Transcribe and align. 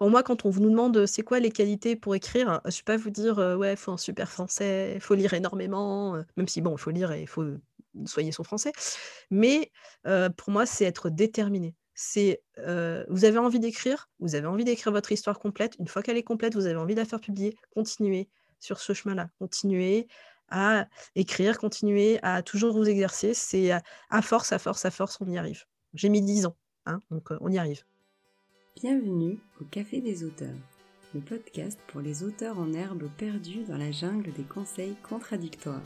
pour 0.00 0.08
moi, 0.08 0.22
quand 0.22 0.46
on 0.46 0.50
nous 0.50 0.70
demande 0.70 1.04
c'est 1.04 1.20
quoi 1.20 1.40
les 1.40 1.50
qualités 1.50 1.94
pour 1.94 2.14
écrire, 2.14 2.62
je 2.64 2.70
ne 2.70 2.76
vais 2.78 2.82
pas 2.86 2.96
vous 2.96 3.10
dire 3.10 3.36
ouais, 3.36 3.74
il 3.74 3.76
faut 3.76 3.92
un 3.92 3.98
super 3.98 4.30
français, 4.30 4.92
il 4.94 5.00
faut 5.02 5.14
lire 5.14 5.34
énormément, 5.34 6.16
même 6.38 6.48
si 6.48 6.62
bon, 6.62 6.74
il 6.74 6.78
faut 6.78 6.90
lire 6.90 7.12
et 7.12 7.20
il 7.20 7.26
faut 7.26 7.44
soigner 8.06 8.32
son 8.32 8.42
français. 8.42 8.72
Mais 9.30 9.70
pour 10.38 10.52
moi, 10.52 10.64
c'est 10.64 10.86
être 10.86 11.10
déterminé. 11.10 11.74
C'est 11.92 12.40
vous 12.56 13.26
avez 13.26 13.36
envie 13.36 13.60
d'écrire, 13.60 14.08
vous 14.20 14.34
avez 14.34 14.46
envie 14.46 14.64
d'écrire 14.64 14.90
votre 14.90 15.12
histoire 15.12 15.38
complète. 15.38 15.76
Une 15.78 15.86
fois 15.86 16.02
qu'elle 16.02 16.16
est 16.16 16.22
complète, 16.22 16.54
vous 16.54 16.64
avez 16.64 16.76
envie 16.76 16.94
de 16.94 17.00
la 17.00 17.06
faire 17.06 17.20
publier. 17.20 17.54
Continuez 17.74 18.30
sur 18.58 18.80
ce 18.80 18.94
chemin-là. 18.94 19.28
Continuez 19.38 20.08
à 20.48 20.86
écrire, 21.14 21.58
continuez 21.58 22.18
à 22.22 22.42
toujours 22.42 22.72
vous 22.72 22.88
exercer. 22.88 23.34
C'est 23.34 23.70
à, 23.70 24.22
force, 24.22 24.50
à 24.52 24.58
force, 24.58 24.82
à 24.86 24.90
force, 24.90 25.18
on 25.20 25.28
y 25.28 25.36
arrive. 25.36 25.66
J'ai 25.92 26.08
mis 26.08 26.22
10 26.22 26.46
ans, 26.46 26.56
hein, 26.86 27.00
donc 27.10 27.28
on 27.42 27.52
y 27.52 27.58
arrive. 27.58 27.84
Bienvenue 28.76 29.40
au 29.60 29.64
Café 29.64 30.00
des 30.00 30.24
auteurs, 30.24 30.56
le 31.12 31.20
podcast 31.20 31.78
pour 31.88 32.00
les 32.00 32.22
auteurs 32.22 32.58
en 32.58 32.72
herbe 32.72 33.10
perdus 33.18 33.64
dans 33.68 33.76
la 33.76 33.90
jungle 33.90 34.32
des 34.32 34.44
conseils 34.44 34.94
contradictoires. 35.02 35.82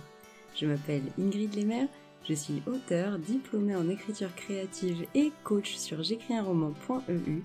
Je 0.55 0.66
m'appelle 0.66 1.02
Ingrid 1.19 1.56
Lemaire, 1.56 1.89
je 2.28 2.34
suis 2.34 2.62
auteur, 2.66 3.19
diplômée 3.19 3.75
en 3.75 3.89
écriture 3.89 4.33
créative 4.37 5.06
et 5.15 5.33
coach 5.45 5.75
sur 5.77 6.02
j'écris 6.02 6.37
un 6.37 6.42
roman.eu. 6.45 7.42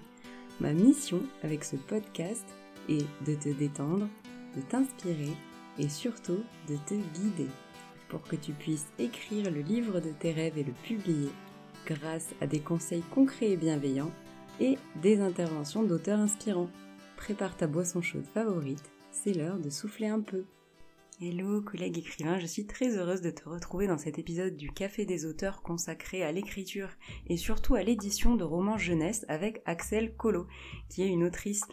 Ma 0.60 0.74
mission 0.74 1.22
avec 1.42 1.64
ce 1.64 1.78
podcast 1.78 2.46
est 2.90 3.08
de 3.26 3.34
te 3.34 3.50
détendre, 3.50 4.10
de 4.58 4.62
t'inspirer 4.62 5.34
et 5.80 5.88
surtout 5.88 6.44
de 6.68 6.76
te 6.86 6.96
guider 7.18 7.50
pour 8.10 8.22
que 8.24 8.36
tu 8.36 8.52
puisses 8.52 8.90
écrire 9.00 9.50
le 9.50 9.62
livre 9.62 10.02
de 10.02 10.12
tes 10.12 10.34
rêves 10.34 10.58
et 10.58 10.64
le 10.64 10.74
publier 10.84 11.30
grâce 11.88 12.28
à 12.42 12.46
des 12.46 12.60
conseils 12.60 13.04
concrets 13.14 13.52
et 13.52 13.58
bienveillants 13.58 14.12
et 14.60 14.78
des 15.02 15.20
interventions 15.22 15.84
d'auteurs 15.84 16.20
inspirants. 16.20 16.70
Prépare 17.18 17.56
ta 17.56 17.68
boisson 17.68 18.02
chaude 18.02 18.26
favorite, 18.26 18.92
c'est 19.12 19.34
l'heure 19.34 19.60
de 19.60 19.70
souffler 19.70 20.08
un 20.08 20.22
peu. 20.22 20.46
Hello 21.22 21.62
collègue 21.62 21.98
écrivain, 21.98 22.40
je 22.40 22.46
suis 22.46 22.66
très 22.66 22.98
heureuse 22.98 23.22
de 23.22 23.30
te 23.30 23.48
retrouver 23.50 23.88
dans 23.88 23.98
cet 23.98 24.20
épisode 24.20 24.56
du 24.56 24.72
Café 24.72 25.06
des 25.06 25.26
auteurs 25.26 25.62
consacré 25.62 26.24
à 26.24 26.32
l'écriture 26.32 26.90
et 27.28 27.36
surtout 27.36 27.76
à 27.76 27.84
l'édition 27.84 28.36
de 28.36 28.46
romans 28.46 28.78
jeunesse 28.78 29.26
avec 29.28 29.62
Axel 29.66 30.16
Colo, 30.16 30.48
qui 30.88 31.04
est 31.04 31.10
une 31.10 31.26
autrice 31.26 31.66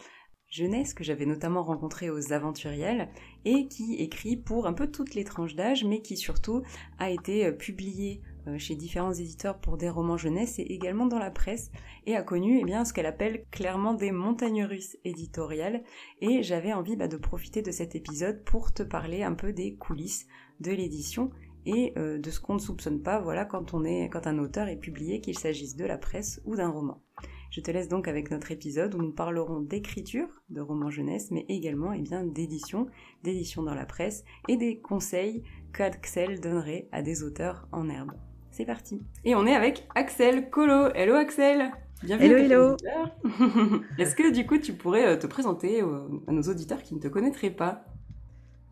jeunesse 0.49 0.93
que 0.93 1.05
j'avais 1.05 1.25
notamment 1.25 1.63
rencontrée 1.63 2.09
aux 2.09 2.33
Aventuriels 2.33 3.09
et 3.45 3.67
qui 3.67 3.95
écrit 3.95 4.35
pour 4.35 4.67
un 4.67 4.73
peu 4.73 4.91
toutes 4.91 5.13
les 5.13 5.23
tranches 5.23 5.55
d'âge 5.55 5.85
mais 5.85 6.01
qui 6.01 6.17
surtout 6.17 6.63
a 6.99 7.09
été 7.09 7.49
publiée 7.53 8.21
chez 8.57 8.75
différents 8.75 9.13
éditeurs 9.13 9.59
pour 9.59 9.77
des 9.77 9.89
romans 9.89 10.17
jeunesse 10.17 10.59
et 10.59 10.73
également 10.73 11.05
dans 11.05 11.19
la 11.19 11.31
presse 11.31 11.71
et 12.05 12.15
a 12.15 12.23
connu 12.23 12.59
eh 12.61 12.63
bien, 12.65 12.85
ce 12.85 12.93
qu'elle 12.93 13.05
appelle 13.05 13.43
clairement 13.51 13.93
des 13.93 14.11
montagnes 14.11 14.63
russes 14.63 14.97
éditoriales 15.03 15.83
et 16.21 16.43
j'avais 16.43 16.73
envie 16.73 16.95
bah, 16.95 17.07
de 17.07 17.17
profiter 17.17 17.61
de 17.61 17.71
cet 17.71 17.95
épisode 17.95 18.43
pour 18.43 18.73
te 18.73 18.83
parler 18.83 19.23
un 19.23 19.33
peu 19.33 19.53
des 19.53 19.75
coulisses 19.75 20.27
de 20.59 20.71
l'édition 20.71 21.31
et 21.65 21.93
euh, 21.97 22.17
de 22.17 22.29
ce 22.29 22.39
qu'on 22.39 22.53
ne 22.53 22.59
soupçonne 22.59 23.01
pas 23.01 23.19
voilà 23.19 23.45
quand 23.45 23.75
un 23.75 24.37
auteur 24.39 24.67
est 24.67 24.77
publié 24.77 25.19
qu'il 25.19 25.37
s'agisse 25.37 25.75
de 25.75 25.85
la 25.85 25.97
presse 25.97 26.41
ou 26.45 26.55
d'un 26.55 26.69
roman. 26.69 27.01
Je 27.49 27.61
te 27.61 27.71
laisse 27.71 27.87
donc 27.87 28.07
avec 28.07 28.29
notre 28.29 28.51
épisode 28.51 28.93
où 28.95 28.99
nous 28.99 29.11
parlerons 29.11 29.61
d'écriture 29.61 30.27
de 30.49 30.61
romans 30.61 30.89
jeunesse, 30.89 31.31
mais 31.31 31.45
également 31.47 31.93
eh 31.93 32.01
bien, 32.01 32.23
d'édition, 32.23 32.87
d'édition 33.23 33.63
dans 33.63 33.75
la 33.75 33.85
presse 33.85 34.23
et 34.47 34.57
des 34.57 34.79
conseils 34.79 35.43
qu'Axel 35.73 36.41
donnerait 36.41 36.89
à 36.91 37.01
des 37.01 37.23
auteurs 37.23 37.67
en 37.71 37.89
herbe. 37.89 38.11
C'est 38.57 38.65
parti. 38.65 38.99
Et 39.23 39.35
on 39.35 39.45
est 39.45 39.53
avec 39.53 39.87
Axel 39.93 40.49
Colo. 40.49 40.91
Hello 40.95 41.13
Axel 41.13 41.69
Bienvenue 42.01 42.39
hello, 42.39 42.75
hello. 43.23 43.81
Est-ce 43.99 44.15
que 44.15 44.33
du 44.33 44.47
coup 44.47 44.57
tu 44.57 44.73
pourrais 44.73 45.09
euh, 45.09 45.15
te 45.15 45.27
présenter 45.27 45.81
à 45.81 46.31
nos 46.31 46.41
auditeurs 46.41 46.81
qui 46.81 46.95
ne 46.95 46.99
te 46.99 47.07
connaîtraient 47.07 47.51
pas? 47.51 47.85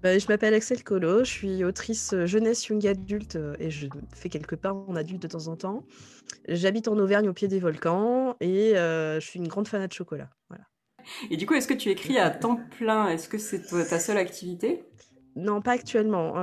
Bah, 0.02 0.18
je 0.18 0.26
m'appelle 0.28 0.56
Axel 0.56 0.84
Colo, 0.84 1.20
je 1.20 1.30
suis 1.30 1.64
autrice 1.64 2.14
euh, 2.14 2.26
jeunesse 2.26 2.66
young 2.66 2.84
adulte 2.88 3.36
euh, 3.36 3.56
et 3.60 3.70
je 3.70 3.86
fais 4.12 4.30
quelques 4.30 4.56
pas 4.56 4.74
en 4.74 4.96
adulte 4.96 5.22
de 5.22 5.28
temps 5.28 5.50
en 5.50 5.56
temps. 5.56 5.84
J'habite 6.48 6.88
en 6.88 6.98
Auvergne 6.98 7.30
au 7.30 7.34
pied 7.34 7.48
des 7.48 7.60
volcans 7.60 8.38
et 8.40 8.76
euh, 8.76 9.20
je 9.20 9.28
suis 9.28 9.40
une 9.40 9.48
grande 9.48 9.68
fan 9.68 9.86
de 9.86 9.94
chocolat. 9.94 10.32
Voilà. 10.50 10.64
Et 11.30 11.38
du 11.38 11.46
coup, 11.46 11.54
est-ce 11.54 11.68
que 11.68 11.76
tu 11.76 11.90
écris 11.90 12.18
à 12.18 12.32
temps 12.32 12.60
plein? 12.80 13.10
Est-ce 13.10 13.30
que 13.30 13.38
c'est 13.38 13.62
ta 13.62 14.00
seule 14.00 14.18
activité? 14.18 14.84
Non, 15.36 15.62
pas 15.62 15.74
actuellement. 15.74 16.36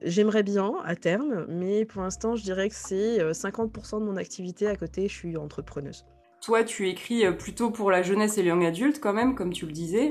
J'aimerais 0.00 0.42
bien 0.42 0.72
à 0.84 0.96
terme, 0.96 1.44
mais 1.48 1.84
pour 1.84 2.02
l'instant, 2.02 2.36
je 2.36 2.42
dirais 2.42 2.68
que 2.68 2.74
c'est 2.74 3.18
50% 3.18 4.00
de 4.00 4.04
mon 4.04 4.16
activité. 4.16 4.66
À 4.66 4.76
côté, 4.76 5.08
je 5.08 5.14
suis 5.14 5.36
entrepreneuse. 5.36 6.06
Toi, 6.40 6.64
tu 6.64 6.88
écris 6.88 7.24
plutôt 7.36 7.70
pour 7.70 7.90
la 7.90 8.02
jeunesse 8.02 8.38
et 8.38 8.42
les 8.42 8.48
young 8.48 8.64
adultes 8.64 8.98
quand 8.98 9.12
même, 9.12 9.34
comme 9.34 9.52
tu 9.52 9.66
le 9.66 9.72
disais. 9.72 10.10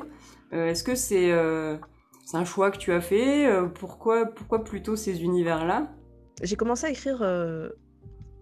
est-ce 0.52 0.84
que 0.84 0.94
c'est 0.94 1.32
un 2.34 2.46
choix 2.46 2.72
que 2.72 2.78
tu 2.78 2.92
as 2.92 3.02
fait. 3.02 3.48
Euh, 3.48 3.68
pourquoi, 3.68 4.26
pourquoi 4.26 4.64
plutôt 4.64 4.96
ces 4.96 5.24
univers-là? 5.24 5.90
J'ai 6.42 6.56
commencé 6.56 6.88
à 6.88 6.90
écrire 6.90 7.22
euh, 7.22 7.70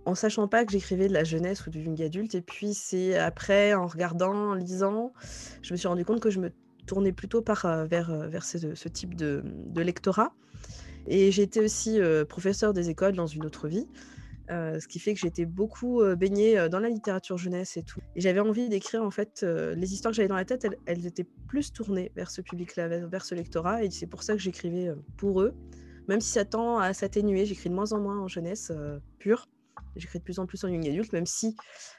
en 0.06 0.16
sachant 0.16 0.48
pas 0.48 0.66
que 0.66 0.72
j'écrivais 0.72 1.08
de 1.08 1.14
la 1.14 1.24
jeunesse 1.24 1.66
ou 1.66 1.70
du 1.70 1.82
young 1.82 2.02
adulte. 2.02 2.36
Et 2.36 2.42
puis 2.42 2.74
c'est 2.74 3.18
après, 3.18 3.74
en 3.74 3.88
regardant, 3.88 4.52
en 4.52 4.54
lisant, 4.54 5.14
je 5.62 5.74
me 5.74 5.78
suis 5.78 5.88
rendu 5.88 6.06
compte 6.06 6.20
que 6.20 6.30
je 6.30 6.40
me 6.40 6.52
tournais 6.90 7.14
plutôt 7.14 7.42
par, 7.42 7.66
euh, 7.66 7.86
vers, 7.86 8.12
vers 8.30 8.44
ce, 8.44 8.88
type 8.88 9.16
de, 9.16 9.44
de, 9.46 9.82
lectorat. 9.82 10.34
Et 11.08 11.28
été 11.28 11.62
aussi 11.62 12.00
professeur 12.28 12.74
des 12.74 12.90
écoles 12.90 13.14
dans 13.14 13.26
une 13.26 13.46
autre 13.46 13.68
vie. 13.68 13.88
Euh, 14.52 14.80
ce 14.80 14.88
qui 14.88 14.98
fait 14.98 15.14
que 15.14 15.20
j'étais 15.20 15.46
beaucoup 15.46 16.02
euh, 16.02 16.16
baignée 16.16 16.58
euh, 16.58 16.70
dans 16.70 16.80
la 16.80 16.90
littérature 16.90 17.38
jeunesse 17.38 17.78
et 17.78 17.84
tout. 17.84 18.00
Et 18.16 18.22
j'avais 18.22 18.40
envie 18.40 18.68
d'écrire, 18.68 19.04
en 19.04 19.12
fait, 19.12 19.44
les 19.44 19.94
histoires 19.94 20.12
que 20.12 20.16
j'avais 20.16 20.28
dans 20.28 20.36
la 20.36 20.46
tête, 20.46 20.66
elles, 20.86 21.06
étaient 21.06 21.28
plus 21.48 21.72
tournées 21.72 22.12
vers 22.16 22.32
ce 22.32 22.42
public-là, 22.42 22.88
vers, 22.88 23.24
ce 23.24 23.36
lectorat, 23.36 23.84
et 23.84 23.92
c'est 23.92 24.08
pour 24.08 24.24
ça 24.24 24.34
que 24.34 24.40
j'écrivais 24.40 24.92
pour 25.18 25.42
eux. 25.42 25.54
Même 26.08 26.22
si 26.22 26.32
ça 26.32 26.46
tend 26.46 26.80
à 26.80 26.94
s'atténuer, 26.94 27.46
j'écris 27.46 27.70
de 27.70 27.76
moins 27.76 27.92
en 27.94 28.00
moins 28.00 28.20
en 28.20 28.28
jeunesse 28.28 28.72
pure. 29.20 29.46
J'écris 29.96 30.20
de 30.20 30.24
plus 30.24 30.40
en 30.40 30.48
plus 30.48 30.64
en 30.64 30.68
young 30.68 30.88
adulte, 30.88 31.14
même 31.14 31.28
si 31.28 31.56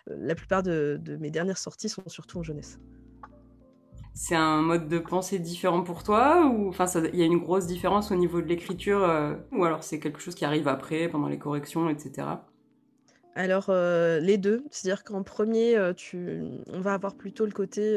la 0.07 0.35
plupart 0.35 0.63
de, 0.63 1.01
mes 1.21 1.31
dernières 1.31 1.59
sorties 1.59 1.89
sont 1.89 2.03
surtout 2.09 2.39
en 2.39 2.43
jeunesse 2.43 2.79
c'est 4.15 4.35
un 4.35 4.61
mode 4.61 4.89
de 4.89 4.99
pensée 4.99 5.39
différent 5.39 5.83
pour 5.83 6.03
toi 6.03 6.47
ou 6.47 6.69
enfin 6.69 6.87
il 7.13 7.19
y 7.19 7.23
a 7.23 7.27
une 7.27 7.39
grosse 7.39 7.67
différence 7.67 8.11
au 8.11 8.17
niveau 8.17 8.41
de 8.41 8.47
l'écriture 8.47 9.03
euh, 9.03 9.35
ou 9.53 9.65
alors 9.65 9.85
c'est 9.85 10.01
quelque 10.01 10.21
chose 10.21 10.35
qui 10.35 10.45
arrive 10.45 10.69
après 10.69 11.09
pendant 11.09 11.29
les 11.29 11.39
corrections 11.39 11.89
etc 11.89 12.27
alors 13.37 13.67
euh, 13.69 14.19
les 14.19 14.39
deux. 14.39 14.65
C'est-à-dire 14.71 15.05
qu'en 15.05 15.23
premier 15.23 15.77
euh, 15.77 15.93
on 16.67 16.81
va 16.81 16.95
avoir 16.95 17.15
plutôt 17.15 17.47
le 17.47 17.53
côté 17.53 17.97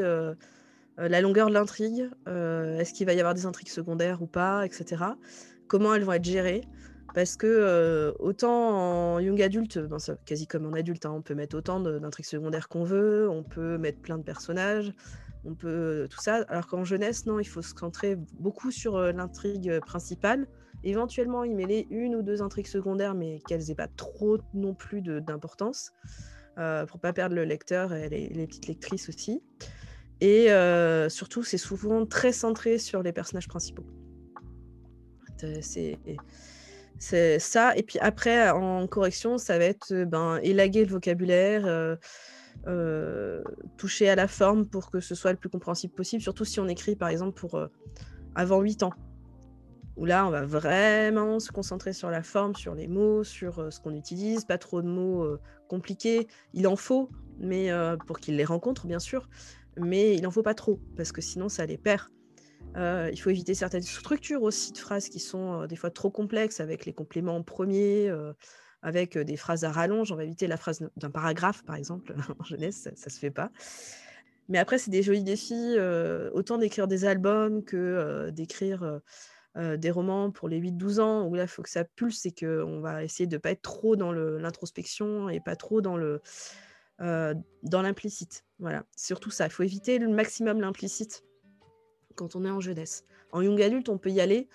la 0.96 1.20
longueur 1.20 1.48
de 1.48 1.54
l'intrigue 1.54 2.08
est-ce 2.26 2.92
qu'il 2.92 3.06
va 3.06 3.14
y 3.14 3.20
avoir 3.20 3.34
des 3.34 3.46
intrigues 3.46 3.68
secondaires 3.68 4.22
ou 4.22 4.26
pas 4.26 4.64
etc 4.64 5.04
comment 5.66 5.94
elles 5.94 6.04
vont 6.04 6.12
être 6.12 6.24
gérées. 6.24 6.62
Parce 7.14 7.36
que 7.36 8.12
autant 8.18 9.14
en 9.14 9.20
young 9.20 9.40
adulte, 9.40 9.78
ben, 9.78 9.98
quasi 10.26 10.48
comme 10.48 10.66
en 10.66 10.72
adulte, 10.72 11.06
hein, 11.06 11.12
on 11.14 11.22
peut 11.22 11.36
mettre 11.36 11.56
autant 11.56 11.78
d'intrigues 11.78 12.26
secondaires 12.26 12.68
qu'on 12.68 12.82
veut, 12.82 13.28
on 13.30 13.44
peut 13.44 13.78
mettre 13.78 14.00
plein 14.00 14.18
de 14.18 14.24
personnages, 14.24 14.92
on 15.44 15.54
peut 15.54 16.06
tout 16.10 16.20
ça. 16.20 16.44
Alors 16.48 16.66
qu'en 16.66 16.84
jeunesse, 16.84 17.26
non, 17.26 17.38
il 17.38 17.44
faut 17.44 17.62
se 17.62 17.74
centrer 17.74 18.16
beaucoup 18.38 18.70
sur 18.70 18.98
l'intrigue 18.98 19.80
principale. 19.80 20.46
Éventuellement, 20.82 21.44
y 21.44 21.54
mêler 21.54 21.86
une 21.90 22.14
ou 22.14 22.22
deux 22.22 22.42
intrigues 22.42 22.66
secondaires, 22.66 23.14
mais 23.14 23.40
qu'elles 23.46 23.64
n'aient 23.68 23.74
pas 23.74 23.88
trop 23.88 24.38
non 24.52 24.74
plus 24.74 25.00
d'importance, 25.00 25.92
euh, 26.58 26.84
pour 26.86 27.00
pas 27.00 27.12
perdre 27.12 27.34
le 27.34 27.44
lecteur 27.44 27.94
et 27.94 28.08
les, 28.08 28.46
petites 28.46 28.66
lectrices 28.66 29.08
aussi. 29.08 29.42
Et 30.20 30.48
surtout, 31.08 31.42
c'est 31.42 31.58
souvent 31.58 32.06
très 32.06 32.32
centré 32.32 32.78
sur 32.78 33.02
les 33.02 33.12
personnages 33.12 33.48
principaux. 33.48 33.86
C'est 36.98 37.38
ça. 37.38 37.76
Et 37.76 37.82
puis 37.82 37.98
après, 37.98 38.50
en 38.50 38.86
correction, 38.86 39.38
ça 39.38 39.58
va 39.58 39.64
être 39.64 40.04
ben, 40.04 40.38
élaguer 40.42 40.84
le 40.84 40.90
vocabulaire, 40.90 41.66
euh, 41.66 41.96
toucher 43.76 44.08
à 44.08 44.14
la 44.14 44.28
forme 44.28 44.66
pour 44.66 44.90
que 44.90 45.00
ce 45.00 45.14
soit 45.14 45.32
le 45.32 45.38
plus 45.38 45.50
compréhensible 45.50 45.94
possible, 45.94 46.22
surtout 46.22 46.44
si 46.44 46.60
on 46.60 46.68
écrit 46.68 46.96
par 46.96 47.08
exemple 47.08 47.38
pour 47.38 47.56
euh, 47.56 47.68
avant 48.34 48.60
8 48.60 48.82
ans. 48.84 48.92
Où 49.96 50.06
là, 50.06 50.26
on 50.26 50.30
va 50.30 50.44
vraiment 50.44 51.38
se 51.38 51.52
concentrer 51.52 51.92
sur 51.92 52.10
la 52.10 52.24
forme, 52.24 52.56
sur 52.56 52.74
les 52.74 52.88
mots, 52.88 53.22
sur 53.22 53.60
euh, 53.60 53.70
ce 53.70 53.78
qu'on 53.78 53.94
utilise, 53.94 54.44
pas 54.44 54.58
trop 54.58 54.82
de 54.82 54.88
mots 54.88 55.24
compliqués. 55.68 56.26
Il 56.52 56.66
en 56.66 56.74
faut, 56.74 57.10
mais 57.38 57.70
pour 58.06 58.18
qu'ils 58.18 58.36
les 58.36 58.44
rencontrent, 58.44 58.86
bien 58.86 58.98
sûr, 58.98 59.28
mais 59.76 60.16
il 60.16 60.26
en 60.26 60.32
faut 60.32 60.42
pas 60.42 60.54
trop, 60.54 60.80
parce 60.96 61.12
que 61.12 61.20
sinon, 61.20 61.48
ça 61.48 61.64
les 61.66 61.78
perd. 61.78 62.08
il 62.76 63.16
faut 63.20 63.30
éviter 63.30 63.54
certaines 63.54 63.82
structures 63.82 64.42
aussi 64.42 64.72
de 64.72 64.78
phrases 64.78 65.08
qui 65.08 65.20
sont 65.20 65.66
des 65.66 65.76
fois 65.76 65.90
trop 65.90 66.10
complexes 66.10 66.58
avec 66.58 66.86
les 66.86 66.92
compléments 66.92 67.42
premiers, 67.44 68.10
avec 68.84 69.18
des 69.18 69.36
phrases 69.36 69.64
à 69.64 69.72
rallonge. 69.72 70.12
On 70.12 70.16
va 70.16 70.24
éviter 70.24 70.46
la 70.46 70.56
phrase 70.56 70.86
d'un 70.96 71.10
paragraphe, 71.10 71.64
par 71.64 71.74
exemple, 71.74 72.14
en 72.38 72.44
jeunesse, 72.44 72.82
ça, 72.82 72.90
ne 72.90 73.10
se 73.10 73.18
fait 73.18 73.32
pas. 73.32 73.50
Mais 74.48 74.58
après, 74.58 74.78
c'est 74.78 74.90
des 74.90 75.02
jolis 75.02 75.24
défis, 75.24 75.76
autant 76.32 76.58
d'écrire 76.58 76.86
des 76.86 77.06
albums 77.06 77.64
que 77.64 78.28
d'écrire 78.30 79.00
des 79.56 79.90
romans 79.90 80.30
pour 80.30 80.50
les 80.50 80.60
8-12 80.60 81.00
ans, 81.00 81.26
où 81.26 81.34
là, 81.34 81.44
il 81.44 81.48
faut 81.48 81.62
que 81.62 81.70
ça 81.70 81.84
pulse 81.84 82.26
et 82.26 82.32
qu'on 82.32 82.80
va 82.80 83.02
essayer 83.04 83.26
de 83.26 83.36
ne 83.36 83.40
pas 83.40 83.52
être 83.52 83.62
trop 83.62 83.96
dans 83.96 84.12
l'introspection 84.12 85.30
et 85.30 85.40
pas 85.40 85.56
trop 85.56 85.80
dans 85.80 85.96
le, 85.96 86.20
dans 86.98 87.82
l'implicite. 87.82 88.44
Voilà, 88.58 88.84
surtout 88.94 89.30
ça. 89.30 89.46
Il 89.46 89.50
faut 89.50 89.62
éviter 89.62 89.98
le 89.98 90.08
maximum 90.08 90.60
l'implicite 90.60 91.24
quand 92.14 92.36
on 92.36 92.44
est 92.44 92.50
en 92.50 92.60
jeunesse. 92.60 93.04
En 93.32 93.40
young 93.40 93.60
adulte, 93.60 93.88
on 93.88 93.98
peut 93.98 94.10
y 94.10 94.20
aller 94.20 94.48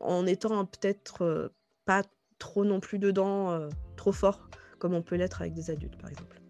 en 0.00 0.26
étant 0.26 0.64
peut-être 0.66 1.52
pas 1.84 2.02
trop 2.44 2.66
non 2.66 2.78
plus 2.78 2.98
dedans, 2.98 3.58
trop 3.96 4.12
fort, 4.12 4.50
comme 4.78 4.92
on 4.92 5.00
peut 5.00 5.16
l'être 5.16 5.40
avec 5.40 5.54
des 5.54 5.70
adultes, 5.70 5.96
par 5.96 6.10
exemple. 6.10 6.42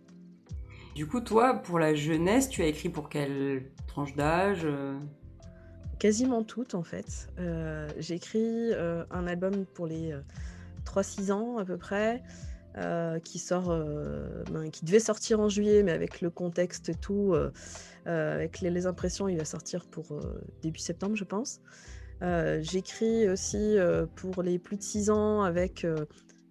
Du 0.96 1.06
coup, 1.06 1.20
toi, 1.20 1.54
pour 1.54 1.78
la 1.78 1.94
jeunesse, 1.94 2.48
tu 2.48 2.62
as 2.62 2.66
écrit 2.66 2.88
pour 2.88 3.08
quelle 3.08 3.70
tranche 3.86 4.16
d'âge 4.16 4.66
Quasiment 6.00 6.42
toutes, 6.42 6.74
en 6.74 6.82
fait. 6.82 7.28
J'ai 7.96 8.14
écrit 8.14 8.72
un 8.74 9.26
album 9.28 9.64
pour 9.66 9.86
les 9.86 10.16
3-6 10.84 11.30
ans, 11.30 11.58
à 11.58 11.64
peu 11.64 11.76
près. 11.76 12.24
qui 13.22 13.38
sort, 13.38 13.68
ben, 14.50 14.70
qui 14.72 14.84
devait 14.84 14.98
sortir 14.98 15.38
en 15.38 15.48
juillet, 15.48 15.84
mais 15.84 15.92
avec 15.92 16.20
le 16.20 16.28
contexte 16.28 16.88
et 16.88 16.96
tout, 16.96 17.36
avec 18.04 18.60
les, 18.60 18.86
impressions, 18.86 19.28
il 19.28 19.38
va 19.38 19.44
sortir 19.44 19.86
pour 19.86 20.06
début 20.60 20.80
septembre, 20.80 21.14
je 21.14 21.24
pense. 21.24 21.60
J'écris 22.60 23.28
aussi 23.28 23.76
pour 24.16 24.42
les 24.42 24.58
plus 24.58 24.76
de 24.76 24.82
6 24.82 25.10
ans 25.10 25.42
avec 25.42 25.86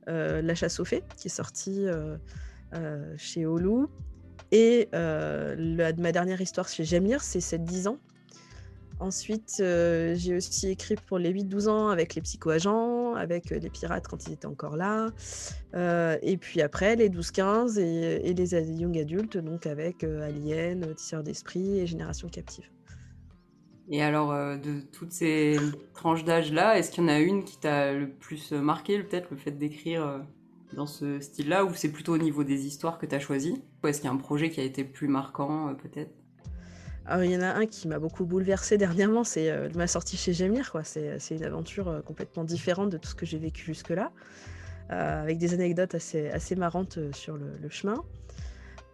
La 0.08 0.56
chasse 0.56 0.80
aux 0.80 0.86
fées, 0.86 1.04
qui 1.18 1.28
est 1.28 1.32
sorti 1.32 1.86
chez 3.18 3.46
Olu. 3.46 3.88
Et 4.52 4.90
ma 4.92 6.12
dernière 6.12 6.42
histoire 6.42 6.68
chez 6.68 6.84
J'aime 6.84 7.08
c'est 7.20 7.40
7-10 7.40 7.88
ans. 7.88 7.98
Ensuite, 9.00 9.56
j'ai 9.58 10.36
aussi 10.36 10.70
écrit 10.70 10.96
pour 10.96 11.18
les 11.18 11.34
8-12 11.34 11.68
ans 11.68 11.90
avec 11.90 12.16
les 12.16 12.22
psychoagents, 12.22 13.16
avec 13.16 13.50
les 13.50 13.70
pirates 13.70 14.08
quand 14.08 14.28
ils 14.28 14.34
étaient 14.34 14.46
encore 14.46 14.78
là. 14.78 15.10
et 16.22 16.38
puis 16.38 16.62
après, 16.62 16.96
les 16.96 17.10
12-15 17.10 17.80
et, 17.80 18.30
et, 18.30 18.34
les 18.34 18.54
young 18.54 18.98
adultes, 18.98 19.38
donc 19.38 19.66
avec 19.66 20.04
Alien, 20.04 20.94
Tisseur 20.96 21.24
d'esprit 21.24 21.80
et 21.80 21.88
Génération 21.88 22.30
captive. 22.30 22.70
Et 23.94 24.02
alors, 24.02 24.32
euh, 24.32 24.58
de 24.58 24.80
toutes 24.92 25.12
ces 25.12 25.56
tranches 25.94 26.24
d'âge-là, 26.24 26.80
est-ce 26.80 26.90
qu'il 26.90 27.04
y 27.04 27.06
en 27.06 27.10
a 27.10 27.20
une 27.20 27.44
qui 27.44 27.60
t'a 27.60 27.94
le 27.94 28.10
plus 28.10 28.52
marqué, 28.52 28.98
peut-être 29.04 29.30
le 29.30 29.38
fait 29.38 29.52
d'écrire 29.52 30.04
euh, 30.04 30.18
dans 30.76 30.88
ce 30.88 31.20
style-là, 31.20 31.64
ou 31.64 31.76
c'est 31.76 31.92
plutôt 31.92 32.16
au 32.16 32.18
niveau 32.18 32.44
des 32.44 32.66
histoires 32.66 32.98
que 32.98 33.06
tu 33.06 33.14
as 33.14 33.20
choisi 33.20 33.62
Ou 33.84 33.88
est-ce 33.88 34.02
qu'il 34.02 34.08
y 34.08 34.12
a 34.12 34.16
un 34.16 34.18
projet 34.18 34.50
qui 34.50 34.60
a 34.60 34.64
été 34.64 34.84
plus 34.84 35.08
marquant, 35.08 35.70
euh, 35.70 35.74
peut-être? 35.76 36.10
Il 37.22 37.30
y 37.30 37.38
en 37.38 37.42
a 37.42 37.54
un 37.54 37.68
qui 37.68 37.88
m'a 37.88 38.00
beaucoup 38.00 38.26
bouleversé 38.26 38.80
dernièrement, 38.80 39.24
c'est 39.24 39.52
ma 39.76 39.86
sortie 39.86 40.18
chez 40.18 40.34
Gemir. 40.34 40.76
C'est, 40.86 41.20
une 41.30 41.44
aventure 41.44 42.02
complètement 42.04 42.46
différente 42.46 42.90
de 42.90 42.98
tout 42.98 43.10
ce 43.10 43.16
que 43.16 43.26
j'ai 43.26 43.38
vécu 43.38 43.66
jusque-là, 43.66 44.14
avec 44.88 45.38
des 45.38 45.54
anecdotes 45.54 45.96
assez 45.96 46.56
marrantes 46.56 47.00
sur 47.12 47.36
le 47.36 47.70
chemin. 47.70 48.02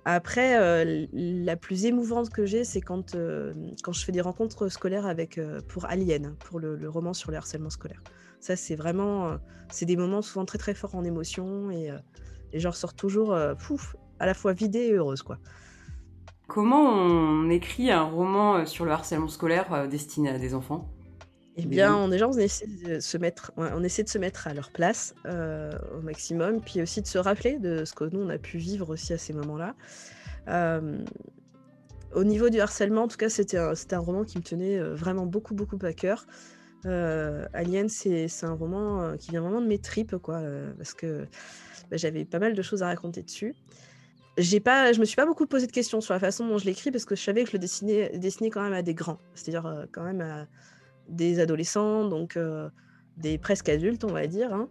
Après, 0.05 0.57
euh, 0.57 1.05
la 1.13 1.55
plus 1.55 1.85
émouvante 1.85 2.29
que 2.29 2.45
j'ai, 2.45 2.63
c'est 2.63 2.81
quand, 2.81 3.15
euh, 3.15 3.53
quand 3.83 3.91
je 3.91 4.03
fais 4.03 4.11
des 4.11 4.21
rencontres 4.21 4.69
scolaires 4.69 5.05
avec, 5.05 5.37
euh, 5.37 5.59
pour 5.67 5.85
Alien, 5.85 6.35
pour 6.45 6.59
le, 6.59 6.89
roman 6.89 7.13
sur 7.13 7.31
le 7.31 7.37
harcèlement 7.37 7.69
scolaire. 7.69 8.01
Ça, 8.39 8.55
c'est 8.55 8.75
vraiment, 8.75 9.37
c'est 9.69 9.85
des 9.85 9.97
moments 9.97 10.21
souvent 10.21 10.45
très 10.45 10.57
très 10.57 10.73
forts 10.73 10.95
en 10.95 11.03
émotion 11.03 11.71
et, 11.71 11.91
et 12.53 12.59
j'en 12.61 12.69
ressors 12.69 12.93
toujours 12.93 13.37
pouf, 13.57 13.97
à 14.17 14.25
la 14.25 14.33
fois 14.33 14.53
vidée 14.53 14.87
et 14.87 14.93
heureuse, 14.93 15.23
quoi. 15.23 15.39
Comment 16.47 16.81
on 16.81 17.49
écrit 17.49 17.91
un 17.91 18.03
roman 18.03 18.65
sur 18.65 18.85
le 18.85 18.91
harcèlement 18.91 19.27
scolaire 19.27 19.89
destiné 19.89 20.29
à 20.29 20.39
des 20.39 20.55
enfants? 20.55 20.89
Eh 21.63 21.67
bien, 21.67 21.95
on, 21.95 22.07
déjà, 22.07 22.27
on 22.27 22.33
essaie 22.33 22.67
de 22.67 22.99
se 22.99 23.17
mettre, 23.17 23.51
on 23.57 23.83
essaie 23.83 24.03
de 24.03 24.09
se 24.09 24.17
mettre 24.17 24.47
à 24.47 24.53
leur 24.53 24.71
place 24.71 25.15
euh, 25.25 25.71
au 25.97 26.01
maximum, 26.01 26.61
puis 26.61 26.81
aussi 26.81 27.01
de 27.01 27.07
se 27.07 27.17
rappeler 27.17 27.59
de 27.59 27.85
ce 27.85 27.93
que 27.93 28.03
nous 28.05 28.19
on 28.21 28.29
a 28.29 28.37
pu 28.37 28.57
vivre 28.57 28.89
aussi 28.89 29.13
à 29.13 29.17
ces 29.17 29.33
moments-là. 29.33 29.75
Euh, 30.47 30.97
au 32.13 32.23
niveau 32.23 32.49
du 32.49 32.59
harcèlement, 32.59 33.03
en 33.03 33.07
tout 33.07 33.17
cas, 33.17 33.29
c'était 33.29 33.57
un, 33.57 33.73
un, 33.91 33.99
roman 33.99 34.23
qui 34.23 34.37
me 34.37 34.43
tenait 34.43 34.79
euh, 34.79 34.95
vraiment 34.95 35.25
beaucoup, 35.25 35.53
beaucoup 35.53 35.77
à 35.83 35.93
cœur. 35.93 36.25
Alien, 36.85 37.89
c'est 37.89 38.27
un 38.43 38.53
roman 38.53 39.17
qui 39.17 39.31
vient 39.31 39.41
vraiment 39.41 39.61
de 39.61 39.67
mes 39.67 39.79
tripes, 39.79 40.15
quoi, 40.15 40.41
parce 40.77 40.93
que 40.93 41.25
bah, 41.91 41.97
j'avais 41.97 42.23
pas 42.23 42.39
mal 42.39 42.53
de 42.53 42.61
choses 42.61 42.83
à 42.83 42.87
raconter 42.87 43.21
dessus. 43.21 43.53
J'ai 44.37 44.61
pas, 44.61 44.93
je 44.93 45.01
me 45.01 45.05
suis 45.05 45.17
pas 45.17 45.25
beaucoup 45.25 45.45
posé 45.45 45.67
de 45.67 45.73
questions 45.73 45.99
sur 45.99 46.13
la 46.13 46.21
façon 46.21 46.47
dont 46.47 46.57
je 46.57 46.63
l'écris 46.63 46.91
parce 46.91 47.03
que 47.03 47.15
je 47.15 47.21
savais 47.21 47.43
que 47.43 47.49
je 47.49 47.53
le 47.57 47.59
dessinais, 47.59 48.17
dessinais 48.17 48.49
quand 48.49 48.63
même 48.63 48.71
à 48.71 48.81
des 48.81 48.93
grands, 48.93 49.19
c'est-à-dire 49.35 49.87
quand 49.91 50.03
même 50.03 50.21
à, 50.21 50.47
des 51.09 51.39
adolescents, 51.39 52.05
donc 52.07 52.37
euh, 52.37 52.69
des 53.17 53.37
presque 53.37 53.69
adultes, 53.69 54.03
on 54.03 54.13
va 54.13 54.27
dire. 54.27 54.53
Hein. 54.53 54.69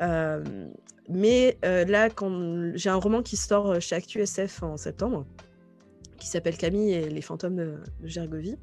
Euh, 0.00 0.68
mais 1.08 1.58
euh, 1.64 1.84
là, 1.84 2.08
quand 2.10 2.72
j'ai 2.74 2.90
un 2.90 2.96
roman 2.96 3.22
qui 3.22 3.36
sort 3.36 3.80
chez 3.80 3.96
ActuSF 3.96 4.62
en 4.62 4.76
septembre, 4.76 5.26
qui 6.18 6.28
s'appelle 6.28 6.56
Camille 6.56 6.92
et 6.92 7.10
les 7.10 7.22
fantômes 7.22 7.56
de, 7.56 7.74
Gergovie. 8.04 8.56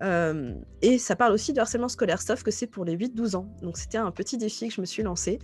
et 0.00 0.98
ça 0.98 1.16
parle 1.16 1.32
aussi 1.32 1.52
de 1.52 1.60
harcèlement 1.60 1.88
scolaire, 1.88 2.22
sauf 2.22 2.42
que 2.42 2.52
c'est 2.52 2.68
pour 2.68 2.84
les 2.84 2.96
8-12 2.96 3.36
ans. 3.36 3.48
Donc 3.62 3.76
c'était 3.76 3.98
un 3.98 4.12
petit 4.12 4.38
défi 4.38 4.68
que 4.68 4.74
je 4.74 4.80
me 4.80 4.86
suis 4.86 5.02
lancé. 5.02 5.40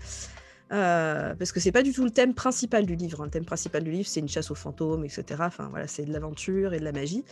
parce 0.68 1.50
que 1.50 1.58
c'est 1.58 1.72
pas 1.72 1.82
du 1.82 1.92
tout 1.92 2.04
le 2.04 2.10
thème 2.10 2.34
principal 2.34 2.86
du 2.86 2.94
livre. 2.94 3.20
Hein. 3.20 3.24
Le 3.24 3.30
thème 3.30 3.44
principal 3.44 3.82
du 3.82 3.90
livre, 3.90 4.08
c'est 4.08 4.20
une 4.20 4.28
chasse 4.28 4.52
aux 4.52 4.54
fantômes, 4.54 5.04
etc. 5.04 5.24
Enfin 5.40 5.68
voilà, 5.70 5.88
c'est 5.88 6.04
de 6.04 6.12
l'aventure 6.12 6.72
et 6.72 6.78
de 6.78 6.84
la 6.84 6.92
magie. 6.92 7.24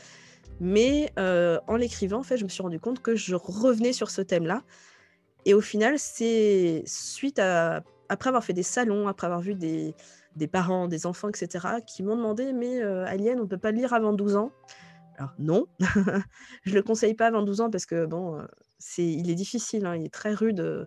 Mais 0.64 1.12
euh, 1.18 1.58
en 1.66 1.74
l'écrivant, 1.74 2.20
en 2.20 2.22
fait, 2.22 2.36
je 2.36 2.44
me 2.44 2.48
suis 2.48 2.62
rendu 2.62 2.78
compte 2.78 3.02
que 3.02 3.16
je 3.16 3.34
revenais 3.34 3.92
sur 3.92 4.12
ce 4.12 4.22
thème-là. 4.22 4.62
Et 5.44 5.54
au 5.54 5.60
final, 5.60 5.98
c'est 5.98 6.84
suite 6.86 7.40
à 7.40 7.82
après 8.08 8.28
avoir 8.28 8.44
fait 8.44 8.52
des 8.52 8.62
salons, 8.62 9.08
après 9.08 9.26
avoir 9.26 9.40
vu 9.40 9.56
des, 9.56 9.94
parents, 10.52 10.86
des 10.86 11.04
enfants, 11.04 11.30
etc., 11.30 11.66
qui 11.84 12.04
m'ont 12.04 12.14
demandé 12.14 12.52
Mais 12.52 12.80
euh, 12.80 13.04
Alien, 13.06 13.40
on 13.40 13.42
ne 13.42 13.48
peut 13.48 13.58
pas 13.58 13.72
le 13.72 13.78
lire 13.78 13.92
avant 13.92 14.12
12 14.12 14.36
ans? 14.36 14.52
Alors, 15.18 15.34
non, 15.40 15.66
je 16.62 16.70
ne 16.70 16.74
le 16.76 16.82
conseille 16.84 17.14
pas 17.14 17.26
avant 17.26 17.42
12 17.42 17.62
ans 17.62 17.70
parce 17.70 17.84
que, 17.84 18.06
bon, 18.06 18.38
euh, 18.38 18.44
c'est, 18.78 19.04
il 19.04 19.30
est 19.30 19.34
difficile, 19.34 19.84
hein, 19.84 19.96
il 19.96 20.04
est 20.04 20.14
très 20.14 20.32
rude 20.32 20.86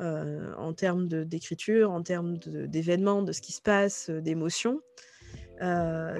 en 0.00 0.72
termes 0.72 1.06
d'écriture, 1.06 1.92
en 1.92 2.02
termes 2.02 2.36
d'événements, 2.38 3.22
de, 3.22 3.30
ce 3.30 3.40
qui 3.40 3.52
se 3.52 3.62
passe, 3.62 4.10
d'émotions. 4.10 4.80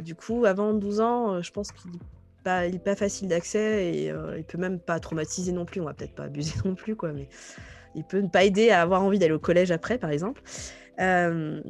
du 0.00 0.15
coup, 0.15 0.44
avant 0.44 0.75
12 0.75 1.00
ans, 1.00 1.43
je 1.43 1.50
pense 1.50 1.73
qu'il 1.73 1.91
pas, 2.43 2.67
il 2.67 2.81
pas 2.81 2.97
facile 2.97 3.29
d'accès 3.29 3.94
et 3.94 4.11
euh, 4.11 4.39
il 4.39 4.44
peut 4.44 4.59
même 4.59 4.79
pas 4.79 5.00
traumatiser 5.00 5.53
non 5.53 5.65
plus. 5.65 5.81
On 5.81 5.85
va 5.85 5.94
peut-être 5.94 6.15
pas 6.15 6.25
abuser 6.25 6.55
non 6.65 6.75
plus, 6.75 6.97
quoi, 6.97 7.12
mais 7.12 7.29
il 7.94 8.05
peut 8.05 8.21
ne 8.21 8.29
pas 8.29 8.44
aider 8.44 8.71
à 8.71 8.83
avoir 8.83 9.03
envie 9.03 9.19
d'aller 9.19 9.33
au 9.33 9.39
collège 9.39 9.71
après, 9.71 9.99
par 9.99 10.11
exemple. 10.11 10.43
Euh, 11.00 11.62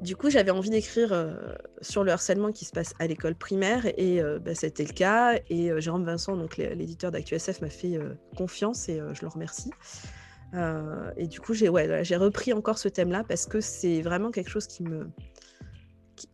du 0.00 0.14
coup, 0.14 0.30
j'avais 0.30 0.52
envie 0.52 0.70
d'écrire 0.70 1.12
euh, 1.12 1.34
sur 1.80 2.04
le 2.04 2.12
harcèlement 2.12 2.52
qui 2.52 2.64
se 2.64 2.70
passe 2.72 2.94
à 3.00 3.06
l'école 3.06 3.34
primaire 3.34 3.86
et 3.96 4.20
bah, 4.40 4.54
c'était 4.54 4.84
le 4.84 4.92
cas. 4.92 5.38
Et 5.50 5.70
Jérôme 5.80 6.04
Vincent, 6.04 6.36
donc 6.36 6.56
l'éditeur 6.56 7.10
d'ActuSF, 7.10 7.60
m'a 7.60 7.70
fait 7.70 7.98
confiance 8.36 8.88
et 8.88 9.00
je 9.12 9.22
le 9.22 9.28
remercie. 9.28 9.70
et 11.16 11.26
du 11.26 11.40
coup, 11.40 11.52
j'ai 11.52 11.68
ouais, 11.68 12.02
repris 12.16 12.52
encore 12.52 12.78
ce 12.78 12.88
thème-là 12.88 13.24
parce 13.28 13.46
que 13.46 13.60
c'est 13.60 14.00
vraiment 14.02 14.30
quelque 14.30 14.50
chose 14.50 14.68
qui 14.68 14.84
me, 14.84 15.08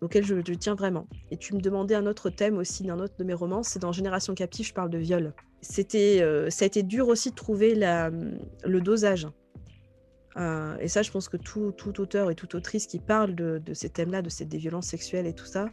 auquel 0.01 0.25
je, 0.25 0.35
tiens 0.55 0.75
vraiment. 0.75 1.07
Et 1.31 1.37
tu 1.37 1.55
me 1.55 1.61
demandais 1.61 1.95
un 1.95 2.07
autre 2.07 2.31
thème 2.31 2.59
aussi 2.59 2.85
d'un 2.85 2.99
autre 2.99 3.15
de 3.19 3.25
mes 3.25 3.35
romans, 3.35 3.63
c'est 3.63 3.79
dans 3.79 3.93
Génération 3.93 4.35
captive, 4.35 4.67
je 4.67 4.75
parle 4.75 4.91
de 4.91 4.99
viol. 4.99 5.33
C'était, 5.61 6.21
euh, 6.21 6.51
ça 6.51 6.65
a 6.65 6.67
été 6.67 6.83
dur 6.83 7.09
aussi 7.09 7.31
de 7.31 7.35
trouver 7.35 7.75
la, 7.75 8.11
le 8.11 8.81
dosage. 8.81 9.27
Euh, 10.37 10.77
et 10.81 10.89
ça, 10.89 11.03
je 11.03 11.11
pense 11.11 11.29
que 11.29 11.37
tout, 11.37 11.73
tout, 11.73 12.01
auteur 12.01 12.31
et 12.31 12.35
toute 12.35 12.55
autrice 12.55 12.87
qui 12.87 12.99
parle 12.99 13.35
de, 13.35 13.63
ces 13.73 13.89
thèmes-là, 13.89 14.21
de 14.21 14.29
ces, 14.29 14.45
des 14.45 14.59
violences 14.59 14.89
sexuelles 14.89 15.27
et 15.27 15.35
tout 15.35 15.47
ça, 15.47 15.69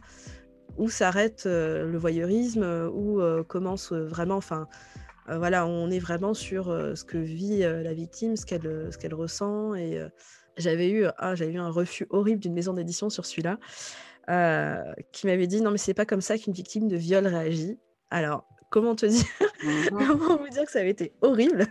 où 0.78 0.88
s'arrête 0.88 1.44
euh, 1.46 1.86
le 1.86 1.98
voyeurisme, 1.98 2.90
où 2.94 3.20
commence 3.44 3.92
vraiment, 3.92 4.36
enfin, 4.36 4.68
voilà, 5.28 5.66
on 5.66 5.90
est 5.90 5.98
vraiment 5.98 6.34
sur 6.34 6.66
ce 6.66 7.04
que 7.04 7.18
vit 7.18 7.60
la 7.60 7.92
victime, 7.92 8.36
ce 8.36 8.46
qu'elle, 8.46 8.88
ce 8.90 8.98
qu'elle 8.98 9.14
ressent 9.14 9.74
j'avais 10.56 10.90
eu, 10.90 11.06
ah, 11.18 11.34
eu 11.34 11.58
un 11.58 11.70
refus 11.70 12.06
horrible 12.10 12.40
d'une 12.40 12.54
maison 12.54 12.74
d'édition 12.74 13.10
sur 13.10 13.26
celui-là, 13.26 13.58
euh, 14.30 14.92
qui 15.10 15.26
m'avait 15.26 15.46
dit 15.46 15.60
non 15.60 15.70
mais 15.70 15.78
c'est 15.78 15.94
pas 15.94 16.06
comme 16.06 16.20
ça 16.20 16.38
qu'une 16.38 16.52
victime 16.52 16.88
de 16.88 16.96
viol 16.96 17.26
réagit. 17.26 17.78
Alors 18.10 18.46
comment 18.70 18.94
te 18.94 19.06
dire, 19.06 19.24
mmh 19.64 19.88
comment 19.90 20.36
vous 20.36 20.48
dire 20.48 20.64
que 20.64 20.70
ça 20.70 20.80
avait 20.80 20.90
été 20.90 21.12
horrible 21.22 21.66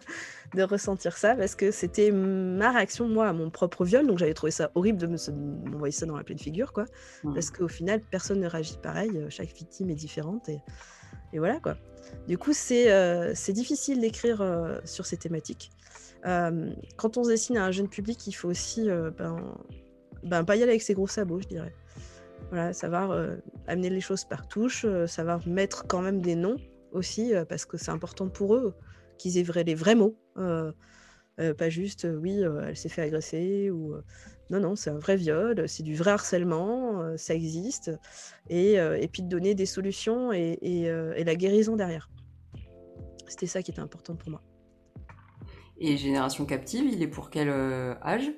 de 0.54 0.64
ressentir 0.64 1.18
ça? 1.18 1.36
Parce 1.36 1.56
que 1.56 1.72
c'était 1.72 2.12
ma 2.12 2.72
réaction 2.72 3.08
moi 3.08 3.28
à 3.28 3.34
mon 3.34 3.50
propre 3.50 3.86
viol, 3.86 4.06
donc 4.06 4.18
j'avais 4.18 4.34
trouvé 4.34 4.52
ça 4.52 4.72
horrible 4.76 5.00
de 5.00 5.08
m'envoyer 5.08 5.92
ça 5.92 6.06
dans 6.06 6.18
la 6.18 6.24
pleine 6.24 6.40
figure 6.40 6.74
quoi, 6.74 6.86
mmh. 7.24 7.34
parce 7.34 7.52
qu'au 7.52 7.68
final 7.68 8.02
personne 8.02 8.40
ne 8.40 8.48
réagit 8.48 8.78
pareil, 8.82 9.12
euh, 9.16 9.30
chaque 9.30 9.54
victime 9.56 9.90
est 9.90 9.96
différente 9.96 10.50
et, 10.50 10.60
et 11.34 11.40
voilà 11.40 11.60
quoi. 11.60 11.78
Du 12.28 12.38
coup 12.38 12.54
c'est 12.54 12.92
euh, 12.92 13.32
c'est 13.34 13.54
difficile 13.54 14.02
d'écrire 14.02 14.44
sur 14.84 15.06
ces 15.06 15.18
thématiques 15.18 15.72
quand 16.24 17.18
on 17.18 17.24
se 17.24 17.30
dessine 17.30 17.58
à 17.58 17.66
un 17.66 17.72
jeune 17.72 17.88
public, 17.88 18.28
il 18.28 18.34
faut 18.34 18.50
aussi 18.50 18.88
ben, 19.18 19.56
ben, 20.24 20.44
pas 20.44 20.56
y 20.56 20.64
aller 20.64 20.72
avec 20.72 20.82
ses 20.82 20.94
gros 20.94 21.08
sabots, 21.08 21.42
je 21.42 21.48
dirais. 21.48 21.74
Voilà, 22.50 22.74
savoir 22.74 23.38
amener 23.68 23.90
les 23.90 24.02
choses 24.02 24.26
par 24.26 24.48
touche, 24.48 24.86
savoir 25.08 25.48
mettre 25.48 25.88
quand 25.88 26.02
même 26.02 26.22
des 26.22 26.36
noms 26.36 26.58
aussi, 26.92 27.34
parce 27.48 27.66
que 27.66 27.78
c'est 27.78 27.92
important 27.92 28.28
pour 28.28 28.56
eux 28.56 28.74
qu'ils 29.18 29.38
aient 29.38 29.64
les 29.64 29.76
vrais 29.76 29.96
mots. 29.96 30.18
pas 30.36 31.70
juste, 31.70 32.08
oui, 32.20 32.42
elle 32.42 32.76
s'est 32.76 32.90
fait 32.90 33.02
agresser 33.02 33.72
ou 33.72 33.96
non, 34.50 34.60
non, 34.60 34.76
c'est 34.76 34.90
un 34.90 35.00
vrai 35.00 35.16
viol, 35.16 35.68
c'est 35.70 35.84
du 35.84 35.96
vrai 35.96 36.12
harcèlement, 36.12 37.16
ça 37.18 37.34
existe, 37.34 37.92
et, 38.50 38.78
puis 39.12 39.24
de 39.24 39.28
donner 39.28 39.56
des 39.56 39.66
solutions 39.66 40.34
et 40.34 41.24
la 41.26 41.36
guérison 41.36 41.76
derrière. 41.76 42.10
C'était 43.32 43.48
ça 43.48 43.64
qui 43.64 43.72
était 43.72 43.80
important 43.80 44.16
pour 44.18 44.30
moi. 44.30 44.42
Et 45.84 45.98
Génération 45.98 46.46
Captive, 46.46 46.86
il 46.86 47.02
est 47.02 47.08
pour 47.08 47.32
quel 47.32 47.50
âge? 47.50 48.32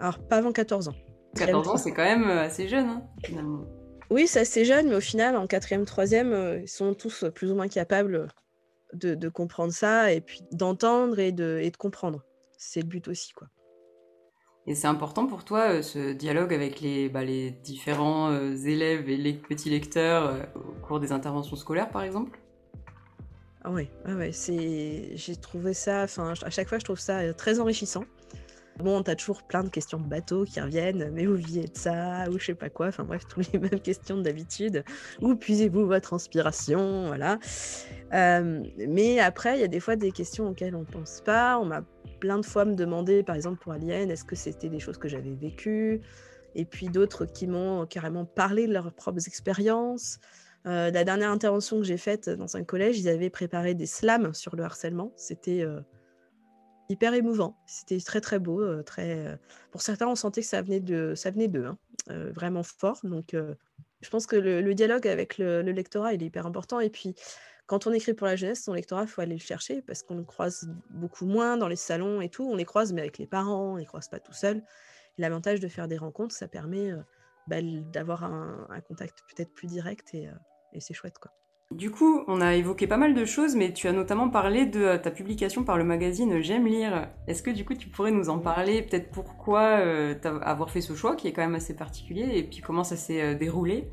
Alors, 0.00 0.18
pas 0.18 0.38
avant 0.38 0.50
14 0.50 0.88
ans. 0.88 0.94
14 1.36 1.68
ans, 1.68 1.76
c'est 1.76 1.92
quand 1.92 2.04
même 2.04 2.24
assez 2.24 2.68
jeune, 2.68 2.86
hein, 2.86 3.02
finalement. 3.22 3.66
Oui, 4.08 4.26
c'est 4.26 4.40
assez 4.40 4.64
jeune, 4.64 4.88
mais 4.88 4.94
au 4.94 5.00
final, 5.00 5.36
en 5.36 5.46
quatrième, 5.46 5.84
troisième, 5.84 6.32
euh, 6.32 6.60
ils 6.60 6.68
sont 6.68 6.94
tous 6.94 7.26
plus 7.34 7.50
ou 7.50 7.54
moins 7.54 7.68
capables 7.68 8.28
de, 8.94 9.28
comprendre 9.28 9.72
ça 9.72 10.12
et 10.12 10.20
puis 10.22 10.40
d'entendre 10.52 11.18
et 11.18 11.32
de, 11.32 11.58
et 11.60 11.70
de 11.70 11.76
comprendre. 11.76 12.22
C'est 12.56 12.80
le 12.80 12.86
but 12.86 13.08
aussi, 13.08 13.32
quoi. 13.32 13.48
Et 14.68 14.74
c'est 14.74 14.86
important 14.86 15.26
pour 15.26 15.44
toi, 15.44 15.70
euh, 15.70 15.82
ce 15.82 16.12
dialogue 16.12 16.54
avec 16.54 16.80
les, 16.80 17.08
bah, 17.08 17.24
les 17.24 17.50
différents 17.50 18.30
euh, 18.30 18.56
élèves 18.56 19.08
et 19.10 19.16
les 19.16 19.34
petits 19.34 19.70
lecteurs 19.70 20.48
au 20.54 20.86
cours 20.86 20.98
des 20.98 21.12
interventions 21.12 21.56
scolaires, 21.56 21.90
par 21.90 22.02
exemple? 22.02 22.38
Ah 23.66 23.70
oui, 23.72 23.90
ah 24.04 24.14
ouais, 24.14 24.30
c'est... 24.30 25.16
j'ai 25.16 25.34
trouvé 25.34 25.74
ça, 25.74 26.04
enfin, 26.04 26.34
à 26.40 26.50
chaque 26.50 26.68
fois, 26.68 26.78
je 26.78 26.84
trouve 26.84 27.00
ça 27.00 27.34
très 27.34 27.58
enrichissant. 27.58 28.04
Bon, 28.78 29.02
t'as 29.02 29.16
toujours 29.16 29.42
plein 29.42 29.64
de 29.64 29.70
questions 29.70 29.98
de 29.98 30.06
bateau 30.06 30.44
qui 30.44 30.60
reviennent, 30.60 31.10
mais 31.12 31.26
où 31.26 31.34
viviez 31.34 31.64
de 31.64 31.76
ça, 31.76 32.26
ou 32.30 32.38
je 32.38 32.44
sais 32.44 32.54
pas 32.54 32.70
quoi, 32.70 32.86
enfin 32.86 33.02
bref, 33.02 33.26
toutes 33.28 33.52
les 33.52 33.58
mêmes 33.58 33.80
questions 33.80 34.18
d'habitude. 34.18 34.84
Où 35.20 35.34
puisez-vous 35.34 35.84
votre 35.84 36.14
inspiration, 36.14 37.08
voilà. 37.08 37.40
Euh, 38.12 38.62
mais 38.86 39.18
après, 39.18 39.56
il 39.56 39.62
y 39.62 39.64
a 39.64 39.68
des 39.68 39.80
fois 39.80 39.96
des 39.96 40.12
questions 40.12 40.48
auxquelles 40.50 40.76
on 40.76 40.84
pense 40.84 41.20
pas. 41.22 41.58
On 41.58 41.64
m'a 41.64 41.82
plein 42.20 42.38
de 42.38 42.46
fois 42.46 42.66
me 42.66 42.76
demandé, 42.76 43.24
par 43.24 43.34
exemple 43.34 43.58
pour 43.58 43.72
Alien, 43.72 44.12
est-ce 44.12 44.24
que 44.24 44.36
c'était 44.36 44.68
des 44.68 44.78
choses 44.78 44.98
que 44.98 45.08
j'avais 45.08 45.34
vécues? 45.34 46.02
Et 46.54 46.66
puis 46.66 46.86
d'autres 46.86 47.24
qui 47.24 47.48
m'ont 47.48 47.84
carrément 47.86 48.26
parlé 48.26 48.68
de 48.68 48.72
leurs 48.72 48.92
propres 48.92 49.26
expériences. 49.26 50.20
Euh, 50.66 50.90
la 50.90 51.04
dernière 51.04 51.30
intervention 51.30 51.78
que 51.78 51.84
j'ai 51.84 51.96
faite 51.96 52.28
dans 52.28 52.56
un 52.56 52.64
collège, 52.64 52.98
ils 52.98 53.08
avaient 53.08 53.30
préparé 53.30 53.74
des 53.74 53.86
slams 53.86 54.34
sur 54.34 54.56
le 54.56 54.64
harcèlement. 54.64 55.12
C'était 55.14 55.62
euh, 55.62 55.80
hyper 56.88 57.14
émouvant. 57.14 57.56
C'était 57.66 58.00
très 58.00 58.20
très 58.20 58.40
beau. 58.40 58.60
Euh, 58.60 58.82
très, 58.82 59.38
Pour 59.70 59.82
certains, 59.82 60.08
on 60.08 60.16
sentait 60.16 60.40
que 60.40 60.46
ça 60.46 60.62
venait 60.62 60.80
de, 60.80 61.14
ça 61.14 61.30
venait 61.30 61.48
d'eux, 61.48 61.66
hein, 61.66 61.78
vraiment 62.08 62.64
fort. 62.64 62.98
Donc, 63.04 63.36
je 64.00 64.10
pense 64.10 64.26
que 64.26 64.36
le, 64.36 64.74
dialogue 64.74 65.06
avec 65.06 65.38
le, 65.38 65.62
lectorat, 65.62 66.14
il 66.14 66.22
est 66.22 66.26
hyper 66.26 66.46
important. 66.46 66.80
Et 66.80 66.90
puis, 66.90 67.14
quand 67.66 67.86
on 67.86 67.92
écrit 67.92 68.14
pour 68.14 68.26
la 68.26 68.34
jeunesse, 68.34 68.64
son 68.64 68.72
lectorat, 68.72 69.02
il 69.02 69.08
faut 69.08 69.20
aller 69.20 69.34
le 69.34 69.40
chercher 69.40 69.82
parce 69.82 70.02
qu'on 70.02 70.16
le 70.16 70.24
croise 70.24 70.68
beaucoup 70.90 71.26
moins 71.26 71.56
dans 71.56 71.68
les 71.68 71.76
salons 71.76 72.20
et 72.20 72.28
tout. 72.28 72.44
On 72.44 72.56
les 72.56 72.64
croise, 72.64 72.92
mais 72.92 73.02
avec 73.02 73.18
les 73.18 73.26
parents, 73.26 73.74
on 73.74 73.76
les 73.76 73.86
croise 73.86 74.08
pas 74.08 74.18
tout 74.18 74.34
seul. 74.34 74.64
L'avantage 75.16 75.60
de 75.60 75.68
faire 75.68 75.86
des 75.86 75.96
rencontres, 75.96 76.34
ça 76.34 76.48
permet 76.48 76.92
bah, 77.46 77.62
d'avoir 77.62 78.24
un, 78.24 78.80
contact 78.88 79.22
peut-être 79.28 79.52
plus 79.52 79.68
direct 79.68 80.12
et, 80.14 80.28
et 80.72 80.80
c'est 80.80 80.94
chouette, 80.94 81.18
quoi. 81.18 81.32
Du 81.72 81.90
coup, 81.90 82.22
on 82.28 82.40
a 82.40 82.54
évoqué 82.54 82.86
pas 82.86 82.96
mal 82.96 83.12
de 83.12 83.24
choses, 83.24 83.56
mais 83.56 83.72
tu 83.72 83.88
as 83.88 83.92
notamment 83.92 84.30
parlé 84.30 84.66
de 84.66 84.80
euh, 84.80 84.98
ta 84.98 85.10
publication 85.10 85.64
par 85.64 85.76
le 85.76 85.82
magazine 85.82 86.40
J'aime 86.40 86.64
lire. 86.64 87.08
Est-ce 87.26 87.42
que 87.42 87.50
du 87.50 87.64
coup 87.64 87.74
tu 87.74 87.88
pourrais 87.88 88.12
nous 88.12 88.28
en 88.28 88.38
parler, 88.38 88.82
peut-être 88.82 89.10
pourquoi 89.10 89.80
euh, 89.80 90.14
avoir 90.42 90.70
fait 90.70 90.80
ce 90.80 90.94
choix 90.94 91.16
qui 91.16 91.26
est 91.26 91.32
quand 91.32 91.42
même 91.42 91.56
assez 91.56 91.74
particulier, 91.74 92.38
et 92.38 92.44
puis 92.44 92.60
comment 92.60 92.84
ça 92.84 92.94
s'est 92.94 93.20
euh, 93.20 93.34
déroulé? 93.34 93.90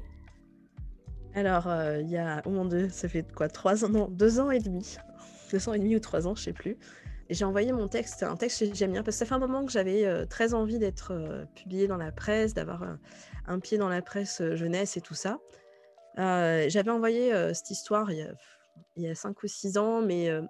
Alors, 1.34 1.68
il 2.00 2.08
y 2.12 2.18
a, 2.18 2.44
oh 2.46 2.52
mon 2.52 2.66
dieu, 2.66 2.90
ça 2.90 3.10
fait 3.10 3.26
quoi, 3.34 3.48
trois 3.48 3.84
ans, 3.84 3.90
non, 3.90 4.08
deux 4.08 4.40
ans 4.40 4.52
et 4.52 4.60
demi, 4.60 4.98
deux 5.52 5.68
ans 5.68 5.74
et 5.74 5.80
demi 5.80 5.96
ou 5.96 6.00
trois 6.00 6.28
ans, 6.28 6.36
je 6.36 6.44
sais 6.44 6.54
plus. 6.54 6.78
J'ai 7.32 7.44
envoyé 7.44 7.74
mon 7.74 7.88
texte, 7.88 8.22
un 8.22 8.36
texte 8.36 8.60
chez 8.60 8.72
J'aime 8.76 8.92
lire, 8.92 9.04
parce 9.04 9.16
que 9.18 9.20
ça 9.20 9.26
fait 9.26 9.34
un 9.34 9.40
moment 9.40 9.66
que 9.66 9.72
j'avais 9.72 10.28
très 10.28 10.54
envie 10.54 10.78
d'être 10.78 11.12
publié 11.56 11.88
dans 11.88 11.98
la 11.98 12.12
presse, 12.12 12.54
d'avoir 12.54 12.84
un 13.48 13.60
pied 13.60 13.80
dans 13.80 13.90
la 13.90 14.04
presse 14.04 14.44
jeunesse 14.54 14.96
et 14.96 15.02
tout 15.02 15.16
ça. 15.16 15.40
Euh, 16.20 16.66
j'avais 16.70 16.92
envoyé 16.92 17.34
euh, 17.34 17.54
cette 17.54 17.72
histoire 17.72 18.12
il 18.12 18.28
y, 18.98 19.08
a, 19.08 19.16
5 19.16 19.42
ou 19.44 19.48
6 19.48 19.78
ans, 19.78 20.02
mais 20.02 20.30
euh, 20.30 20.42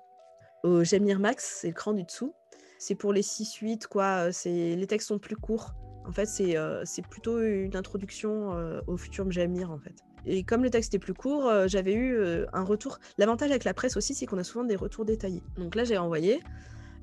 au 0.63 0.83
lire 1.05 1.19
Max, 1.19 1.59
c'est 1.61 1.67
le 1.67 1.73
cran 1.73 1.93
du 1.93 2.03
dessous. 2.03 2.33
C'est 2.79 2.95
pour 2.95 3.13
les 3.13 3.21
6-8, 3.21 3.87
quoi. 3.87 4.29
Les 4.45 4.87
textes 4.87 5.07
sont 5.07 5.19
plus 5.19 5.37
courts. 5.37 5.73
En 6.05 6.11
fait, 6.11 6.25
c'est 6.25 7.07
plutôt 7.09 7.41
une 7.41 7.77
introduction 7.77 8.51
au 8.87 8.97
futur 8.97 9.23
lire, 9.29 9.71
en 9.71 9.79
fait. 9.79 9.95
Et 10.25 10.43
comme 10.43 10.63
le 10.63 10.69
texte 10.69 10.93
est 10.93 10.99
plus 10.99 11.13
court, 11.13 11.49
j'avais 11.67 11.93
eu 11.93 12.45
un 12.51 12.63
retour. 12.63 12.99
L'avantage 13.17 13.51
avec 13.51 13.63
la 13.63 13.73
presse 13.73 13.95
aussi, 13.95 14.13
c'est 14.13 14.25
qu'on 14.25 14.37
a 14.37 14.43
souvent 14.43 14.65
des 14.65 14.75
retours 14.75 15.05
détaillés. 15.05 15.43
Donc 15.55 15.75
là, 15.75 15.85
j'ai 15.85 15.97
envoyé. 15.97 16.41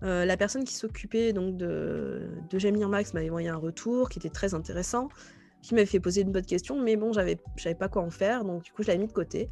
la 0.02 0.36
personne 0.36 0.64
qui 0.64 0.74
s'occupait 0.74 1.32
donc 1.32 1.56
de, 1.56 2.28
de 2.50 2.58
J'aime 2.58 2.76
lire 2.76 2.90
Max 2.90 3.14
m'avait 3.14 3.30
envoyé 3.30 3.48
un 3.48 3.56
retour 3.56 4.10
qui 4.10 4.18
était 4.18 4.28
très 4.28 4.52
intéressant 4.52 5.08
qui 5.62 5.74
m'avait 5.74 5.86
fait 5.86 6.00
poser 6.00 6.22
une 6.22 6.32
bonne 6.32 6.44
question, 6.44 6.80
mais 6.80 6.96
bon, 6.96 7.12
j'avais, 7.12 7.38
savais 7.56 7.74
pas 7.74 7.88
quoi 7.88 8.02
en 8.02 8.10
faire, 8.10 8.44
donc 8.44 8.62
du 8.62 8.72
coup, 8.72 8.82
je 8.82 8.88
l'avais 8.88 8.98
mis 8.98 9.06
de 9.06 9.12
côté. 9.12 9.50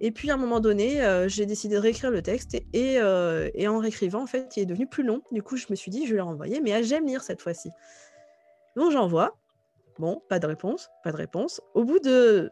Et 0.00 0.10
puis, 0.10 0.30
à 0.30 0.34
un 0.34 0.36
moment 0.36 0.60
donné, 0.60 1.02
euh, 1.02 1.28
j'ai 1.28 1.46
décidé 1.46 1.76
de 1.76 1.80
réécrire 1.80 2.10
le 2.10 2.20
texte, 2.20 2.54
et, 2.54 2.98
euh, 2.98 3.48
et, 3.54 3.68
en 3.68 3.78
réécrivant, 3.78 4.22
en 4.22 4.26
fait, 4.26 4.56
il 4.56 4.62
est 4.62 4.66
devenu 4.66 4.86
plus 4.86 5.04
long. 5.04 5.22
Du 5.30 5.42
coup, 5.42 5.56
je 5.56 5.66
me 5.70 5.76
suis 5.76 5.90
dit, 5.90 6.06
je 6.06 6.10
vais 6.10 6.16
le 6.16 6.24
renvoyer, 6.24 6.60
mais 6.60 6.82
J'aime 6.82 7.06
lire 7.06 7.22
cette 7.22 7.40
fois-ci. 7.40 7.70
Donc, 8.76 8.90
j'envoie. 8.90 9.36
Bon, 9.98 10.20
pas 10.28 10.40
de 10.40 10.46
réponse, 10.46 10.90
pas 11.04 11.12
de 11.12 11.16
réponse. 11.16 11.60
Au 11.74 11.84
bout 11.84 12.00
de 12.00 12.50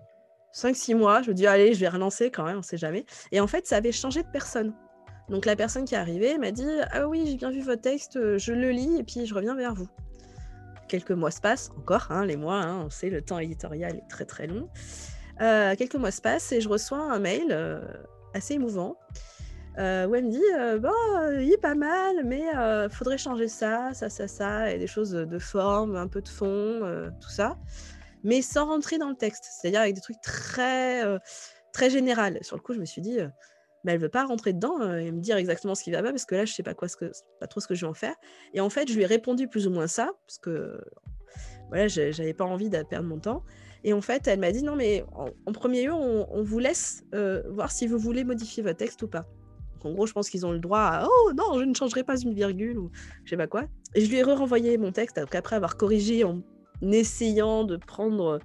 5-6 0.54 0.94
mois, 0.94 1.22
je 1.22 1.30
me 1.30 1.34
dis, 1.34 1.46
allez, 1.46 1.74
je 1.74 1.80
vais 1.80 1.88
relancer 1.88 2.30
quand 2.30 2.44
même, 2.44 2.58
on 2.58 2.62
sait 2.62 2.76
jamais. 2.76 3.04
Et 3.32 3.40
en 3.40 3.48
fait, 3.48 3.66
ça 3.66 3.76
avait 3.76 3.90
changé 3.90 4.22
de 4.22 4.28
personne. 4.32 4.72
Donc, 5.28 5.44
la 5.44 5.56
personne 5.56 5.84
qui 5.84 5.94
est 5.94 5.98
arrivée 5.98 6.38
m'a 6.38 6.52
dit, 6.52 6.68
ah 6.92 7.08
oui, 7.08 7.26
j'ai 7.26 7.36
bien 7.36 7.50
vu 7.50 7.60
votre 7.60 7.82
texte, 7.82 8.38
je 8.38 8.52
le 8.52 8.70
lis, 8.70 8.96
et 8.98 9.02
puis 9.02 9.26
je 9.26 9.34
reviens 9.34 9.56
vers 9.56 9.74
vous 9.74 9.88
quelques 10.92 11.12
mois 11.12 11.30
se 11.30 11.40
passent, 11.40 11.70
encore, 11.78 12.08
hein, 12.10 12.26
les 12.26 12.36
mois, 12.36 12.60
hein, 12.60 12.82
on 12.84 12.90
sait, 12.90 13.08
le 13.08 13.22
temps 13.22 13.38
éditorial 13.38 13.96
est 13.96 14.10
très 14.10 14.26
très 14.26 14.46
long. 14.46 14.68
Euh, 15.40 15.74
quelques 15.74 15.94
mois 15.94 16.10
se 16.10 16.20
passent 16.20 16.52
et 16.52 16.60
je 16.60 16.68
reçois 16.68 16.98
un 16.98 17.18
mail 17.18 17.46
euh, 17.50 17.80
assez 18.34 18.54
émouvant 18.54 18.98
euh, 19.78 20.06
où 20.06 20.14
elle 20.14 20.26
me 20.26 20.30
dit 20.30 20.80
Bon, 20.82 21.40
il 21.40 21.50
est 21.50 21.60
pas 21.62 21.74
mal, 21.74 22.16
mais 22.26 22.42
faudrait 22.90 23.16
changer 23.16 23.48
ça, 23.48 23.94
ça, 23.94 24.10
ça, 24.10 24.28
ça, 24.28 24.70
et 24.70 24.78
des 24.78 24.86
choses 24.86 25.12
de 25.12 25.38
forme, 25.38 25.96
un 25.96 26.08
peu 26.08 26.20
de 26.20 26.28
fond, 26.28 27.10
tout 27.22 27.30
ça, 27.30 27.56
mais 28.22 28.42
sans 28.42 28.66
rentrer 28.66 28.98
dans 28.98 29.08
le 29.08 29.16
texte, 29.16 29.48
c'est-à-dire 29.50 29.80
avec 29.80 29.94
des 29.94 30.02
trucs 30.02 30.20
très, 30.20 31.02
très 31.72 31.88
général. 31.88 32.38
Sur 32.42 32.56
le 32.56 32.60
coup, 32.60 32.74
je 32.74 32.80
me 32.80 32.84
suis 32.84 33.00
dit 33.00 33.18
mais 33.84 33.92
elle 33.92 34.00
veut 34.00 34.08
pas 34.08 34.24
rentrer 34.24 34.52
dedans 34.52 34.80
euh, 34.80 34.98
et 34.98 35.10
me 35.10 35.20
dire 35.20 35.36
exactement 35.36 35.74
ce 35.74 35.82
qui 35.82 35.90
va 35.90 36.02
pas 36.02 36.10
parce 36.10 36.24
que 36.24 36.34
là 36.34 36.44
je 36.44 36.52
sais 36.52 36.62
pas 36.62 36.74
quoi 36.74 36.88
pas 37.40 37.46
trop 37.46 37.60
ce 37.60 37.66
que 37.66 37.74
je 37.74 37.84
vais 37.84 37.90
en 37.90 37.94
faire. 37.94 38.14
Et 38.54 38.60
en 38.60 38.70
fait 38.70 38.88
je 38.88 38.94
lui 38.94 39.02
ai 39.02 39.06
répondu 39.06 39.48
plus 39.48 39.66
ou 39.66 39.70
moins 39.70 39.86
ça 39.86 40.12
parce 40.26 40.38
que 40.38 40.80
voilà 41.68 41.88
j'avais 41.88 42.34
pas 42.34 42.44
envie 42.44 42.70
de 42.70 42.82
perdre 42.82 43.08
mon 43.08 43.18
temps. 43.18 43.42
Et 43.84 43.92
en 43.92 44.00
fait 44.00 44.26
elle 44.26 44.40
m'a 44.40 44.52
dit 44.52 44.62
non 44.62 44.76
mais 44.76 45.04
en, 45.12 45.52
premier 45.52 45.84
lieu 45.84 45.92
on, 45.92 46.42
vous 46.42 46.58
laisse 46.58 47.04
euh, 47.14 47.42
voir 47.50 47.70
si 47.72 47.86
vous 47.86 47.98
voulez 47.98 48.24
modifier 48.24 48.62
votre 48.62 48.78
texte 48.78 49.02
ou 49.02 49.08
pas. 49.08 49.26
Donc, 49.74 49.86
en 49.86 49.94
gros 49.94 50.06
je 50.06 50.12
pense 50.12 50.30
qu'ils 50.30 50.46
ont 50.46 50.52
le 50.52 50.60
droit 50.60 50.80
à 50.80 51.08
oh 51.08 51.32
non 51.34 51.58
je 51.58 51.64
ne 51.64 51.74
changerai 51.74 52.04
pas 52.04 52.20
une 52.20 52.34
virgule 52.34 52.78
ou 52.78 52.90
je 53.24 53.30
sais 53.30 53.36
pas 53.36 53.48
quoi. 53.48 53.64
Et 53.94 54.02
je 54.02 54.10
lui 54.10 54.18
ai 54.18 54.22
renvoyé 54.22 54.78
mon 54.78 54.92
texte 54.92 55.18
après 55.18 55.56
avoir 55.56 55.76
corrigé 55.76 56.24
en 56.24 56.42
essayant 56.82 57.64
de 57.64 57.76
prendre 57.76 58.40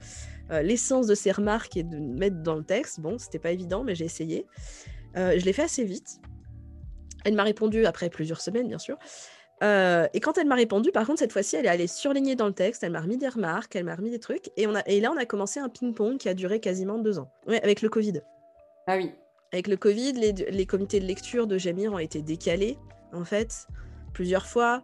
euh, 0.52 0.62
l'essence 0.62 1.08
de 1.08 1.16
ses 1.16 1.32
remarques 1.32 1.76
et 1.78 1.84
de 1.84 1.98
mettre 1.98 2.42
dans 2.42 2.56
le 2.56 2.64
texte. 2.64 3.00
Bon 3.00 3.18
c'était 3.20 3.40
pas 3.40 3.52
évident 3.52 3.84
mais 3.84 3.94
j'ai 3.94 4.06
essayé 4.06 4.46
je 5.16 5.44
l'ai 5.44 5.54
fait 5.54 5.64
assez 5.64 5.84
vite. 5.84 6.20
Elle 7.26 7.36
m'a 7.36 7.44
répondu 7.44 7.86
après 7.86 8.10
plusieurs 8.10 8.42
semaines, 8.42 8.68
bien 8.68 8.78
sûr. 8.78 8.98
Euh, 9.64 10.08
et 10.14 10.20
quand 10.20 10.38
elle 10.38 10.48
m'a 10.48 10.56
répondu, 10.56 10.92
par 10.92 11.06
contre, 11.06 11.20
cette 11.20 11.34
fois-ci, 11.34 11.56
elle 11.56 11.66
est 11.66 11.70
allée 11.70 11.88
surligner 11.88 12.36
dans 12.36 12.46
le 12.48 12.54
texte, 12.54 12.84
elle 12.84 12.92
m'a 12.92 13.02
remis 13.02 13.18
des 13.18 13.28
remarques, 13.28 13.76
elle 13.76 13.86
m'a 13.86 13.96
remis 13.96 14.12
des 14.12 14.20
trucs. 14.20 14.52
Et, 14.56 14.68
on 14.68 14.76
a, 14.76 14.82
et 14.86 15.02
là, 15.02 15.12
on 15.12 15.18
a 15.18 15.26
commencé 15.26 15.60
un 15.60 15.70
ping-pong 15.70 16.18
qui 16.18 16.30
a 16.30 16.34
duré 16.34 16.60
quasiment 16.60 17.00
deux 17.00 17.20
ans. 17.20 17.32
Ouais, 17.48 17.62
avec 17.64 17.82
le 17.82 17.90
Covid. 17.90 18.22
Ah 18.86 18.98
oui. 18.98 19.12
Avec 19.52 19.68
le 19.68 19.78
Covid, 19.78 20.14
les, 20.14 20.34
les 20.34 20.66
comités 20.66 21.00
de 21.00 21.06
lecture 21.06 21.48
de 21.48 21.58
Jamir 21.58 21.94
ont 21.94 22.00
été 22.00 22.22
décalés, 22.22 22.78
en 23.14 23.24
fait, 23.24 23.68
plusieurs 24.14 24.46
fois. 24.46 24.84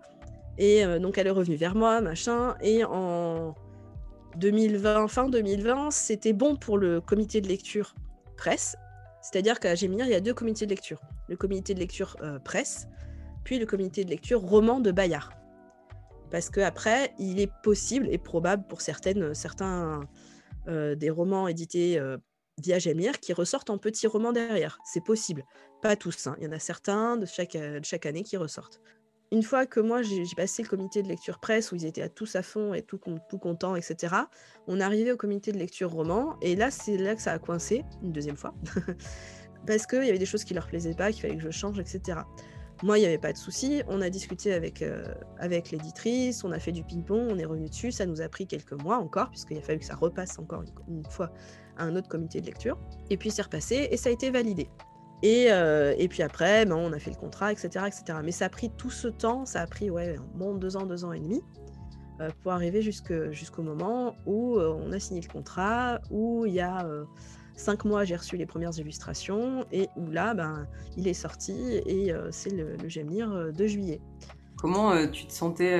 Et 0.57 0.83
euh, 0.85 0.99
donc, 0.99 1.17
elle 1.17 1.27
est 1.27 1.31
revenue 1.31 1.55
vers 1.55 1.75
moi, 1.75 2.01
machin. 2.01 2.55
Et 2.61 2.83
en 2.83 3.53
2020, 4.37 5.07
fin 5.07 5.29
2020, 5.29 5.91
c'était 5.91 6.33
bon 6.33 6.55
pour 6.55 6.77
le 6.77 6.99
comité 6.99 7.41
de 7.41 7.47
lecture 7.47 7.93
presse. 8.37 8.75
C'est-à-dire 9.23 9.61
qu'à 9.61 9.73
Gémir, 9.73 10.05
il 10.05 10.11
y 10.11 10.15
a 10.15 10.19
deux 10.19 10.33
comités 10.33 10.65
de 10.65 10.69
lecture. 10.69 11.01
Le 11.29 11.37
comité 11.37 11.73
de 11.73 11.79
lecture 11.79 12.17
euh, 12.21 12.39
presse, 12.39 12.87
puis 13.45 13.57
le 13.57 13.65
comité 13.65 14.03
de 14.03 14.09
lecture 14.09 14.41
roman 14.41 14.81
de 14.81 14.91
Bayard. 14.91 15.31
Parce 16.29 16.49
qu'après, 16.49 17.13
il 17.17 17.39
est 17.39 17.51
possible 17.63 18.07
et 18.11 18.17
probable 18.17 18.67
pour 18.67 18.81
certains 18.81 20.01
euh, 20.67 20.95
des 20.95 21.09
romans 21.09 21.47
édités 21.47 21.97
euh, 21.97 22.17
via 22.61 22.79
Gémir 22.79 23.21
qui 23.21 23.31
ressortent 23.31 23.69
en 23.69 23.77
petits 23.77 24.07
romans 24.07 24.33
derrière. 24.33 24.77
C'est 24.83 25.03
possible. 25.03 25.45
Pas 25.81 25.95
tous. 25.95 26.27
Hein. 26.27 26.35
Il 26.39 26.43
y 26.43 26.47
en 26.47 26.51
a 26.51 26.59
certains 26.59 27.15
de 27.15 27.25
chaque 27.25 28.05
année 28.05 28.23
qui 28.23 28.35
ressortent 28.35 28.81
une 29.33 29.41
fois 29.41 29.65
que 29.65 29.79
moi 29.79 30.03
j'ai 30.03 30.23
passé 30.37 30.61
le 30.61 30.69
comité 30.69 31.01
de 31.01 31.07
lecture 31.07 31.39
presse 31.39 31.71
où 31.71 31.75
ils 31.75 31.85
étaient 31.85 32.03
à 32.03 32.09
tous 32.09 32.35
à 32.35 32.43
fond 32.43 32.75
et 32.75 32.83
tout, 32.83 32.99
tout 33.29 33.39
contents, 33.39 33.75
etc., 33.75 34.13
on 34.67 34.79
arrivait 34.79 35.11
au 35.11 35.17
comité 35.17 35.51
de 35.51 35.57
lecture 35.57 35.91
roman 35.91 36.37
et 36.41 36.55
là 36.55 36.69
c'est 36.69 36.97
là 36.97 37.15
que 37.15 37.21
ça 37.21 37.31
a 37.31 37.39
coincé 37.39 37.83
une 38.03 38.11
deuxième 38.11 38.37
fois 38.37 38.53
parce 39.67 39.87
qu'il 39.87 40.03
y 40.03 40.09
avait 40.09 40.19
des 40.19 40.27
choses 40.27 40.43
qui 40.43 40.53
leur 40.53 40.67
plaisaient 40.67 40.93
pas, 40.93 41.11
qu'il 41.11 41.23
fallait 41.23 41.37
que 41.37 41.41
je 41.41 41.49
change, 41.49 41.79
etc. 41.79 42.19
Moi, 42.83 42.97
il 42.97 43.01
n'y 43.01 43.07
avait 43.07 43.17
pas 43.17 43.31
de 43.31 43.37
souci. 43.37 43.81
On 43.87 44.01
a 44.01 44.09
discuté 44.09 44.51
avec, 44.51 44.81
euh, 44.81 45.05
avec 45.37 45.71
l'éditrice, 45.71 46.43
on 46.43 46.51
a 46.51 46.59
fait 46.59 46.73
du 46.73 46.83
ping-pong, 46.83 47.29
on 47.31 47.37
est 47.37 47.45
revenu 47.45 47.69
dessus. 47.69 47.91
Ça 47.93 48.05
nous 48.05 48.19
a 48.19 48.27
pris 48.27 48.45
quelques 48.45 48.73
mois 48.73 48.97
encore, 48.97 49.29
puisqu'il 49.29 49.57
a 49.57 49.61
fallu 49.61 49.79
que 49.79 49.85
ça 49.85 49.95
repasse 49.95 50.37
encore 50.37 50.63
une, 50.89 51.05
fois 51.09 51.31
à 51.77 51.85
un 51.85 51.95
autre 51.95 52.09
comité 52.09 52.41
de 52.41 52.45
lecture. 52.45 52.77
Et 53.09 53.15
puis 53.15 53.31
c'est 53.31 53.43
repassé 53.43 53.87
et 53.89 53.95
ça 53.95 54.09
a 54.09 54.11
été 54.11 54.31
validé. 54.31 54.67
Et, 55.23 55.47
euh, 55.49 55.95
et 55.97 56.09
puis 56.09 56.21
après, 56.21 56.65
ben, 56.65 56.75
on 56.75 56.91
a 56.91 56.99
fait 56.99 57.09
le 57.09 57.15
contrat, 57.15 57.53
etc., 57.53 57.85
etc. 57.87 58.19
Mais 58.21 58.33
ça 58.33 58.45
a 58.45 58.49
pris 58.49 58.69
tout 58.69 58.89
ce 58.89 59.07
temps, 59.07 59.45
ça 59.45 59.61
a 59.61 59.67
pris 59.67 59.89
ouais, 59.89 60.17
bon 60.35 60.53
deux 60.53 60.75
ans, 60.75 60.85
deux 60.85 61.05
ans 61.05 61.13
et 61.13 61.19
demi. 61.21 61.41
Euh, 62.19 62.29
pour 62.41 62.51
arriver 62.51 62.81
jusqu'au 62.81 63.63
moment 63.63 64.15
où 64.27 64.57
euh, 64.57 64.77
on 64.85 64.91
a 64.91 64.99
signé 64.99 65.21
le 65.21 65.31
contrat, 65.31 65.99
où 66.11 66.45
il 66.45 66.53
y 66.53 66.59
a 66.59 66.85
cinq 67.55 67.85
mois 67.85 68.03
j'ai 68.03 68.15
reçu 68.15 68.35
les 68.35 68.45
premières 68.45 68.77
illustrations 68.77 69.65
et 69.71 69.87
où 69.95 70.11
là 70.11 70.33
ben, 70.33 70.67
il 70.97 71.07
est 71.07 71.13
sorti 71.13 71.81
et 71.85 72.13
c'est 72.31 72.49
le, 72.51 72.75
le 72.75 73.51
de 73.51 73.65
juillet. 73.65 74.01
Comment 74.57 75.07
tu 75.07 75.25
te 75.25 75.31
sentais 75.31 75.79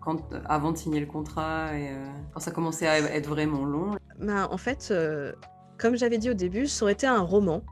quand, 0.00 0.32
avant 0.44 0.72
de 0.72 0.76
signer 0.76 1.00
le 1.00 1.06
contrat 1.06 1.76
et 1.76 1.90
quand 2.32 2.40
ça 2.40 2.52
commençait 2.52 2.86
à 2.86 2.98
être 2.98 3.28
vraiment 3.28 3.64
long? 3.64 3.96
Ben, 4.18 4.46
En 4.50 4.58
fait, 4.58 4.94
comme 5.76 5.96
j'avais 5.96 6.18
dit 6.18 6.30
au 6.30 6.34
début, 6.34 6.66
ça 6.66 6.84
aurait 6.84 6.92
été 6.92 7.06
un 7.06 7.20
roman 7.20 7.62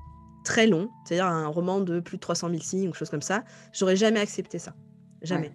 très 0.45 0.67
long, 0.67 0.91
c'est-à-dire 1.05 1.27
un 1.27 1.47
roman 1.47 1.81
de 1.81 2.01
plus 2.01 2.19
de 2.19 2.21
300 2.21 2.51
000 2.51 2.61
signes 2.63 2.89
ou 2.89 2.95
chose 2.95 3.11
comme 3.11 3.23
ça. 3.23 3.45
J'aurais 3.73 3.97
jamais 3.97 4.21
accepté 4.21 4.59
ça. 4.59 4.75
Jamais. 5.23 5.53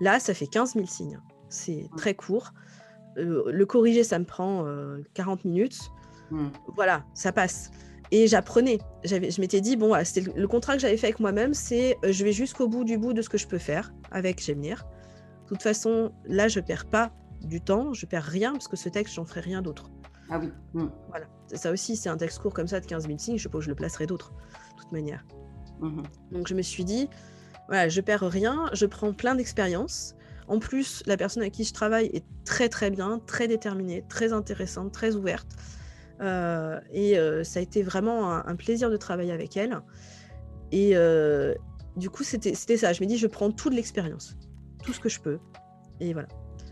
Là, 0.00 0.20
ça 0.20 0.34
fait 0.34 0.46
15 0.46 0.74
000 0.74 0.86
signes 0.86 1.18
c'est 1.48 1.88
très 1.96 2.14
court. 2.14 2.52
Euh, 3.16 3.50
le 3.50 3.66
corriger, 3.66 4.04
ça 4.04 4.18
me 4.18 4.24
prend 4.24 4.64
40 5.14 5.40
euh, 5.40 5.48
minutes. 5.48 5.90
Hmm. 6.30 6.48
Voilà, 6.74 7.04
ça 7.14 7.32
passe. 7.32 7.70
Et 8.10 8.26
j'apprenais. 8.26 8.78
Je 9.04 9.40
m'étais 9.40 9.60
dit, 9.60 9.76
bon, 9.76 9.94
c'était 10.04 10.30
le, 10.34 10.48
contrat 10.48 10.74
que 10.74 10.80
j'avais 10.80 10.96
fait 10.96 11.08
avec 11.08 11.20
moi-même, 11.20 11.52
c'est 11.54 11.96
euh, 12.04 12.12
je 12.12 12.24
vais 12.24 12.32
jusqu'au 12.32 12.68
bout 12.68 12.84
du 12.84 12.96
bout 12.96 13.12
de 13.12 13.22
ce 13.22 13.28
que 13.28 13.38
je 13.38 13.46
peux 13.46 13.58
faire 13.58 13.92
avec 14.10 14.42
Gemnir. 14.42 14.86
De 15.44 15.48
toute 15.48 15.62
façon, 15.62 16.12
là, 16.24 16.48
je 16.48 16.60
perds 16.60 16.86
pas 16.86 17.12
du 17.42 17.60
temps, 17.60 17.92
je 17.92 18.06
perds 18.06 18.24
rien, 18.24 18.52
parce 18.52 18.68
que 18.68 18.76
ce 18.76 18.88
texte, 18.88 19.14
j'en 19.14 19.24
ferai 19.24 19.40
rien 19.40 19.62
d'autre. 19.62 19.90
Ah 20.30 20.38
oui. 20.38 20.50
Hmm. 20.74 20.88
Voilà. 21.08 21.26
Ça 21.54 21.70
aussi, 21.70 21.96
c'est 21.96 22.08
un 22.08 22.16
texte 22.16 22.40
court 22.40 22.52
comme 22.52 22.66
ça 22.66 22.80
de 22.80 22.86
15 22.86 23.06
000 23.06 23.18
signes, 23.18 23.36
je 23.36 23.42
suppose 23.42 23.60
que 23.60 23.64
je 23.64 23.70
le 23.70 23.76
placerai 23.76 24.06
d'autre, 24.06 24.32
de 24.76 24.82
toute 24.82 24.92
manière. 24.92 25.24
Mhm. 25.80 26.02
Donc 26.32 26.48
je 26.48 26.54
me 26.54 26.62
suis 26.62 26.84
dit, 26.84 27.08
voilà, 27.68 27.88
je 27.88 28.00
perds 28.00 28.22
rien, 28.22 28.66
je 28.72 28.86
prends 28.86 29.12
plein 29.12 29.34
d'expériences. 29.34 30.14
En 30.48 30.58
plus, 30.58 31.02
la 31.06 31.16
personne 31.16 31.42
avec 31.42 31.54
qui 31.54 31.64
je 31.64 31.72
travaille 31.72 32.06
est 32.06 32.24
très 32.44 32.68
très 32.68 32.90
bien, 32.90 33.20
très 33.26 33.48
déterminée, 33.48 34.04
très 34.08 34.32
intéressante, 34.32 34.92
très 34.92 35.14
ouverte. 35.14 35.48
Euh, 36.20 36.80
et 36.90 37.18
euh, 37.18 37.44
ça 37.44 37.60
a 37.60 37.62
été 37.62 37.82
vraiment 37.82 38.32
un, 38.32 38.56
plaisir 38.56 38.90
de 38.90 38.96
travailler 38.96 39.32
avec 39.32 39.56
elle. 39.56 39.80
Et 40.72 40.92
euh, 40.94 41.54
du 41.96 42.10
coup, 42.10 42.24
c'était 42.24 42.54
ça. 42.54 42.92
Je 42.92 43.02
me 43.02 43.06
dis, 43.06 43.18
je 43.18 43.26
prends 43.26 43.50
toute 43.50 43.74
l'expérience, 43.74 44.36
tout 44.82 44.92
ce 44.92 45.00
que 45.00 45.08
je 45.08 45.20
peux. 45.20 45.38
Et 46.00 46.12
voilà. 46.12 46.28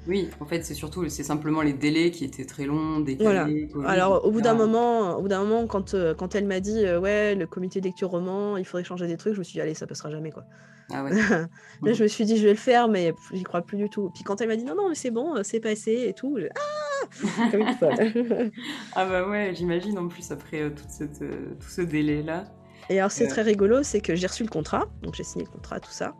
Oui, 0.08 0.28
en 0.40 0.46
fait, 0.46 0.64
c'est 0.64 0.74
surtout, 0.74 1.08
c'est 1.08 1.22
simplement 1.22 1.62
les 1.62 1.72
délais 1.72 2.10
qui 2.10 2.24
étaient 2.24 2.44
très 2.44 2.64
longs, 2.64 3.00
décalés. 3.00 3.68
Voilà. 3.74 3.90
Alors, 3.90 4.24
au 4.24 4.30
bout 4.30 4.40
d'un 4.40 4.54
moment, 4.54 5.16
au 5.16 5.22
bout 5.22 5.28
d'un 5.28 5.42
moment, 5.42 5.66
quand, 5.66 5.94
euh, 5.94 6.14
quand 6.14 6.34
elle 6.34 6.46
m'a 6.46 6.60
dit, 6.60 6.84
euh, 6.84 7.00
ouais, 7.00 7.34
le 7.34 7.46
comité 7.46 7.80
de 7.80 7.86
lecture 7.86 8.10
roman, 8.10 8.56
il 8.56 8.64
faudrait 8.64 8.84
changer 8.84 9.06
des 9.06 9.16
trucs, 9.16 9.34
je 9.34 9.38
me 9.38 9.44
suis 9.44 9.54
dit, 9.54 9.60
allez, 9.60 9.74
ça 9.74 9.86
passera 9.86 10.10
jamais, 10.10 10.30
quoi. 10.30 10.44
Ah 10.92 11.02
ouais. 11.02 11.10
Là, 11.82 11.92
je 11.92 12.02
me 12.02 12.08
suis 12.08 12.24
dit, 12.24 12.36
je 12.36 12.44
vais 12.44 12.52
le 12.52 12.58
faire, 12.58 12.88
mais 12.88 13.12
j'y 13.32 13.42
crois 13.42 13.62
plus 13.62 13.76
du 13.76 13.88
tout. 13.88 14.10
Puis 14.14 14.22
quand 14.22 14.40
elle 14.40 14.48
m'a 14.48 14.56
dit, 14.56 14.64
non, 14.64 14.76
non, 14.76 14.88
mais 14.88 14.94
c'est 14.94 15.10
bon, 15.10 15.34
c'est 15.42 15.60
passé 15.60 16.06
et 16.08 16.12
tout, 16.12 16.38
ah, 16.54 17.48
comme 17.50 17.60
une 17.62 17.74
folle. 17.74 18.52
ah 18.94 19.06
bah 19.06 19.28
ouais, 19.28 19.52
j'imagine 19.54 19.98
en 19.98 20.06
plus 20.06 20.30
après 20.30 20.62
euh, 20.62 20.70
cette, 20.88 21.18
tout 21.18 21.68
ce 21.68 21.80
délai-là. 21.80 22.44
Et 22.88 23.00
alors, 23.00 23.10
c'est 23.10 23.26
très 23.26 23.42
rigolo, 23.42 23.82
c'est 23.82 24.00
que 24.00 24.14
j'ai 24.14 24.28
reçu 24.28 24.44
le 24.44 24.48
contrat, 24.48 24.84
donc 25.02 25.14
j'ai 25.14 25.24
signé 25.24 25.44
le 25.44 25.50
contrat, 25.50 25.80
tout 25.80 25.90
ça. 25.90 26.14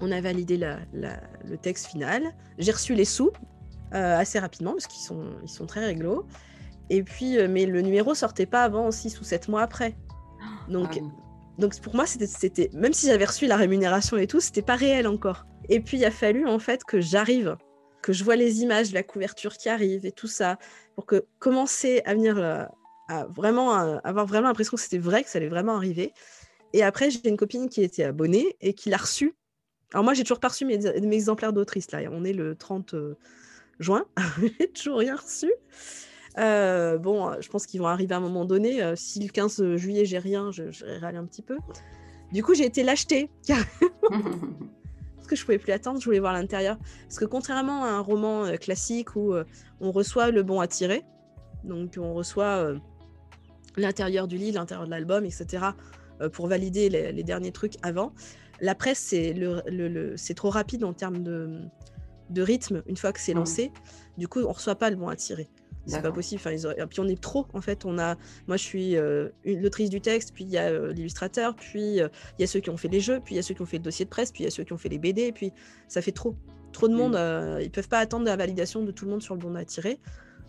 On 0.00 0.12
a 0.12 0.20
validé 0.20 0.56
le 0.56 1.56
texte 1.56 1.86
final. 1.86 2.34
J'ai 2.58 2.72
reçu 2.72 2.94
les 2.94 3.04
sous 3.04 3.32
euh, 3.94 4.18
assez 4.18 4.38
rapidement 4.38 4.72
parce 4.72 4.86
qu'ils 4.86 5.02
sont, 5.02 5.24
ils 5.42 5.48
sont 5.48 5.66
très 5.66 5.84
réglo. 5.84 6.26
Et 6.90 7.02
puis, 7.02 7.38
euh, 7.38 7.48
mais 7.48 7.64
le 7.64 7.80
numéro 7.80 8.14
sortait 8.14 8.46
pas 8.46 8.62
avant 8.62 8.90
6 8.90 9.20
ou 9.20 9.24
7 9.24 9.48
mois 9.48 9.62
après. 9.62 9.96
Donc, 10.68 11.00
ah 11.00 11.06
donc 11.58 11.80
pour 11.80 11.96
moi, 11.96 12.06
c'était, 12.06 12.70
même 12.72 12.92
si 12.92 13.06
j'avais 13.06 13.24
reçu 13.24 13.46
la 13.46 13.56
rémunération 13.56 14.16
et 14.16 14.28
tout, 14.28 14.38
c'était 14.38 14.62
pas 14.62 14.76
réel 14.76 15.08
encore. 15.08 15.44
Et 15.68 15.80
puis, 15.80 15.96
il 15.96 16.04
a 16.04 16.12
fallu 16.12 16.46
en 16.46 16.60
fait 16.60 16.84
que 16.84 17.00
j'arrive, 17.00 17.56
que 18.00 18.12
je 18.12 18.22
vois 18.22 18.36
les 18.36 18.62
images 18.62 18.90
de 18.90 18.94
la 18.94 19.02
couverture 19.02 19.56
qui 19.56 19.68
arrive 19.68 20.06
et 20.06 20.12
tout 20.12 20.28
ça, 20.28 20.56
pour 20.94 21.04
que 21.04 21.24
commencer 21.40 22.00
à 22.04 22.14
venir 22.14 22.38
euh, 22.38 22.62
à 23.08 23.26
vraiment 23.26 23.72
avoir 23.72 24.26
vraiment 24.26 24.46
l'impression 24.46 24.76
que 24.76 24.82
c'était 24.82 24.98
vrai, 24.98 25.24
que 25.24 25.30
ça 25.30 25.38
allait 25.38 25.48
vraiment 25.48 25.74
arriver. 25.74 26.12
Et 26.74 26.84
après, 26.84 27.10
j'ai 27.10 27.28
une 27.28 27.36
copine 27.36 27.68
qui 27.68 27.82
était 27.82 28.04
abonnée 28.04 28.56
et 28.60 28.72
qui 28.72 28.88
l'a 28.90 28.98
reçu 28.98 29.34
alors 29.92 30.04
moi, 30.04 30.14
j'ai 30.14 30.22
toujours 30.22 30.40
pas 30.40 30.48
reçu 30.48 30.66
mes, 30.66 30.86
exemplaires 30.86 31.52
d'autrice. 31.52 31.90
Là, 31.92 32.00
on 32.12 32.24
est 32.24 32.32
le 32.32 32.54
30 32.54 32.94
euh, 32.94 33.16
juin. 33.80 34.04
j'ai 34.60 34.68
toujours 34.68 34.98
rien 34.98 35.16
reçu. 35.16 35.50
Euh, 36.36 36.98
bon, 36.98 37.32
je 37.40 37.48
pense 37.48 37.66
qu'ils 37.66 37.80
vont 37.80 37.86
arriver 37.86 38.14
à 38.14 38.18
un 38.18 38.20
moment 38.20 38.44
donné. 38.44 38.82
Euh, 38.82 38.94
si 38.96 39.20
le 39.20 39.28
15 39.28 39.76
juillet, 39.76 40.04
j'ai 40.04 40.18
rien, 40.18 40.50
je, 40.52 40.64
râler 41.00 41.16
un 41.16 41.24
petit 41.24 41.42
peu. 41.42 41.56
Du 42.32 42.42
coup, 42.42 42.54
j'ai 42.54 42.66
été 42.66 42.82
l'acheter. 42.82 43.30
Parce 43.48 45.26
que 45.26 45.36
je 45.36 45.44
pouvais 45.44 45.58
plus 45.58 45.72
attendre, 45.72 46.00
je 46.00 46.04
voulais 46.04 46.20
voir 46.20 46.34
l'intérieur. 46.34 46.76
Parce 47.04 47.18
que 47.18 47.24
contrairement 47.24 47.84
à 47.84 47.88
un 47.88 48.00
roman 48.00 48.56
classique 48.58 49.16
où 49.16 49.34
on 49.80 49.90
reçoit 49.90 50.30
le 50.30 50.42
bon 50.42 50.60
à 50.60 50.66
tirer, 50.66 51.02
donc 51.64 51.98
on 51.98 52.14
reçoit 52.14 52.72
l'intérieur 53.76 54.26
du 54.26 54.36
livre, 54.38 54.58
l'intérieur 54.58 54.86
de 54.86 54.90
l'album, 54.90 55.26
etc., 55.26 55.66
pour 56.32 56.46
valider 56.46 56.88
les, 56.88 57.22
derniers 57.24 57.52
trucs 57.52 57.74
avant, 57.82 58.14
la 58.60 58.74
presse, 58.74 58.98
c'est 58.98 59.32
le, 59.32 60.14
trop 60.34 60.50
rapide 60.50 60.84
en 60.84 60.92
termes 60.92 61.22
de, 61.22 61.70
rythme 62.36 62.82
une 62.86 62.96
fois 62.96 63.12
que 63.12 63.20
c'est 63.20 63.34
mmh. 63.34 63.38
lancé. 63.38 63.72
Du 64.16 64.28
coup, 64.28 64.40
on 64.40 64.52
reçoit 64.52 64.76
pas 64.76 64.90
le 64.90 64.96
bon 64.96 65.08
à 65.08 65.16
tirer. 65.16 65.48
C'est 65.86 66.02
pas 66.02 66.12
possible. 66.12 66.42
Enfin, 66.44 66.86
puis 66.86 67.00
on 67.00 67.08
est 67.08 67.20
trop 67.20 67.46
en 67.54 67.62
fait. 67.62 67.86
On 67.86 67.98
a, 67.98 68.16
moi 68.46 68.58
je 68.58 68.62
suis 68.62 68.96
euh, 68.96 69.30
l'autrice 69.46 69.88
du 69.88 70.02
texte, 70.02 70.32
puis 70.34 70.44
il 70.44 70.50
y 70.50 70.58
a 70.58 70.68
euh, 70.68 70.92
l'illustrateur, 70.92 71.56
puis 71.56 72.02
euh, 72.02 72.08
il 72.38 72.42
y 72.42 72.44
a 72.44 72.46
ceux 72.46 72.60
qui 72.60 72.68
ont 72.68 72.76
fait 72.76 72.88
les 72.88 73.00
jeux, 73.00 73.20
puis 73.24 73.34
il 73.34 73.36
y 73.36 73.38
a 73.38 73.42
ceux 73.42 73.54
qui 73.54 73.62
ont 73.62 73.66
fait 73.66 73.78
le 73.78 73.84
dossier 73.84 74.04
de 74.04 74.10
presse, 74.10 74.30
puis 74.30 74.42
il 74.42 74.44
y 74.44 74.48
a 74.48 74.50
ceux 74.50 74.64
qui 74.64 74.74
ont 74.74 74.78
fait 74.78 74.90
les 74.90 74.98
BD, 74.98 75.32
puis 75.32 75.50
ça 75.88 76.02
fait 76.02 76.12
trop, 76.12 76.36
trop 76.72 76.88
de 76.88 76.94
monde. 76.94 77.14
Mmh. 77.14 77.62
ils 77.62 77.70
peuvent 77.70 77.88
pas 77.88 78.00
attendre 78.00 78.26
la 78.26 78.36
validation 78.36 78.82
de 78.82 78.90
tout 78.90 79.06
le 79.06 79.12
monde 79.12 79.22
sur 79.22 79.34
le 79.34 79.40
bon 79.40 79.54
à 79.54 79.64
tirer. 79.64 79.98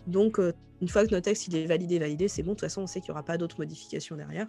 Donc 0.06 0.38
une 0.38 0.88
fois 0.88 1.06
que 1.06 1.10
notre 1.10 1.24
texte 1.24 1.48
il 1.48 1.56
est 1.56 1.66
validé, 1.66 1.98
validé, 1.98 2.28
c'est 2.28 2.42
bon. 2.42 2.50
De 2.50 2.56
toute 2.56 2.62
façon, 2.62 2.82
on 2.82 2.86
sait 2.86 3.00
qu'il 3.00 3.08
y 3.08 3.12
aura 3.12 3.22
pas 3.22 3.38
d'autres 3.38 3.58
modifications 3.58 4.16
derrière 4.16 4.46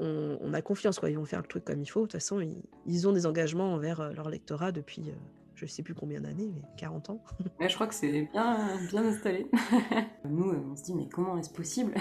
on, 0.00 0.52
a 0.54 0.62
confiance, 0.62 0.98
quoi. 0.98 1.10
Ils 1.10 1.18
vont 1.18 1.24
faire 1.24 1.40
le 1.40 1.46
truc 1.46 1.64
comme 1.64 1.80
il 1.80 1.86
faut. 1.86 2.00
De 2.00 2.04
toute 2.06 2.12
façon, 2.12 2.40
ils, 2.86 3.08
ont 3.08 3.12
des 3.12 3.26
engagements 3.26 3.74
envers 3.74 4.00
euh, 4.00 4.12
leur 4.12 4.28
lectorat 4.28 4.72
depuis 4.72 5.04
je 5.04 5.10
euh, 5.10 5.14
je 5.54 5.66
sais 5.66 5.82
plus 5.82 5.94
combien 5.94 6.20
d'années, 6.20 6.50
mais 6.54 6.62
40 6.76 7.10
ans. 7.10 7.24
je 7.60 7.74
crois 7.74 7.86
que 7.86 7.94
c'est 7.94 8.28
bien, 8.32 8.78
bien 8.90 9.04
installé. 9.06 9.50
Nous, 10.24 10.50
euh, 10.50 10.62
on 10.70 10.76
se 10.76 10.84
dit, 10.84 10.94
mais 10.94 11.08
comment 11.08 11.38
est-ce 11.38 11.50
possible 11.50 11.94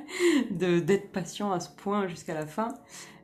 d'être 0.50 1.12
patient 1.12 1.52
à 1.52 1.60
ce 1.60 1.70
point 1.70 2.08
jusqu'à 2.08 2.34
la 2.34 2.46
fin? 2.46 2.74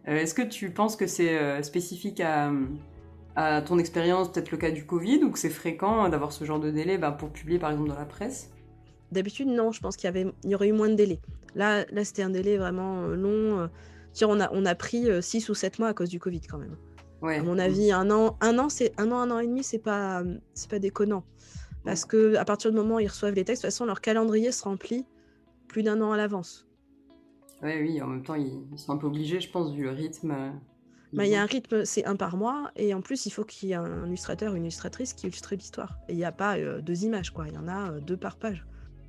Est-ce 0.05 0.35
que 0.35 0.43
tu 0.43 0.71
penses 0.71 0.97
que 0.97 1.07
c'est 1.07 1.62
spécifique 1.62 2.21
à, 2.21 3.62
ton 3.62 3.79
expérience, 3.79 4.33
peut-être 4.33 4.51
le 4.51 4.59
cas 4.59 4.71
du 4.71 4.85
Covid, 4.85 5.23
ou 5.23 5.31
que 5.31 5.38
c'est 5.38 5.49
fréquent 5.49 6.09
d'avoir 6.09 6.33
ce 6.33 6.45
genre 6.45 6.59
de 6.59 6.71
délai 6.71 6.99
bah, 6.99 7.12
pour 7.12 7.31
publier 7.31 7.61
par 7.61 7.71
exemple 7.71 7.88
dans 7.88 7.99
la 7.99 8.05
presse? 8.05 8.51
D'habitude, 9.12 9.49
non, 9.49 9.71
je 9.71 9.81
pense 9.81 9.97
qu'il 9.97 10.07
y, 10.07 10.09
avait, 10.09 10.27
il 10.43 10.51
y 10.51 10.55
aurait 10.57 10.69
eu 10.69 10.73
moins 10.73 10.88
de 10.88 10.95
délais. 10.95 11.21
Là, 11.55 11.85
là 11.91 12.05
c'était 12.05 12.23
un 12.23 12.31
délai 12.31 12.57
vraiment 12.57 13.03
long. 13.07 13.69
Euh. 14.20 14.27
on 14.27 14.40
a, 14.40 14.51
on 14.53 14.64
a 14.66 14.75
pris 14.75 15.07
6 15.22 15.48
euh, 15.48 15.53
ou 15.53 15.55
7 15.55 15.79
mois 15.79 15.88
à 15.88 15.94
cause 15.94 16.09
du 16.09 16.18
Covid 16.18 16.40
quand 16.42 16.59
même. 16.59 16.77
Ouais. 17.22 17.38
À 17.38 17.42
mon 17.42 17.59
avis, 17.59 17.92
un 17.92 18.11
an, 18.11 18.37
un 18.40 18.59
an, 18.59 18.68
c'est 18.68 18.92
un 18.98 19.11
an, 19.12 19.18
un 19.18 19.31
an 19.31 19.38
et 19.38 19.46
demi, 19.46 19.62
c'est 19.62 19.79
pas, 19.79 20.22
c'est 20.55 20.68
pas 20.68 20.81
déconnant. 20.81 21.25
Parce 21.85 22.05
que 22.05 22.35
à 22.37 22.44
partir 22.44 22.70
du 22.70 22.77
moment 22.77 22.96
où 22.96 23.01
ils 23.01 23.09
reçoivent 23.09 23.35
les 23.35 23.44
textes, 23.44 23.62
de 23.62 23.68
toute 23.68 23.72
façon, 23.72 23.87
leur 23.87 24.01
calendrier 24.01 24.53
se 24.53 24.64
remplit 24.64 25.05
plus 25.68 25.83
d'un 25.83 26.01
an 26.01 26.12
à 26.12 26.16
l'avance. 26.16 26.66
Ouais, 27.62 27.81
oui, 27.81 28.03
en 28.03 28.09
même 28.09 28.25
temps, 28.25 28.35
ils 28.35 28.66
sont 28.77 28.92
un 28.92 28.96
peu 28.96 29.07
obligés, 29.07 29.40
je 29.40 29.51
pense, 29.51 29.72
vu 29.72 29.85
le 29.85 29.90
rythme. 29.90 30.53
Bah, 31.12 31.27
il 31.27 31.31
y 31.31 31.37
a 31.37 31.42
un 31.42 31.46
rythme, 31.46 31.85
c'est 31.85 32.05
un 32.07 32.16
par 32.16 32.37
mois, 32.37 32.70
et 32.75 32.92
en 32.94 33.03
plus, 33.03 33.27
il 33.27 33.31
faut 33.31 33.44
qu'il 33.44 33.68
y 33.68 33.72
ait 33.72 33.77
un 33.77 34.07
illustrateur, 34.07 34.55
une 34.55 34.64
illustratrice 34.64 35.12
qui 35.12 35.27
illustre 35.27 35.55
l'histoire. 35.55 35.98
Et 36.09 36.12
il 36.12 36.16
n'y 36.16 36.25
a 36.25 36.33
pas 36.33 36.59
deux 36.81 37.05
images, 37.05 37.31
quoi. 37.31 37.46
Il 37.46 37.55
y 37.55 37.59
en 37.59 37.68
a 37.68 38.01
deux 38.01 38.16
par 38.16 38.37
page. 38.37 38.66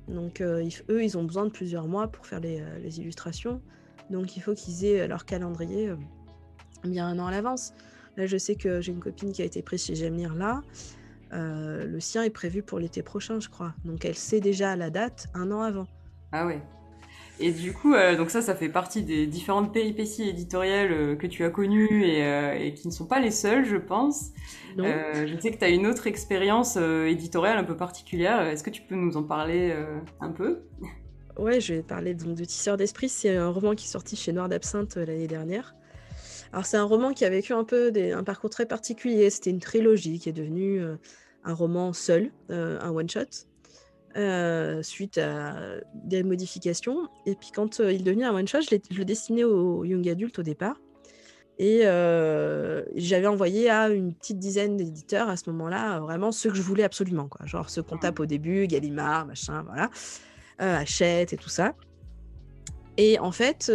Donc 0.08 0.40
euh, 0.40 0.68
eux, 0.90 1.02
ils 1.02 1.16
ont 1.16 1.24
besoin 1.24 1.44
de 1.44 1.50
plusieurs 1.50 1.86
mois 1.86 2.08
pour 2.08 2.26
faire 2.26 2.40
les, 2.40 2.60
euh, 2.60 2.88
illustrations. 2.98 3.62
Donc 4.10 4.36
il 4.36 4.40
faut 4.40 4.54
qu'ils 4.54 4.84
aient 4.84 5.06
leur 5.08 5.24
calendrier 5.24 5.88
euh, 5.88 5.96
bien 6.84 7.06
un 7.08 7.18
an 7.18 7.26
à 7.26 7.30
l'avance. 7.30 7.72
Là, 8.16 8.26
je 8.26 8.36
sais 8.36 8.54
que 8.54 8.80
j'ai 8.80 8.92
une 8.92 9.00
copine 9.00 9.32
qui 9.32 9.42
a 9.42 9.44
été 9.44 9.62
prise 9.62 9.84
chez 9.84 9.96
Gemir 9.96 10.34
là. 10.34 10.62
le 11.32 11.98
sien 11.98 12.22
est 12.22 12.30
prévu 12.30 12.62
pour 12.62 12.78
l'été 12.78 13.02
prochain, 13.02 13.40
je 13.40 13.48
crois. 13.48 13.74
Donc 13.84 14.04
elle 14.04 14.14
sait 14.14 14.40
déjà 14.40 14.76
la 14.76 14.90
date 14.90 15.26
un 15.34 15.50
an 15.50 15.62
avant. 15.62 15.86
Ah 16.30 16.46
ouais. 16.46 16.60
Et 17.40 17.50
du 17.50 17.72
coup, 17.72 17.94
euh, 17.94 18.16
donc 18.16 18.30
ça, 18.30 18.42
ça 18.42 18.54
fait 18.54 18.68
partie 18.68 19.02
des 19.02 19.26
différentes 19.26 19.72
péripéties 19.72 20.28
éditoriales 20.28 20.92
euh, 20.92 21.16
que 21.16 21.26
tu 21.26 21.42
as 21.42 21.50
connues 21.50 22.04
et, 22.04 22.24
euh, 22.24 22.54
et, 22.54 22.74
qui 22.74 22.86
ne 22.86 22.92
sont 22.92 23.06
pas 23.06 23.18
les 23.18 23.32
seules, 23.32 23.64
je 23.64 23.76
pense. 23.76 24.30
je 24.78 25.36
sais 25.40 25.50
que 25.50 25.58
tu 25.58 25.64
as 25.64 25.68
une 25.68 25.86
autre 25.86 26.06
expérience 26.06 26.76
éditoriale 26.76 27.58
un 27.58 27.64
peu 27.64 27.76
particulière. 27.76 28.40
Est-ce 28.42 28.62
que 28.62 28.70
tu 28.70 28.82
peux 28.82 28.94
nous 28.94 29.16
en 29.16 29.24
parler 29.24 29.74
un 30.20 30.30
peu? 30.30 30.62
Ouais, 31.36 31.60
je 31.60 31.74
vais 31.74 31.82
parler 31.82 32.14
donc, 32.14 32.36
de 32.36 32.44
Tisseur 32.44 32.76
d'Esprit. 32.76 33.08
C'est 33.08 33.36
un 33.36 33.48
roman 33.48 33.74
qui 33.74 33.86
est 33.86 33.90
sorti 33.90 34.14
chez 34.14 34.32
Noir 34.32 34.48
d'Absinthe 34.48 34.96
l'année 34.96 35.26
dernière. 35.26 35.74
Alors, 36.52 36.64
c'est 36.64 36.76
un 36.76 36.84
roman 36.84 37.12
qui 37.12 37.24
a 37.24 37.30
vécu 37.30 37.52
un 37.52 37.64
peu 37.64 37.90
des, 37.90 38.12
un 38.12 38.22
parcours 38.22 38.50
très 38.50 38.66
particulier. 38.66 39.28
C'était 39.30 39.50
une 39.50 39.58
trilogie 39.58 40.20
qui 40.20 40.28
est 40.28 40.32
devenue 40.32 40.80
euh, 40.80 40.94
un 41.42 41.54
roman 41.54 41.92
seul, 41.92 42.30
euh, 42.50 42.78
un 42.80 42.90
one-shot, 42.90 43.26
euh, 44.16 44.80
suite 44.84 45.18
à 45.18 45.56
des 45.94 46.22
modifications. 46.22 47.08
Et 47.26 47.34
puis, 47.34 47.50
quand 47.52 47.80
il 47.80 48.04
devenait 48.04 48.26
un 48.26 48.34
one-shot, 48.34 48.60
je, 48.60 48.76
je, 48.88 48.98
le 48.98 49.04
destinais 49.04 49.42
aux 49.42 49.84
young 49.84 50.08
adultes 50.08 50.38
au 50.38 50.44
départ. 50.44 50.76
Et 51.58 51.80
j'avais 52.94 53.26
envoyé 53.26 53.70
à 53.70 53.88
une 53.88 54.14
petite 54.14 54.38
dizaine 54.38 54.76
d'éditeurs 54.76 55.28
à 55.28 55.36
ce 55.36 55.50
moment-là, 55.50 55.98
vraiment 55.98 56.30
ceux 56.30 56.50
que 56.50 56.56
je 56.56 56.62
voulais 56.62 56.84
absolument. 56.84 57.26
Quoi. 57.28 57.46
Genre 57.46 57.70
ceux 57.70 57.82
qu'on 57.82 57.96
tape 57.96 58.20
au 58.20 58.26
début, 58.26 58.66
Gallimard, 58.66 59.26
machin, 59.26 59.62
voilà, 59.66 59.90
Hachette 60.58 61.32
et 61.32 61.36
tout 61.36 61.48
ça. 61.48 61.74
Et 62.96 63.18
en 63.18 63.32
fait, 63.32 63.72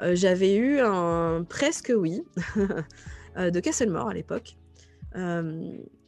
j'avais 0.00 0.56
eu 0.56 0.80
un 0.80 1.44
presque 1.48 1.92
oui 1.96 2.22
de 3.36 3.60
Castlemore 3.60 4.08
à 4.08 4.14
l'époque. 4.14 4.56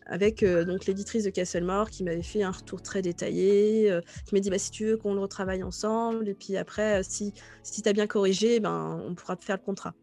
avec 0.07 0.45
donc 0.45 0.87
l'éditrice 0.87 1.25
de 1.25 1.31
Castlemore 1.31 1.91
qui 1.91 2.03
m'avait 2.03 2.23
fait 2.23 2.43
un 2.43 2.51
retour 2.51 2.83
très 2.83 3.03
détaillé, 3.03 3.97
qui 4.27 4.35
m'a 4.35 4.41
dit 4.41 4.51
bah, 4.51 4.59
si 4.59 4.73
tu 4.73 4.87
veux 4.87 4.97
qu'on 4.97 5.15
le 5.15 5.21
retravaille 5.21 5.63
ensemble, 5.63 6.29
et 6.29 6.35
puis 6.35 6.57
après, 6.57 7.03
si, 7.05 7.33
si 7.63 7.83
tu 7.83 7.89
as 7.89 7.93
bien 7.93 8.09
corrigé, 8.09 8.59
ben, 8.59 9.01
on 9.07 9.15
pourra 9.15 9.37
faire 9.37 9.57
le 9.57 9.65
contrat. 9.65 9.95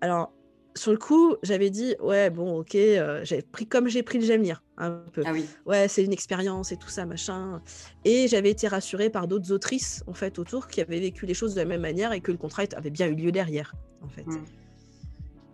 Alors, 0.00 0.32
sur 0.74 0.92
le 0.92 0.98
coup, 0.98 1.36
j'avais 1.42 1.70
dit, 1.70 1.94
ouais, 2.00 2.30
bon, 2.30 2.60
ok, 2.60 2.74
euh, 2.74 3.20
j'avais 3.24 3.42
pris 3.42 3.66
comme 3.66 3.88
j'ai 3.88 4.02
pris 4.02 4.18
le 4.18 4.24
Jamir, 4.24 4.62
un 4.78 5.02
peu. 5.12 5.22
Ah 5.24 5.32
oui. 5.32 5.46
Ouais, 5.66 5.88
c'est 5.88 6.04
une 6.04 6.12
expérience 6.12 6.72
et 6.72 6.76
tout 6.76 6.88
ça, 6.88 7.04
machin. 7.04 7.60
Et 8.04 8.28
j'avais 8.28 8.50
été 8.50 8.68
rassurée 8.68 9.10
par 9.10 9.28
d'autres 9.28 9.52
autrices, 9.52 10.02
en 10.06 10.14
fait, 10.14 10.38
autour, 10.38 10.68
qui 10.68 10.80
avaient 10.80 11.00
vécu 11.00 11.26
les 11.26 11.34
choses 11.34 11.54
de 11.54 11.60
la 11.60 11.66
même 11.66 11.82
manière 11.82 12.12
et 12.12 12.20
que 12.20 12.32
le 12.32 12.38
contrat 12.38 12.64
avait 12.74 12.90
bien 12.90 13.06
eu 13.06 13.14
lieu 13.14 13.32
derrière, 13.32 13.74
en 14.02 14.08
fait. 14.08 14.26
Hmm. 14.26 14.44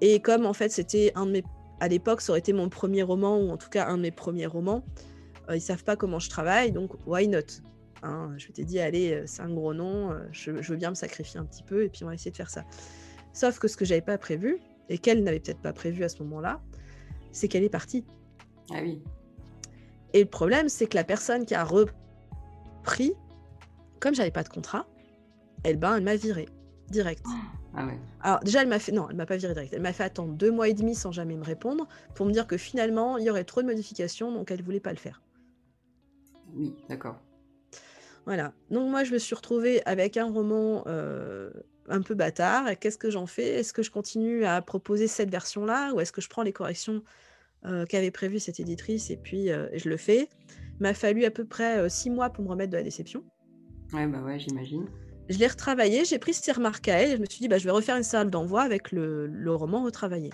Et 0.01 0.21
comme, 0.21 0.47
en 0.47 0.53
fait, 0.53 0.71
c'était 0.71 1.13
un 1.15 1.27
de 1.27 1.33
mes. 1.33 1.45
À 1.81 1.89
l'époque, 1.89 2.21
ça 2.21 2.33
aurait 2.33 2.41
été 2.41 2.53
mon 2.53 2.69
premier 2.69 3.03
roman, 3.03 3.39
ou 3.39 3.51
en 3.51 3.57
tout 3.57 3.69
cas 3.71 3.87
un 3.87 3.97
de 3.97 4.03
mes 4.03 4.11
premiers 4.11 4.47
romans, 4.47 4.85
euh, 5.49 5.57
ils 5.57 5.61
savent 5.61 5.85
pas 5.85 5.97
comment 5.97 6.19
je 6.19 6.29
travaille, 6.29 6.73
donc 6.73 6.91
why 7.07 7.29
not 7.29 7.39
hein, 8.03 8.33
Je 8.37 8.49
t'ai 8.49 8.65
dit, 8.65 8.81
allez, 8.81 9.13
euh, 9.13 9.23
c'est 9.27 9.43
un 9.43 9.53
gros 9.53 9.75
nom, 9.75 10.13
je, 10.33 10.61
je 10.61 10.73
veux 10.73 10.77
bien 10.77 10.91
me 10.91 10.97
sacrifier 10.97 11.39
un 11.39 11.45
petit 11.45 11.63
peu, 11.63 11.85
et 11.85 11.89
puis 11.89 12.03
on 12.03 12.09
va 12.09 12.15
essayer 12.15 12.33
de 12.33 12.37
faire 12.37 12.51
ça. 12.51 12.65
Sauf 13.33 13.61
que 13.61 13.69
ce 13.69 13.77
que 13.77 13.85
j'avais 13.85 14.01
pas 14.01 14.19
prévu, 14.19 14.59
et 14.89 14.99
qu'elle 14.99 15.23
n'avait 15.23 15.41
peut-être 15.41 15.61
pas 15.61 15.73
prévu 15.73 16.05
à 16.05 16.09
ce 16.09 16.23
moment-là, 16.23 16.61
c'est 17.33 17.49
qu'elle 17.49 17.65
est 17.65 17.69
partie. 17.69 18.05
Ah 18.71 18.81
oui. 18.83 19.03
Et 20.15 20.21
le 20.21 20.29
problème, 20.29 20.69
c'est 20.69 20.87
que 20.87 20.97
la 20.97 21.05
personne 21.05 21.45
qui 21.45 21.55
a 21.55 21.65
repris, 21.65 23.13
comme 24.01 24.15
j'avais 24.15 24.31
pas 24.31 24.43
de 24.43 24.49
contrat, 24.49 24.87
elle, 25.65 25.77
ben, 25.77 25.97
elle 25.97 26.05
m'a 26.05 26.17
viré 26.17 26.49
direct. 26.91 27.25
Ah 27.75 27.87
ouais. 27.87 27.99
Alors 28.23 28.41
déjà, 28.41 28.63
elle 28.63 28.69
m'a 28.69 28.79
fait, 28.79 28.93
non, 28.93 29.09
elle 29.11 29.17
m'a 29.17 29.27
pas 29.27 29.37
viré 29.37 29.53
direct. 29.53 29.73
Elle 29.75 29.83
m'a 29.83 29.93
fait 29.93 30.05
attendre 30.05 30.33
deux 30.33 30.51
mois 30.51 30.69
et 30.69 30.75
demi 30.75 30.95
sans 30.95 31.13
jamais 31.13 31.37
me 31.37 31.45
répondre 31.45 31.87
pour 32.15 32.25
me 32.27 32.33
dire 32.33 32.47
que 32.47 32.57
finalement, 32.57 33.19
il 33.19 33.25
y 33.25 33.31
aurait 33.31 33.45
trop 33.45 33.61
de 33.61 33.67
modifications, 33.67 34.33
donc 34.33 34.51
elle 34.51 34.63
voulait 34.63 34.81
pas 34.81 34.93
le 34.93 34.97
faire. 34.97 35.23
Oui, 36.55 36.75
d'accord. 36.89 37.21
Voilà. 38.25 38.53
Donc 38.71 38.91
moi, 38.91 39.05
je 39.05 39.13
me 39.13 39.19
suis 39.19 39.35
retrouvée 39.35 39.83
avec 39.87 40.17
un 40.17 40.31
roman 40.31 40.85
euh, 40.87 41.51
un 41.89 42.03
peu 42.03 42.15
bâtard. 42.15 42.79
Qu'est-ce 42.79 42.99
que 42.99 43.11
j'en 43.11 43.27
fais? 43.27 43.61
Est-ce 43.61 43.73
que 43.73 43.83
je 43.83 43.91
continue 43.91 44.45
à 44.45 44.61
proposer 44.63 45.07
cette 45.07 45.31
version-là 45.31 45.93
ou 45.93 46.01
est-ce 46.01 46.13
que 46.13 46.21
je 46.21 46.29
prends 46.29 46.43
les 46.43 46.53
corrections 46.53 47.03
euh, 47.65 47.87
qu'avait 47.87 48.11
prévues 48.11 48.39
cette 48.39 48.61
éditrice 48.61 49.11
et 49.11 49.17
puis 49.17 49.51
euh, 49.51 49.69
je 49.75 49.89
le 49.89 49.97
fais? 49.97 50.29
Il 50.79 50.83
m'a 50.83 50.95
fallu 50.95 51.25
à 51.25 51.31
peu 51.31 51.45
près 51.45 51.79
euh, 51.79 51.89
six 51.89 52.11
mois 52.11 52.31
pour 52.31 52.45
me 52.45 52.51
remettre 52.51 52.71
de 52.71 52.77
la 52.77 52.83
déception. 52.83 53.25
Ouais, 53.93 54.07
bah 54.07 54.23
ouais, 54.23 54.39
j'imagine. 54.39 54.87
Je 55.29 55.39
l'ai 55.39 55.47
retravaillé, 55.47 56.05
j'ai 56.05 56.19
pris 56.19 56.33
ces 56.33 56.53
remarques 56.53 56.89
à 56.89 57.03
elle 57.03 57.11
et 57.11 57.17
je 57.17 57.21
me 57.21 57.27
suis 57.27 57.41
dit, 57.41 57.49
bah, 57.49 57.59
je 57.59 57.65
vais 57.65 57.71
refaire 57.71 57.97
une 57.97 58.03
salle 58.03 58.31
d'envoi 58.31 58.63
avec 58.63 58.93
le, 58.93 59.55
roman 59.55 59.83
retravaillé. 59.83 60.31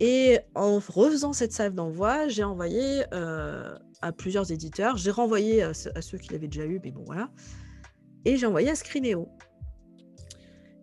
Et 0.00 0.38
en 0.54 0.78
refaisant 0.78 1.32
cette 1.32 1.52
salle 1.52 1.72
d'envoi, 1.72 2.28
j'ai 2.28 2.44
envoyé 2.44 3.04
à 3.12 4.12
plusieurs 4.12 4.50
éditeurs. 4.50 4.96
J'ai 4.96 5.12
renvoyé 5.12 5.62
à, 5.62 5.72
ceux 5.74 6.18
qui 6.18 6.32
l'avaient 6.32 6.48
déjà 6.48 6.66
eu, 6.66 6.80
mais 6.82 6.90
bon 6.90 7.04
voilà. 7.04 7.30
Et 8.24 8.36
j'ai 8.36 8.46
envoyé 8.46 8.68
à 8.70 8.74
Screenéo. 8.74 9.28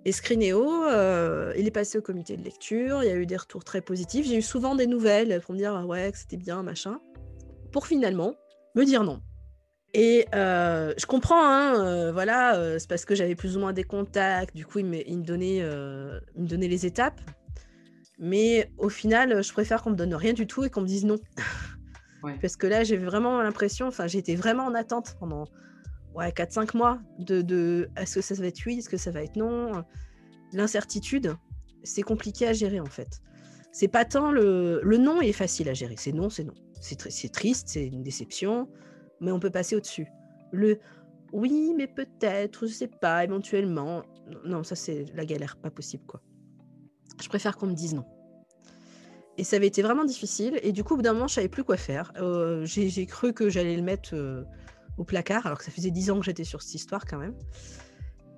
Et 0.06 0.12
Screenéo, 0.12 0.86
euh, 0.86 1.54
il 1.58 1.66
est 1.66 1.72
passé 1.72 1.98
au 1.98 2.02
comité 2.02 2.36
de 2.36 2.44
lecture, 2.44 3.04
il 3.04 3.10
y 3.10 3.12
a 3.12 3.16
eu 3.16 3.26
des 3.26 3.38
retours 3.38 3.64
très 3.64 3.82
positifs. 3.82 4.26
J'ai 4.26 4.38
eu 4.38 4.42
souvent 4.42 4.76
des 4.76 4.88
nouvelles 4.88 5.40
pour 5.42 5.54
me 5.54 5.60
dire 5.60 5.74
ah 5.76 5.86
ouais, 5.86 6.12
que 6.12 6.18
c'était 6.18 6.38
bien, 6.38 6.62
machin. 6.62 7.00
Pour 7.72 7.88
finalement 7.88 8.36
me 8.76 8.84
dire 8.84 9.04
non. 9.04 9.22
Et 9.94 10.26
euh, 10.34 10.94
je 10.98 11.06
comprends, 11.06 11.44
hein, 11.44 11.86
euh, 11.86 12.12
voilà, 12.12 12.80
c'est 12.80 12.90
parce 12.90 13.06
que 13.06 13.16
j'avais 13.16 13.36
plus 13.36 13.56
ou 13.56 13.60
moins 13.60 13.74
des 13.74 13.84
contacts, 13.84 14.56
du 14.56 14.66
coup, 14.66 14.80
il 14.80 14.86
me, 14.88 15.08
il 15.08 15.20
me, 15.20 15.24
donnait, 15.24 15.58
il 15.58 16.42
me 16.42 16.48
donnait 16.48 16.68
les 16.68 16.86
étapes. 16.86 17.22
Mais 18.20 18.72
au 18.78 18.90
final, 18.90 19.44
je 19.44 19.54
préfère 19.54 19.84
qu'on 19.84 19.92
me 19.92 19.96
donne 19.96 20.14
rien 20.16 20.34
du 20.34 20.48
tout 20.48 20.64
et 20.64 20.70
qu'on 20.70 20.82
me 20.82 20.88
dise 20.88 21.06
non. 21.06 21.18
Parce 22.42 22.56
que 22.56 22.68
là, 22.68 22.84
j'ai 22.84 22.98
vraiment 22.98 23.42
l'impression, 23.42 23.88
enfin, 23.88 24.08
j'étais 24.08 24.36
vraiment 24.36 24.66
en 24.66 24.74
attente 24.74 25.16
pendant 25.20 25.46
ouais, 26.16 26.30
4-5 26.30 26.78
mois 26.78 27.00
de, 27.20 27.42
de 27.42 27.90
est-ce 27.98 28.16
que 28.16 28.22
ça 28.22 28.36
va 28.36 28.48
être 28.48 28.62
oui, 28.66 28.80
est-ce 28.80 28.90
que 28.90 28.98
ça 28.98 29.12
va 29.12 29.24
être 29.24 29.36
non? 29.36 29.84
L'incertitude, 30.54 31.36
c'est 31.84 32.04
compliqué 32.04 32.48
à 32.48 32.54
gérer 32.54 32.80
en 32.80 32.86
fait. 32.86 33.22
C'est 33.72 33.88
pas 33.88 34.06
tant 34.06 34.32
le, 34.32 34.82
le 34.84 34.98
non 34.98 35.22
est 35.22 35.32
facile 35.32 35.70
à 35.70 35.74
gérer, 35.74 35.96
c'est 35.98 36.12
non, 36.12 36.30
c'est 36.30 36.44
non. 36.44 36.54
C'est, 36.80 37.10
c'est 37.10 37.32
triste, 37.32 37.70
c'est 37.70 37.88
une 37.88 38.04
déception, 38.04 38.68
mais 39.22 39.32
on 39.32 39.40
peut 39.40 39.50
passer 39.50 39.76
au-dessus. 39.76 40.08
Le 40.52 40.80
oui, 41.32 41.74
mais 41.76 41.88
peut-être, 41.88 42.68
je 42.68 42.74
sais 42.74 42.88
pas, 42.88 43.24
éventuellement. 43.24 44.04
Non, 44.46 44.64
ça 44.64 44.76
c'est 44.76 45.06
la 45.16 45.26
galère, 45.26 45.58
pas 45.58 45.72
possible 45.72 46.04
quoi. 46.06 46.22
Je 47.22 47.28
préfère 47.28 47.58
qu'on 47.58 47.68
me 47.68 47.74
dise 47.74 47.96
non. 47.96 48.06
Et 49.38 49.44
ça 49.44 49.56
avait 49.56 49.68
été 49.68 49.82
vraiment 49.82 50.06
difficile. 50.06 50.60
Et 50.62 50.72
du 50.72 50.84
coup, 50.84 50.94
au 50.94 50.98
bout 50.98 51.04
d'un 51.04 51.14
moment, 51.14 51.28
je 51.28 51.36
savais 51.36 51.48
plus 51.48 51.64
quoi 51.64 51.78
faire. 51.78 52.12
Euh, 52.18 52.66
j'ai, 52.66 53.06
cru 53.06 53.34
que 53.34 53.50
j'allais 53.50 53.76
le 53.76 53.82
mettre 53.82 54.14
euh, 54.14 54.44
au 54.98 55.04
placard, 55.04 55.46
alors 55.46 55.58
que 55.58 55.66
ça 55.66 55.72
faisait 55.72 55.92
dix 55.92 56.12
ans 56.12 56.20
que 56.20 56.26
j'étais 56.26 56.44
sur 56.44 56.62
cette 56.62 56.76
histoire 56.76 57.06
quand 57.06 57.18
même. 57.18 57.36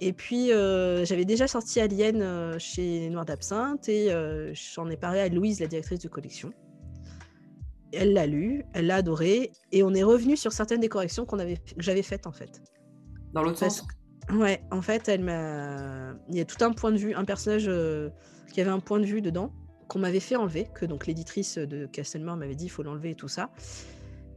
Et 0.02 0.12
puis, 0.14 0.52
euh, 0.52 1.06
j'avais 1.06 1.26
déjà 1.26 1.48
sorti 1.48 1.80
Alien 1.80 2.22
euh, 2.22 2.60
chez 2.60 3.10
Noir 3.10 3.26
d'Absinthe 3.26 3.88
et 3.88 4.12
euh, 4.12 4.54
j'en 4.54 4.90
ai 4.90 4.98
parlé 4.98 5.20
à 5.20 5.30
Louise, 5.30 5.60
la 5.62 5.68
directrice 5.68 6.00
de 6.00 6.10
collection. 6.10 6.52
Elle 7.94 8.14
l'a 8.14 8.28
lu, 8.28 8.66
elle 8.74 8.88
l'a 8.88 8.96
adoré 8.96 9.54
et 9.72 9.84
on 9.84 9.94
est 9.94 10.04
revenu 10.04 10.36
sur 10.36 10.52
certaines 10.52 10.82
des 10.82 10.90
corrections 10.90 11.26
qu'on 11.26 11.40
avait, 11.40 11.56
que 11.56 11.82
j'avais 11.82 12.02
faites 12.04 12.28
en 12.28 12.34
fait. 12.34 12.62
Dans 13.34 13.42
l'autre 13.42 13.60
sens 13.60 13.86
Ouais, 14.34 14.62
en 14.72 14.82
fait, 14.82 15.08
elle 15.08 15.22
m'a. 15.22 16.14
Il 16.30 16.36
y 16.36 16.42
a 16.42 16.46
tout 16.46 16.62
un 16.66 16.72
point 16.72 16.92
de 16.92 16.98
vue, 16.98 17.14
un 17.14 17.26
personnage 17.26 17.70
qui 18.52 18.60
avait 18.60 18.72
un 18.72 18.80
point 18.80 19.00
de 19.00 19.06
vue 19.06 19.22
dedans 19.22 19.54
qu'on 19.88 20.00
m'avait 20.00 20.20
fait 20.20 20.36
enlever, 20.36 20.68
que 20.74 20.86
donc 20.86 21.06
l'éditrice 21.06 21.60
de 21.60 21.86
Castelmore 21.86 22.36
m'avait 22.36 22.56
dit 22.56 22.66
il 22.66 22.70
faut 22.70 22.82
l'enlever 22.82 23.12
et 23.12 23.16
tout 23.16 23.28
ça. 23.28 23.52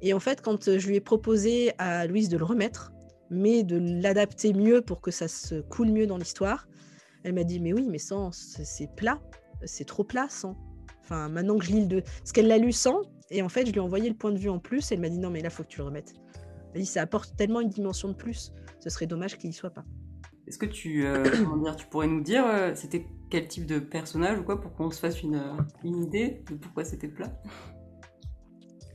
Et 0.02 0.12
en 0.12 0.20
fait, 0.20 0.40
quand 0.40 0.68
euh, 0.68 0.78
je 0.78 0.88
lui 0.88 0.96
ai 0.96 1.00
proposé 1.00 1.72
à 1.78 2.06
Louise 2.06 2.28
de 2.28 2.36
le 2.36 2.44
remettre, 2.44 2.92
mais 3.30 3.62
de 3.62 3.78
l'adapter 3.78 4.52
mieux 4.52 4.80
pour 4.80 5.00
que 5.00 5.10
ça 5.10 5.28
se 5.28 5.60
coule 5.60 5.88
mieux 5.88 6.06
dans 6.06 6.16
l'histoire, 6.16 6.68
elle 7.24 7.34
m'a 7.34 7.44
dit 7.44 7.60
Mais 7.60 7.72
oui, 7.72 7.86
mais 7.88 7.98
sans, 7.98 8.30
c'est 8.32 8.90
plat, 8.96 9.20
c'est 9.64 9.86
trop 9.86 10.04
plat 10.04 10.28
sans. 10.28 10.56
Enfin, 11.02 11.28
maintenant 11.28 11.58
que 11.58 11.64
je 11.64 11.72
lis 11.72 11.86
le. 11.86 12.02
Parce 12.02 12.32
qu'elle 12.32 12.46
l'a 12.46 12.58
lu 12.58 12.72
sans, 12.72 13.02
et 13.30 13.42
en 13.42 13.48
fait, 13.48 13.66
je 13.66 13.72
lui 13.72 13.78
ai 13.78 13.80
envoyé 13.82 14.08
le 14.08 14.14
point 14.14 14.30
de 14.30 14.38
vue 14.38 14.50
en 14.50 14.58
plus, 14.58 14.90
et 14.90 14.94
elle 14.94 15.00
m'a 15.00 15.08
dit 15.08 15.18
Non, 15.18 15.30
mais 15.30 15.40
là, 15.40 15.50
faut 15.50 15.62
que 15.62 15.68
tu 15.68 15.78
le 15.78 15.84
remettes. 15.84 16.14
Elle 16.74 16.82
dit 16.82 16.86
Ça 16.86 17.02
apporte 17.02 17.36
tellement 17.36 17.60
une 17.60 17.70
dimension 17.70 18.08
de 18.08 18.14
plus, 18.14 18.52
ce 18.80 18.90
serait 18.90 19.06
dommage 19.06 19.36
qu'il 19.36 19.50
n'y 19.50 19.54
soit 19.54 19.70
pas. 19.70 19.84
Est-ce 20.46 20.58
que 20.58 20.66
tu, 20.66 21.06
euh, 21.06 21.24
tu 21.76 21.86
pourrais 21.86 22.06
nous 22.06 22.22
dire 22.22 22.46
euh, 22.46 22.72
c'était 22.74 23.06
quel 23.30 23.48
type 23.48 23.66
de 23.66 23.78
personnage 23.78 24.38
ou 24.38 24.42
quoi 24.42 24.60
pour 24.60 24.74
qu'on 24.74 24.90
se 24.90 24.98
fasse 24.98 25.22
une, 25.22 25.42
une 25.84 26.02
idée 26.02 26.42
de 26.48 26.54
pourquoi 26.54 26.84
c'était 26.84 27.08
plat? 27.08 27.30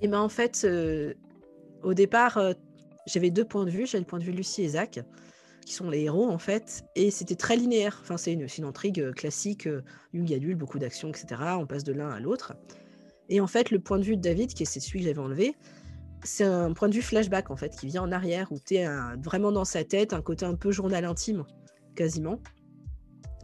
Et 0.04 0.10
ben 0.10 0.20
en 0.20 0.28
fait, 0.28 0.64
euh, 0.66 1.14
au 1.82 1.94
départ, 1.94 2.38
euh, 2.38 2.52
j'avais 3.08 3.32
deux 3.32 3.46
points 3.46 3.64
de 3.64 3.70
vue. 3.70 3.86
J'avais 3.86 4.02
le 4.02 4.06
point 4.06 4.20
de 4.20 4.26
vue 4.26 4.34
Lucie 4.34 4.64
et 4.64 4.68
Zach, 4.68 5.00
qui 5.66 5.74
sont 5.74 5.90
les 5.90 6.02
héros 6.02 6.30
en 6.30 6.38
fait, 6.38 6.84
et 6.96 7.10
c'était 7.10 7.36
très 7.36 7.56
linéaire. 7.56 8.00
Enfin, 8.02 8.18
c'est 8.18 8.34
une, 8.34 8.46
une, 8.58 8.66
intrigue 8.66 9.00
euh, 9.00 9.14
classique, 9.14 9.68
young 10.14 10.34
adulte, 10.34 10.58
beaucoup 10.58 10.78
d'action, 10.78 11.08
etc. 11.08 11.42
On 11.58 11.66
passe 11.66 11.86
de 11.86 11.94
l'un 11.94 12.10
à 12.10 12.20
l'autre. 12.20 12.54
Et 13.30 13.40
en 13.40 13.48
fait, 13.48 13.72
le 13.72 13.80
point 13.80 13.98
de 13.98 14.04
vue 14.04 14.18
de 14.18 14.22
David, 14.22 14.54
qui 14.54 14.64
est 14.64 14.66
celui 14.66 15.00
que 15.00 15.06
j'avais 15.06 15.20
enlevé, 15.20 15.56
c'est 16.26 16.44
un 16.44 16.74
point 16.74 16.90
de 16.90 16.94
vue 16.94 17.02
flashback 17.02 17.50
en 17.50 17.56
fait, 17.56 17.74
qui 17.78 17.88
vient 17.88 18.04
en 18.04 18.12
arrière, 18.12 18.52
où 18.52 18.60
tu 18.60 18.76
es 18.76 18.88
vraiment 19.24 19.54
dans 19.54 19.66
sa 19.66 19.86
tête, 19.86 20.12
un 20.12 20.22
côté 20.22 20.46
un 20.46 20.56
peu 20.56 20.72
journal 20.72 21.06
intime, 21.06 21.46
quasiment, 21.96 22.40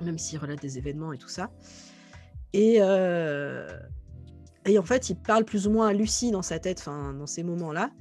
même 0.02 0.18
s'il 0.18 0.40
relate 0.40 0.62
des 0.62 0.78
événements 0.78 1.14
et 1.14 1.18
tout 1.18 1.30
ça. 1.30 1.52
Et, 2.52 2.82
et 4.66 4.78
en 4.78 4.84
fait, 4.84 5.10
il 5.10 5.16
parle 5.16 5.46
plus 5.46 5.68
ou 5.68 5.72
moins 5.72 5.88
à 5.88 5.94
Lucie 5.94 6.32
dans 6.32 6.42
sa 6.42 6.60
tête, 6.60 6.86
dans 6.86 7.28
ces 7.28 7.44
moments-là. 7.44 7.92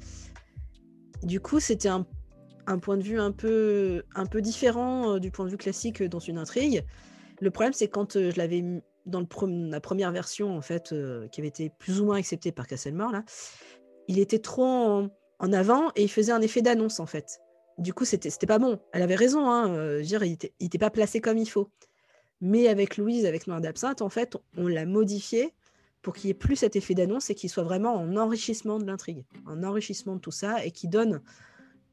Du 1.23 1.41
coup, 1.41 1.61
c'était 1.61 1.89
un, 1.89 2.07
point 2.81 2.97
de 2.97 3.03
vue 3.03 3.19
un 3.19 3.33
peu, 3.33 4.03
un 4.15 4.27
peu 4.27 4.41
différent 4.41 5.15
euh, 5.15 5.19
du 5.19 5.31
point 5.31 5.47
de 5.47 5.51
vue 5.51 5.57
classique 5.57 6.03
dans 6.03 6.19
une 6.19 6.39
intrigue. 6.39 6.85
Le 7.41 7.51
problème, 7.51 7.73
c'est 7.73 7.89
quand 7.89 8.17
euh, 8.17 8.31
je 8.31 8.37
l'avais 8.37 8.63
dans 9.07 9.27
la 9.41 9.81
première 9.81 10.13
version, 10.13 10.57
en 10.57 10.61
fait, 10.61 10.93
euh, 10.93 11.29
qui 11.29 11.41
avait 11.41 11.49
été 11.49 11.71
plus 11.79 12.01
ou 12.01 12.05
moins 12.05 12.19
acceptée 12.19 12.53
par 12.53 12.67
Castlemore, 12.67 13.11
là, 13.11 13.25
il 14.07 14.19
était 14.19 14.39
trop 14.39 14.65
en, 15.39 15.53
avant 15.53 15.91
et 15.97 16.03
il 16.03 16.11
faisait 16.11 16.33
un 16.33 16.41
effet 16.41 16.63
d'annonce, 16.63 17.01
en 17.01 17.07
fait. 17.07 17.41
Du 17.79 17.95
coup, 17.95 18.05
c'était 18.05 18.47
pas 18.47 18.59
bon. 18.59 18.79
Elle 18.93 19.03
avait 19.03 19.15
raison, 19.15 19.49
hein, 19.49 20.01
dire, 20.01 20.25
il 20.25 20.37
n'était 20.61 20.79
pas 20.79 20.91
placé 20.91 21.21
comme 21.21 21.39
il 21.39 21.49
faut. 21.49 21.71
Mais 22.41 22.69
avec 22.69 22.97
Louise, 22.97 23.25
avec 23.25 23.47
Noir 23.47 23.61
d'Absinthe, 23.61 24.03
en 24.03 24.09
fait, 24.09 24.37
on 24.57 24.67
l'a 24.67 24.85
modifié 24.85 25.55
pour 26.03 26.15
qu'il 26.15 26.29
n'y 26.29 26.33
ait 26.33 26.35
plus 26.35 26.57
cet 26.57 26.77
effet 26.77 26.95
d'annonce 26.95 27.31
et 27.31 27.35
qu'il 27.35 27.51
soit 27.51 27.65
vraiment 27.65 27.95
en 27.95 28.17
enrichissement 28.17 28.79
de 28.79 28.87
l'intrigue, 28.87 29.25
un 29.47 29.65
enrichissement 29.65 30.17
de 30.17 30.21
tout 30.21 30.31
ça 30.31 30.65
et 30.65 30.71
qui 30.71 30.89
donne 30.89 31.21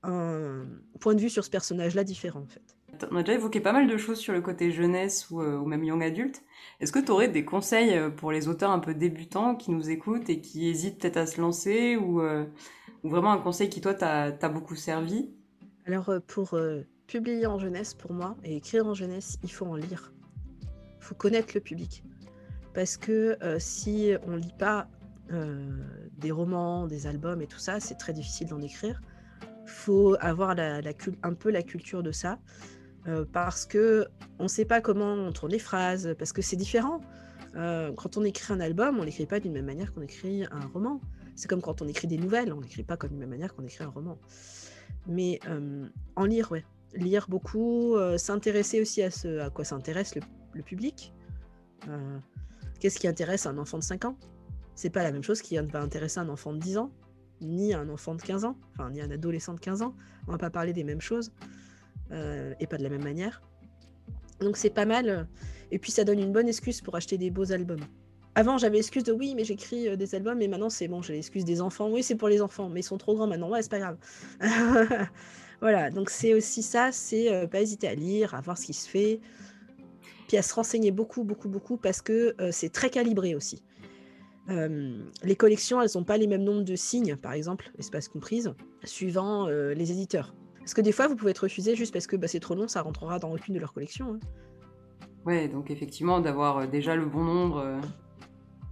un 0.04 0.66
point 1.00 1.16
de 1.16 1.22
vue 1.22 1.30
sur 1.30 1.44
ce 1.44 1.50
personnage-là 1.50 2.04
différent 2.04 2.42
en 2.42 2.48
fait. 2.48 2.76
On 3.12 3.18
a 3.18 3.24
déjà 3.24 3.34
évoqué 3.34 3.60
pas 3.60 3.74
mal 3.74 3.88
de 3.88 3.98
choses 3.98 4.20
sur 4.20 4.34
le 4.34 4.42
côté 4.42 4.72
jeunesse 4.72 5.30
ou, 5.30 5.42
euh, 5.42 5.64
même 5.66 5.84
young 5.84 6.02
adulte. 6.02 6.44
Est-ce 6.80 6.92
que 6.92 7.00
tu 7.00 7.12
aurais 7.12 7.28
des 7.28 7.44
conseils 7.44 7.98
euh, 7.98 8.10
pour 8.10 8.32
les 8.32 8.48
auteurs 8.48 8.72
un 8.72 8.80
peu 8.80 8.94
débutants 8.94 9.56
qui 9.56 9.72
nous 9.72 9.90
écoutent 9.90 10.30
et 10.30 10.40
qui 10.40 10.70
hésitent 10.70 11.02
peut-être 11.02 11.18
à 11.18 11.26
se 11.26 11.42
lancer 11.42 11.98
ou, 11.98 12.22
euh, 12.22 12.46
vraiment 13.04 13.34
un 13.34 13.38
conseil 13.38 13.70
qui 13.70 13.82
toi 13.82 13.94
t'a 13.94 14.50
beaucoup 14.50 14.76
servi? 14.76 15.30
Alors 15.86 16.12
pour 16.26 16.58
publier 17.06 17.46
en 17.46 17.60
jeunesse, 17.60 17.94
pour 17.94 18.14
moi, 18.14 18.36
et 18.44 18.56
écrire 18.56 18.88
en 18.88 18.96
jeunesse, 18.96 19.38
il 19.44 19.52
faut 19.52 19.66
en 19.66 19.76
lire. 19.76 20.12
Il 21.00 21.04
faut 21.04 21.14
connaître 21.14 21.52
le 21.54 21.62
public. 21.62 22.04
Parce 22.76 22.98
que 22.98 23.38
si 23.58 24.12
on 24.28 24.36
lit 24.36 24.54
pas 24.60 24.88
des 25.32 26.32
romans, 26.32 26.86
des 26.86 27.08
albums 27.08 27.42
et 27.42 27.48
tout 27.48 27.58
ça, 27.58 27.80
c'est 27.80 27.96
très 27.96 28.14
difficile 28.14 28.50
d'en 28.50 28.62
écrire 28.62 29.02
faut 29.66 30.16
avoir 30.20 30.56
un 31.24 31.34
peu 31.34 31.52
la 31.52 31.64
culture 31.64 32.04
de 32.04 32.12
ça. 32.12 32.40
Euh, 33.08 33.24
parce 33.32 33.68
que 33.68 34.08
on 34.40 34.44
ne 34.44 34.48
sait 34.48 34.66
pas 34.66 34.82
comment 34.82 35.14
on 35.14 35.32
tourne 35.32 35.52
les 35.52 35.60
phrases, 35.60 36.16
parce 36.18 36.34
que 36.34 36.42
c'est 36.42 36.56
différent. 36.56 37.02
Euh, 37.56 37.94
quand 37.94 38.18
on 38.18 38.24
écrit 38.24 38.52
un 38.52 38.60
album, 38.60 39.00
on 39.00 39.06
n'écrit 39.06 39.28
pas 39.28 39.40
d'une 39.40 39.54
même 39.54 39.66
manière 39.66 39.94
qu'on 39.94 40.02
écrit 40.02 40.44
un 40.46 40.66
roman. 40.74 41.00
C'est 41.36 41.48
comme 41.48 41.62
quand 41.62 41.82
on 41.82 41.88
écrit 41.88 42.08
des 42.08 42.18
nouvelles, 42.18 42.52
on 42.52 42.62
n'écrit 42.62 42.84
pas 42.84 42.98
comme 42.98 43.12
d'une 43.12 43.20
même 43.20 43.30
manière 43.30 43.54
qu'on 43.54 43.64
écrit 43.64 43.84
un 43.84 43.90
roman. 43.90 44.18
Mais 45.08 45.40
euh, 45.48 45.88
en 46.16 46.26
lire, 46.26 46.52
ouais. 46.52 46.66
Lire 46.96 47.26
beaucoup, 47.28 47.98
s'intéresser 48.16 48.80
aussi 48.80 49.02
à 49.02 49.12
ce 49.12 49.40
à 49.40 49.50
quoi 49.50 49.66
s'intéresse 49.66 50.16
le, 50.16 50.22
le, 50.54 50.64
public. 50.64 51.14
Qu'est-ce 52.80 53.00
qui 53.00 53.08
intéresse 53.08 53.46
un 53.46 53.58
enfant 53.58 53.78
de 53.78 53.84
5 53.84 54.06
ans? 54.06 54.18
C'est 54.76 54.90
pas 54.90 55.04
la 55.04 55.12
même 55.12 55.24
chose 55.24 55.42
qui 55.42 55.58
va 55.58 55.82
intéresser 55.82 56.20
un 56.20 56.30
enfant 56.30 56.54
de 56.54 56.60
10 56.60 56.78
ans 56.78 56.92
ni 57.42 57.74
un 57.74 57.90
enfant 57.90 58.16
de 58.16 58.22
15 58.22 58.46
ans, 58.46 58.56
enfin 58.74 58.90
ni 58.90 59.02
un 59.02 59.12
adolescent 59.12 59.54
de 59.54 59.60
15 59.60 59.82
ans. 59.82 59.94
On 60.28 60.32
va 60.32 60.38
pas 60.38 60.50
parler 60.50 60.74
des 60.74 60.84
mêmes 60.84 61.02
choses 61.02 61.32
euh, 62.12 62.54
et 62.60 62.68
pas 62.68 62.78
de 62.78 62.84
la 62.84 62.90
même 62.90 63.04
manière. 63.04 63.42
Donc 64.40 64.58
c'est 64.58 64.70
pas 64.70 64.86
mal. 64.86 65.28
Et 65.72 65.80
puis 65.80 65.92
ça 65.92 66.04
donne 66.04 66.20
une 66.20 66.32
bonne 66.32 66.48
excuse 66.48 66.82
pour 66.82 66.96
acheter 66.96 67.18
des 67.18 67.30
beaux 67.30 67.52
albums. 67.52 67.84
Avant 68.36 68.58
j'avais 68.58 68.78
l'excuse 68.78 69.04
de 69.04 69.14
oui 69.14 69.34
mais 69.36 69.46
j'écris 69.46 69.88
euh, 69.88 69.96
des 69.96 70.14
albums 70.14 70.42
et 70.42 70.48
maintenant 70.48 70.70
c'est 70.70 70.88
bon 70.88 71.02
j'ai 71.02 71.14
l'excuse 71.14 71.46
des 71.46 71.62
enfants. 71.62 71.90
Oui 71.90 72.04
c'est 72.04 72.16
pour 72.16 72.28
les 72.28 72.42
enfants 72.42 72.70
mais 72.70 72.82
ils 72.82 72.84
sont 72.84 72.98
trop 72.98 73.16
grands 73.16 73.28
maintenant. 73.28 73.50
Ouais 73.50 73.62
c'est 73.62 73.72
pas 73.72 73.80
grave. 73.80 73.98
voilà 75.62 75.90
donc 75.90 76.10
c'est 76.10 76.34
aussi 76.34 76.62
ça, 76.62 76.92
c'est 76.92 77.32
euh, 77.34 77.48
pas 77.48 77.62
hésiter 77.62 77.88
à 77.88 77.96
lire, 77.96 78.36
à 78.36 78.42
voir 78.42 78.58
ce 78.58 78.66
qui 78.66 78.74
se 78.74 78.90
fait, 78.90 79.22
puis 80.28 80.38
à 80.38 80.42
se 80.42 80.54
renseigner 80.54 80.92
beaucoup 80.92 81.24
beaucoup 81.24 81.50
beaucoup 81.50 81.78
parce 81.78 82.02
que 82.02 82.36
c'est 82.52 82.72
très 82.72 82.90
calibré 82.90 83.36
aussi. 83.36 83.64
Euh, 84.50 85.00
les 85.24 85.36
collections, 85.36 85.82
elles 85.82 85.90
n'ont 85.96 86.04
pas 86.04 86.18
les 86.18 86.28
mêmes 86.28 86.44
nombres 86.44 86.64
de 86.64 86.76
signes, 86.76 87.16
par 87.16 87.34
exemple, 87.34 87.72
espace 87.78 88.08
comprise, 88.08 88.54
suivant 88.84 89.48
euh, 89.48 89.74
les 89.74 89.92
éditeurs. 89.92 90.36
Parce 90.60 90.74
que 90.74 90.82
des 90.82 90.92
fois, 90.92 91.08
vous 91.08 91.16
pouvez 91.16 91.32
être 91.32 91.40
refusé 91.40 91.76
juste 91.76 91.94
parce 91.94 92.08
que 92.08 92.16
bah, 92.16 92.28
c'est 92.28 92.40
trop 92.40 92.56
long, 92.56 92.68
ça 92.68 92.82
rentrera 92.82 93.20
dans 93.20 93.32
aucune 93.32 93.56
de 93.56 93.60
leurs 93.60 93.74
collections. 93.74 94.14
Hein. 94.14 94.20
Ouais, 95.26 95.48
donc 95.48 95.72
effectivement, 95.72 96.20
d'avoir 96.20 96.58
euh, 96.58 96.68
déjà 96.68 96.96
le 96.96 97.06
bon 97.06 97.24
nombre. 97.24 97.80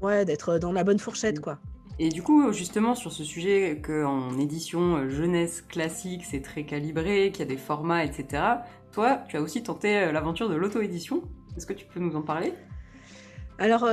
Ouais, 0.01 0.25
d'être 0.25 0.59
dans 0.59 0.71
la 0.71 0.83
bonne 0.83 0.99
fourchette, 0.99 1.39
quoi. 1.39 1.59
Et 1.99 2.09
du 2.09 2.23
coup, 2.23 2.51
justement, 2.51 2.95
sur 2.95 3.11
ce 3.11 3.23
sujet 3.23 3.79
qu'en 3.79 4.37
édition 4.39 5.09
jeunesse 5.09 5.61
classique, 5.61 6.23
c'est 6.25 6.41
très 6.41 6.65
calibré, 6.65 7.31
qu'il 7.31 7.41
y 7.41 7.47
a 7.47 7.51
des 7.51 7.57
formats, 7.57 8.03
etc., 8.03 8.43
toi, 8.91 9.23
tu 9.27 9.37
as 9.37 9.41
aussi 9.41 9.63
tenté 9.63 10.11
l'aventure 10.11 10.49
de 10.49 10.55
l'auto-édition? 10.55 11.23
Est-ce 11.57 11.65
que 11.65 11.73
tu 11.73 11.85
peux 11.85 11.99
nous 11.99 12.15
en 12.15 12.21
parler? 12.21 12.53
Alors, 13.59 13.87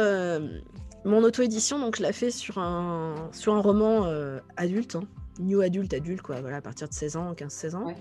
mon 1.05 1.23
auto-édition, 1.23 1.79
donc, 1.79 1.97
je 1.97 2.03
l'ai 2.03 2.13
fait 2.13 2.31
sur 2.31 2.59
un, 2.59 3.31
sur 3.33 3.55
un 3.55 3.61
roman 3.61 4.05
euh, 4.05 4.39
adulte, 4.57 4.97
hein. 4.97 5.05
new 5.39 5.61
adulte, 5.63 5.95
adulte, 5.95 6.21
quoi, 6.21 6.41
voilà, 6.41 6.59
à 6.59 6.61
partir 6.61 6.89
de 6.89 6.93
16 6.93 7.17
ans, 7.17 7.33
15-16 7.33 7.75
ans. 7.75 7.95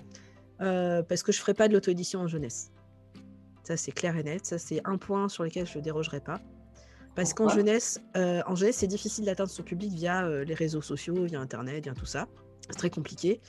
Euh, 0.62 1.02
parce 1.04 1.24
que 1.24 1.32
je 1.32 1.40
ferai 1.40 1.54
pas 1.54 1.70
de 1.70 1.74
l'auto-édition 1.74 2.20
en 2.20 2.28
jeunesse. 2.28 2.72
Ça, 3.64 3.78
c'est 3.78 3.94
clair 3.94 4.18
et 4.18 4.24
net. 4.24 4.46
Ça, 4.46 4.58
c'est 4.58 4.82
un 4.84 4.98
point 4.98 5.30
sur 5.30 5.44
lequel 5.44 5.66
je 5.66 5.78
ne 5.78 5.84
dérogerai 5.84 6.20
pas. 6.20 6.42
Parce 7.16 7.34
qu'en 7.34 7.48
jeunesse, 7.48 8.02
euh, 8.18 8.42
en 8.46 8.56
jeunesse, 8.56 8.78
c'est 8.78 8.88
difficile 8.88 9.26
d'atteindre 9.26 9.50
son 9.50 9.64
public 9.64 9.94
via 9.94 10.28
les 10.44 10.54
réseaux 10.54 10.82
sociaux, 10.82 11.24
via 11.24 11.40
Internet, 11.40 11.84
via 11.84 11.94
tout 11.94 12.06
ça. 12.06 12.28
C'est 12.70 12.78
très 12.78 12.90
compliqué. 12.90 13.40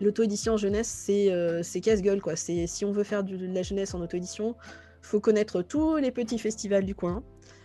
L'auto-édition 0.00 0.54
en 0.54 0.56
jeunesse, 0.58 0.88
c'est 0.88 1.80
casse-gueule, 1.80 2.20
quoi. 2.20 2.36
Si 2.36 2.84
on 2.84 2.92
veut 2.92 3.04
faire 3.04 3.24
de 3.24 3.46
la 3.46 3.62
jeunesse 3.62 3.94
en 3.94 4.00
auto-édition, 4.00 4.56
faut 5.02 5.20
connaître 5.20 5.62
tous 5.62 5.96
les 5.96 6.10
petits 6.10 6.38
festivals 6.38 6.84
du 6.84 6.94
coin 6.94 7.22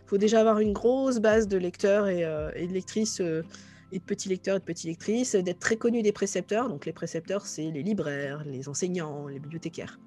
faut 0.07 0.17
déjà 0.17 0.39
avoir 0.39 0.59
une 0.59 0.73
grosse 0.73 1.19
base 1.19 1.47
de 1.47 1.57
lecteurs 1.57 2.07
et, 2.07 2.23
euh, 2.23 2.49
de 2.51 2.73
lectrices 2.73 3.19
euh, 3.21 3.43
et 3.91 3.99
de 3.99 4.03
petits 4.03 4.29
lecteurs 4.29 4.55
et 4.55 4.59
de 4.59 4.63
petites 4.63 4.87
lectrices, 4.87 5.35
d'être 5.35 5.59
très 5.59 5.75
connu 5.75 6.01
des 6.01 6.11
précepteurs. 6.11 6.69
Donc 6.69 6.85
les 6.85 6.93
précepteurs, 6.93 7.45
c'est 7.45 7.69
les 7.71 7.83
libraires, 7.83 8.43
les 8.45 8.67
enseignants, 8.67 9.27
les 9.27 9.39
bibliothécaires. 9.39 9.99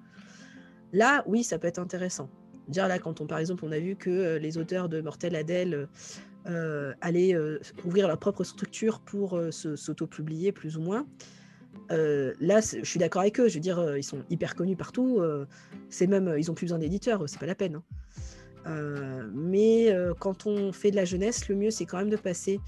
Là, 0.92 1.22
oui, 1.26 1.44
ça 1.44 1.58
peut 1.58 1.68
être 1.68 1.78
intéressant. 1.78 2.30
Dire 2.68 2.88
là, 2.88 2.98
quand 2.98 3.20
on, 3.20 3.26
par 3.26 3.38
exemple, 3.38 3.64
on 3.64 3.72
a 3.72 3.78
vu 3.78 3.96
que 3.96 4.10
euh, 4.10 4.38
les 4.38 4.58
auteurs 4.58 4.88
de 4.88 5.00
Mortel 5.00 5.36
Adèle 5.36 5.88
allaient 7.02 7.36
ouvrir 7.84 8.08
leur 8.08 8.18
propre 8.18 8.44
structure 8.44 9.00
pour 9.00 9.38
s'auto-publier 9.50 10.52
plus 10.52 10.78
ou 10.78 10.80
moins. 10.80 11.06
Là, 11.90 12.60
je 12.60 12.84
suis 12.84 12.98
d'accord 12.98 13.22
avec 13.22 13.40
eux. 13.40 13.48
Je 13.48 13.54
veux 13.54 13.60
dire, 13.60 13.96
ils 13.96 14.04
sont 14.04 14.22
hyper 14.30 14.54
connus 14.54 14.76
partout. 14.76 15.20
c'est 15.88 16.06
même, 16.06 16.34
ils 16.38 16.50
ont 16.50 16.54
plus 16.54 16.66
besoin 16.66 16.78
d'éditeurs. 16.78 17.24
C'est 17.26 17.40
pas 17.40 17.46
la 17.46 17.54
peine. 17.54 17.76
Hein. 17.76 17.82
Euh, 18.66 19.28
mais 19.32 19.92
euh, 19.92 20.12
quand 20.18 20.46
on 20.46 20.72
fait 20.72 20.90
de 20.90 20.96
la 20.96 21.04
jeunesse, 21.04 21.48
le 21.48 21.56
mieux, 21.56 21.70
c'est 21.70 21.86
quand 21.86 21.98
même 21.98 22.10
de 22.10 22.16
passer 22.16 22.60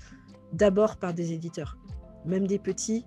d'abord 0.53 0.97
par 0.97 1.15
des 1.15 1.33
éditeurs, 1.33 1.79
même 2.25 2.47
des 2.47 2.59
petits, 2.59 3.05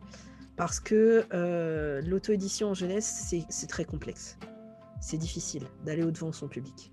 parce 0.56 0.80
que 0.80 1.26
euh, 1.34 2.02
l'auto-édition 2.02 2.70
en 2.70 2.74
jeunesse, 2.74 3.34
c'est 3.50 3.68
très 3.68 3.86
complexe. 3.86 4.38
C'est 5.02 5.18
difficile 5.18 5.64
d'aller 5.84 6.04
au-devant 6.04 6.30
de 6.30 6.36
son 6.36 6.48
public. 6.48 6.92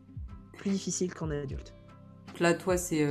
Plus 0.59 0.71
difficile 0.71 1.15
qu'en 1.15 1.31
adulte. 1.31 1.75
Là, 2.41 2.55
toi, 2.55 2.77
c'est 2.77 3.07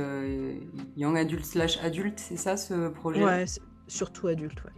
young 0.96 1.16
adulte 1.16 1.44
slash 1.44 1.78
adulte, 1.82 2.18
c'est 2.18 2.36
ça 2.36 2.56
ce 2.56 2.88
projet? 2.88 3.24
Ouais, 3.24 3.44
surtout 3.86 4.26
adulte, 4.26 4.62
ouais. 4.64 4.72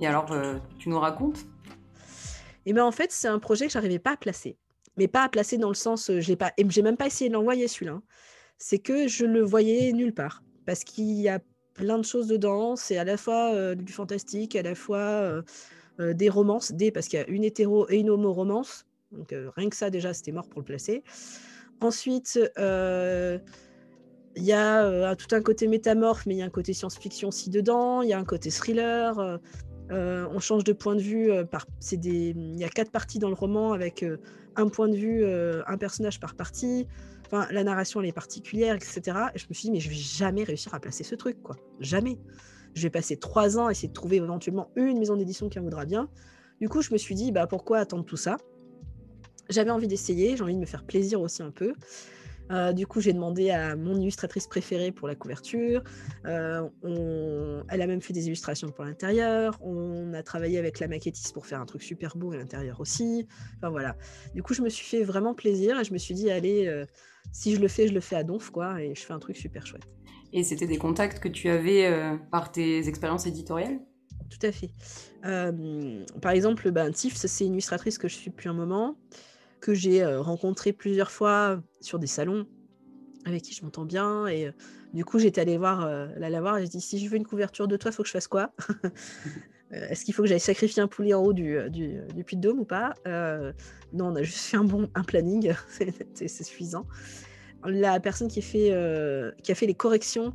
Et 0.00 0.06
alors, 0.06 0.26
tu 0.78 0.88
nous 0.88 0.98
racontes? 0.98 1.46
Eh 2.66 2.72
bien, 2.72 2.84
en 2.84 2.92
fait, 2.92 3.12
c'est 3.12 3.28
un 3.28 3.38
projet 3.38 3.66
que 3.66 3.72
j'arrivais 3.72 3.98
pas 3.98 4.12
à 4.12 4.16
placer 4.16 4.56
mais 4.96 5.08
pas 5.08 5.24
à 5.24 5.28
placer 5.28 5.58
dans 5.58 5.68
le 5.68 5.74
sens, 5.74 6.10
euh, 6.10 6.20
j'ai 6.20 6.36
pas, 6.36 6.52
et 6.56 6.64
j'ai 6.68 6.82
même 6.82 6.96
pas 6.96 7.06
essayé 7.06 7.28
de 7.28 7.34
l'envoyer 7.34 7.68
celui-là. 7.68 7.92
Hein. 7.92 8.02
C'est 8.58 8.78
que 8.78 9.08
je 9.08 9.26
le 9.26 9.42
voyais 9.42 9.92
nulle 9.92 10.14
part 10.14 10.42
parce 10.66 10.84
qu'il 10.84 11.20
y 11.20 11.28
a 11.28 11.40
plein 11.74 11.98
de 11.98 12.04
choses 12.04 12.28
dedans. 12.28 12.76
C'est 12.76 12.96
à 12.96 13.04
la 13.04 13.16
fois 13.16 13.52
euh, 13.52 13.74
du 13.74 13.92
fantastique, 13.92 14.54
à 14.56 14.62
la 14.62 14.74
fois 14.74 15.42
euh, 15.98 16.14
des 16.14 16.28
romances, 16.28 16.72
des 16.72 16.92
parce 16.92 17.08
qu'il 17.08 17.18
y 17.18 17.22
a 17.22 17.28
une 17.28 17.44
hétéro 17.44 17.88
et 17.90 17.98
une 17.98 18.10
homo 18.10 18.32
romance. 18.32 18.86
Donc 19.12 19.34
rien 19.56 19.68
que 19.68 19.76
ça 19.76 19.90
déjà, 19.90 20.12
c'était 20.14 20.32
mort 20.32 20.48
pour 20.48 20.60
le 20.60 20.64
placer. 20.64 21.04
Ensuite, 21.80 22.40
il 22.56 23.42
y 24.36 24.52
a 24.52 25.16
tout 25.16 25.34
un 25.34 25.40
côté 25.40 25.68
métamorphe, 25.68 26.26
mais 26.26 26.34
il 26.34 26.38
y 26.38 26.42
a 26.42 26.46
un 26.46 26.50
côté 26.50 26.72
science-fiction 26.72 27.28
aussi 27.28 27.50
dedans. 27.50 28.02
Il 28.02 28.08
y 28.08 28.12
a 28.12 28.18
un 28.18 28.24
côté 28.24 28.50
thriller. 28.50 29.38
On 29.90 30.38
change 30.40 30.64
de 30.64 30.72
point 30.72 30.96
de 30.96 31.00
vue. 31.00 31.30
par, 31.50 31.66
des, 31.92 32.34
il 32.36 32.58
y 32.58 32.64
a 32.64 32.68
quatre 32.68 32.90
parties 32.90 33.18
dans 33.18 33.28
le 33.28 33.34
roman 33.34 33.72
avec 33.72 34.04
un 34.56 34.68
point 34.68 34.88
de 34.88 34.96
vue, 34.96 35.24
euh, 35.24 35.62
un 35.66 35.76
personnage 35.76 36.20
par 36.20 36.34
partie. 36.34 36.86
Enfin, 37.26 37.46
la 37.50 37.64
narration, 37.64 38.00
elle 38.00 38.08
est 38.08 38.12
particulière, 38.12 38.74
etc. 38.74 39.00
Et 39.34 39.38
je 39.38 39.46
me 39.48 39.54
suis 39.54 39.68
dit, 39.68 39.70
mais 39.70 39.80
je 39.80 39.88
vais 39.88 39.94
jamais 39.94 40.44
réussir 40.44 40.74
à 40.74 40.80
placer 40.80 41.04
ce 41.04 41.14
truc, 41.14 41.42
quoi. 41.42 41.56
Jamais. 41.80 42.18
Je 42.74 42.82
vais 42.82 42.90
passer 42.90 43.16
trois 43.16 43.58
ans 43.58 43.66
à 43.66 43.70
essayer 43.70 43.88
de 43.88 43.92
trouver 43.92 44.16
éventuellement 44.16 44.70
une 44.76 44.98
maison 44.98 45.16
d'édition 45.16 45.48
qui 45.48 45.58
en 45.58 45.62
voudra 45.62 45.84
bien. 45.84 46.08
Du 46.60 46.68
coup, 46.68 46.82
je 46.82 46.92
me 46.92 46.98
suis 46.98 47.14
dit, 47.14 47.32
bah, 47.32 47.46
pourquoi 47.46 47.78
attendre 47.78 48.04
tout 48.04 48.16
ça? 48.16 48.36
J'avais 49.48 49.70
envie 49.70 49.88
d'essayer, 49.88 50.36
j'ai 50.36 50.42
envie 50.42 50.54
de 50.54 50.60
me 50.60 50.66
faire 50.66 50.84
plaisir 50.84 51.20
aussi 51.20 51.42
un 51.42 51.50
peu. 51.50 51.74
Euh, 52.50 52.72
du 52.72 52.86
coup, 52.86 53.00
j'ai 53.00 53.12
demandé 53.12 53.50
à 53.50 53.76
mon 53.76 53.98
illustratrice 53.98 54.46
préférée 54.46 54.92
pour 54.92 55.08
la 55.08 55.14
couverture. 55.14 55.82
Euh, 56.26 56.68
elle 57.68 57.82
a 57.82 57.86
même 57.86 58.02
fait 58.02 58.12
des 58.12 58.26
illustrations 58.26 58.70
pour 58.70 58.84
l'intérieur. 58.84 59.58
On 59.62 60.12
a 60.14 60.22
travaillé 60.22 60.58
avec 60.58 60.80
la 60.80 60.88
maquettiste 60.88 61.32
pour 61.32 61.46
faire 61.46 61.60
un 61.60 61.66
truc 61.66 61.82
super 61.82 62.16
beau 62.16 62.32
à 62.32 62.36
l'intérieur 62.36 62.80
aussi. 62.80 63.26
Enfin 63.56 63.70
voilà. 63.70 63.96
Du 64.34 64.42
coup, 64.42 64.54
je 64.54 64.62
me 64.62 64.68
suis 64.68 64.84
fait 64.84 65.04
vraiment 65.04 65.34
plaisir 65.34 65.80
et 65.80 65.84
je 65.84 65.92
me 65.92 65.98
suis 65.98 66.14
dit, 66.14 66.30
allez, 66.30 66.66
euh, 66.66 66.84
si 67.32 67.54
je 67.54 67.60
le 67.60 67.68
fais, 67.68 67.88
je 67.88 67.94
le 67.94 68.00
fais 68.00 68.16
à 68.16 68.24
donf, 68.24 68.50
quoi, 68.50 68.82
et 68.82 68.94
je 68.94 69.00
fais 69.00 69.12
un 69.12 69.18
truc 69.18 69.36
super 69.36 69.66
chouette. 69.66 69.84
Et 70.32 70.42
c'était 70.42 70.66
des 70.66 70.78
contacts 70.78 71.20
que 71.20 71.28
tu 71.28 71.48
avais 71.48 72.18
par 72.32 72.50
tes 72.50 72.88
expériences 72.88 73.26
éditoriales? 73.26 73.78
Tout 74.30 74.46
à 74.46 74.50
fait. 74.50 74.70
par 76.20 76.32
exemple, 76.32 76.70
ben, 76.72 76.90
Tiff, 76.90 77.14
c'est 77.14 77.46
une 77.46 77.52
illustratrice 77.52 77.98
que 77.98 78.08
je 78.08 78.16
suis 78.16 78.30
depuis 78.30 78.48
un 78.48 78.52
moment 78.52 78.96
que 79.64 79.72
j'ai 79.72 80.02
euh, 80.02 80.20
rencontré 80.20 80.74
plusieurs 80.74 81.10
fois 81.10 81.62
sur 81.80 81.98
des 81.98 82.06
salons 82.06 82.46
avec 83.24 83.40
qui 83.40 83.54
je 83.54 83.64
m'entends 83.64 83.86
bien. 83.86 84.26
Et 84.26 84.48
euh, 84.48 84.52
du 84.92 85.06
coup, 85.06 85.18
j'étais 85.18 85.40
allée 85.40 85.56
voir, 85.56 85.86
euh, 85.86 86.06
la, 86.18 86.28
la 86.28 86.42
voir 86.42 86.58
et 86.58 86.62
j'ai 86.62 86.68
dit 86.68 86.82
si 86.82 86.98
je 86.98 87.08
veux 87.08 87.16
une 87.16 87.24
couverture 87.24 87.66
de 87.66 87.78
toi, 87.78 87.90
il 87.90 87.94
faut 87.94 88.02
que 88.02 88.08
je 88.08 88.12
fasse 88.12 88.28
quoi? 88.28 88.52
Est-ce 89.70 90.04
qu'il 90.04 90.12
faut 90.12 90.22
que 90.22 90.28
j'aille 90.28 90.38
sacrifier 90.38 90.82
un 90.82 90.86
poulet 90.86 91.14
en 91.14 91.22
haut 91.22 91.32
du, 91.32 91.58
du, 91.70 92.24
puits 92.24 92.36
de 92.36 92.42
Dôme 92.42 92.60
ou 92.60 92.64
pas? 92.66 92.92
Non, 93.06 94.08
on 94.08 94.14
a 94.14 94.22
juste 94.22 94.38
fait 94.38 94.58
un 94.58 94.64
bon 94.64 94.88
un 94.94 95.02
planning, 95.02 95.52
c'est 96.14 96.28
suffisant. 96.28 96.86
La 97.64 97.98
personne 97.98 98.28
qui, 98.28 98.42
fait, 98.42 98.70
qui 99.42 99.50
a 99.50 99.54
fait 99.56 99.66
les 99.66 99.74
corrections, 99.74 100.34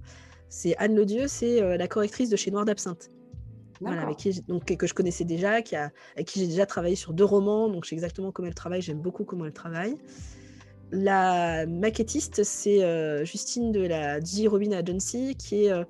c'est 0.50 0.76
Anne 0.78 0.96
Lodieu, 0.96 1.28
c'est 1.28 1.78
la 1.78 1.88
correctrice 1.88 2.30
de 2.30 2.36
chez 2.36 2.52
Noir 2.52 2.66
d'Absinthe. 2.66 3.12
Voilà, 3.82 4.02
avec 4.04 4.18
qui, 4.18 4.42
donc, 4.42 4.66
que 4.66 4.88
je 4.88 4.94
connaissais 4.94 5.24
déjà, 5.24 5.62
qui 5.62 5.76
a, 5.76 5.92
avec 6.16 6.28
qui 6.28 6.40
j'ai 6.40 6.48
déjà 6.48 6.66
travaillé 6.66 6.96
sur 6.96 7.14
deux 7.14 7.24
romans, 7.24 7.70
donc 7.70 7.86
je 7.86 7.90
sais 7.90 7.96
exactement 7.96 8.32
comment 8.32 8.48
elle 8.48 8.56
travaille, 8.56 8.82
j'aime 8.82 9.00
beaucoup 9.00 9.24
comment 9.24 9.46
elle 9.46 9.54
travaille. 9.54 9.98
La 10.92 11.66
maquettiste, 11.68 12.44
c'est 12.44 12.84
euh, 12.84 13.24
Justine 13.24 13.72
de 13.72 13.82
la 13.82 14.20
J. 14.20 14.48
Robin 14.48 14.72
Agency, 14.72 15.36
qui 15.36 15.66
est 15.66 15.72
euh, 15.72 15.84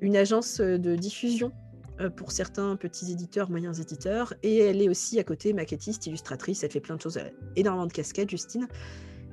une 0.00 0.16
agence 0.16 0.60
de 0.60 0.96
diffusion 0.96 1.52
euh, 2.00 2.08
pour 2.08 2.32
certains 2.32 2.76
petits 2.76 3.12
éditeurs, 3.12 3.50
moyens 3.50 3.80
éditeurs. 3.80 4.32
Et 4.42 4.58
elle 4.58 4.80
est 4.80 4.88
aussi 4.88 5.20
à 5.20 5.24
côté 5.24 5.52
maquettiste, 5.52 6.06
illustratrice, 6.06 6.64
elle 6.64 6.70
fait 6.70 6.80
plein 6.80 6.96
de 6.96 7.02
choses, 7.02 7.20
énormément 7.54 7.86
de 7.86 7.92
casquettes, 7.92 8.30
Justine. 8.30 8.66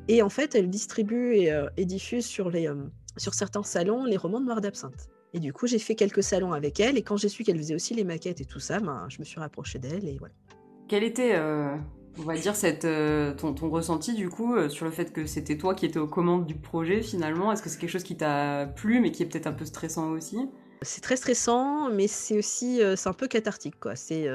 Et 0.10 0.22
en 0.22 0.30
fait, 0.30 0.56
elle 0.56 0.70
distribue 0.70 1.36
et, 1.36 1.86
diffuse 1.86 2.26
sur, 2.26 2.50
les, 2.50 2.70
sur 3.18 3.34
certains 3.34 3.64
salons 3.64 4.06
les 4.06 4.16
romans 4.16 4.40
de 4.40 4.46
Noir 4.46 4.62
d'Absinthe. 4.62 5.10
Et 5.34 5.40
du 5.40 5.54
coup, 5.54 5.68
j'ai 5.68 5.80
fait 5.80 5.96
quelques 5.96 6.24
salons 6.24 6.54
avec 6.54 6.80
elle. 6.80 6.98
Et 6.98 7.02
quand 7.02 7.18
j'ai 7.18 7.30
su 7.30 7.44
qu'elle 7.44 7.58
faisait 7.58 7.76
aussi 7.76 7.94
les 7.94 8.04
maquettes 8.04 8.42
et 8.42 8.46
tout 8.46 8.60
ça, 8.60 8.80
ben, 8.80 9.08
je 9.10 9.20
me 9.20 9.24
suis 9.26 9.40
rapprochée 9.40 9.80
d'elle. 9.80 10.08
Et 10.08 10.18
voilà. 10.18 10.34
Quel 10.88 11.04
était 11.04 11.36
on 12.20 12.24
va 12.24 12.36
dire, 12.36 12.56
cette, 12.56 12.86
euh, 12.86 13.34
ton, 13.34 13.54
ressenti 13.70 14.14
du 14.14 14.30
coup 14.30 14.56
euh, 14.56 14.70
sur 14.70 14.86
le 14.86 14.92
fait 14.92 15.14
que 15.14 15.26
c'était 15.26 15.58
toi 15.58 15.76
qui 15.76 15.86
étais 15.86 16.00
aux 16.00 16.08
commandes 16.08 16.46
du 16.46 16.56
projet 16.56 17.02
finalement? 17.02 17.52
Est-ce 17.52 17.62
que 17.62 17.70
c'est 17.70 17.80
quelque 17.80 17.92
chose 17.92 18.04
qui 18.04 18.18
t'a 18.18 18.66
plu 18.76 19.00
mais 19.00 19.12
qui 19.12 19.24
est 19.24 19.26
peut-être 19.28 19.48
un 19.48 19.54
peu 19.54 19.66
stressant 19.66 20.12
aussi? 20.12 20.38
C'est 20.84 21.02
très 21.02 21.16
stressant, 21.16 21.90
mais 21.90 22.08
c'est 22.08 22.38
aussi 22.38 22.82
euh, 22.82 22.96
c'est 22.96 23.10
un 23.10 23.14
peu 23.14 23.28
cathartique 23.28 23.80
quoi. 23.80 23.96
C'est 23.96 24.30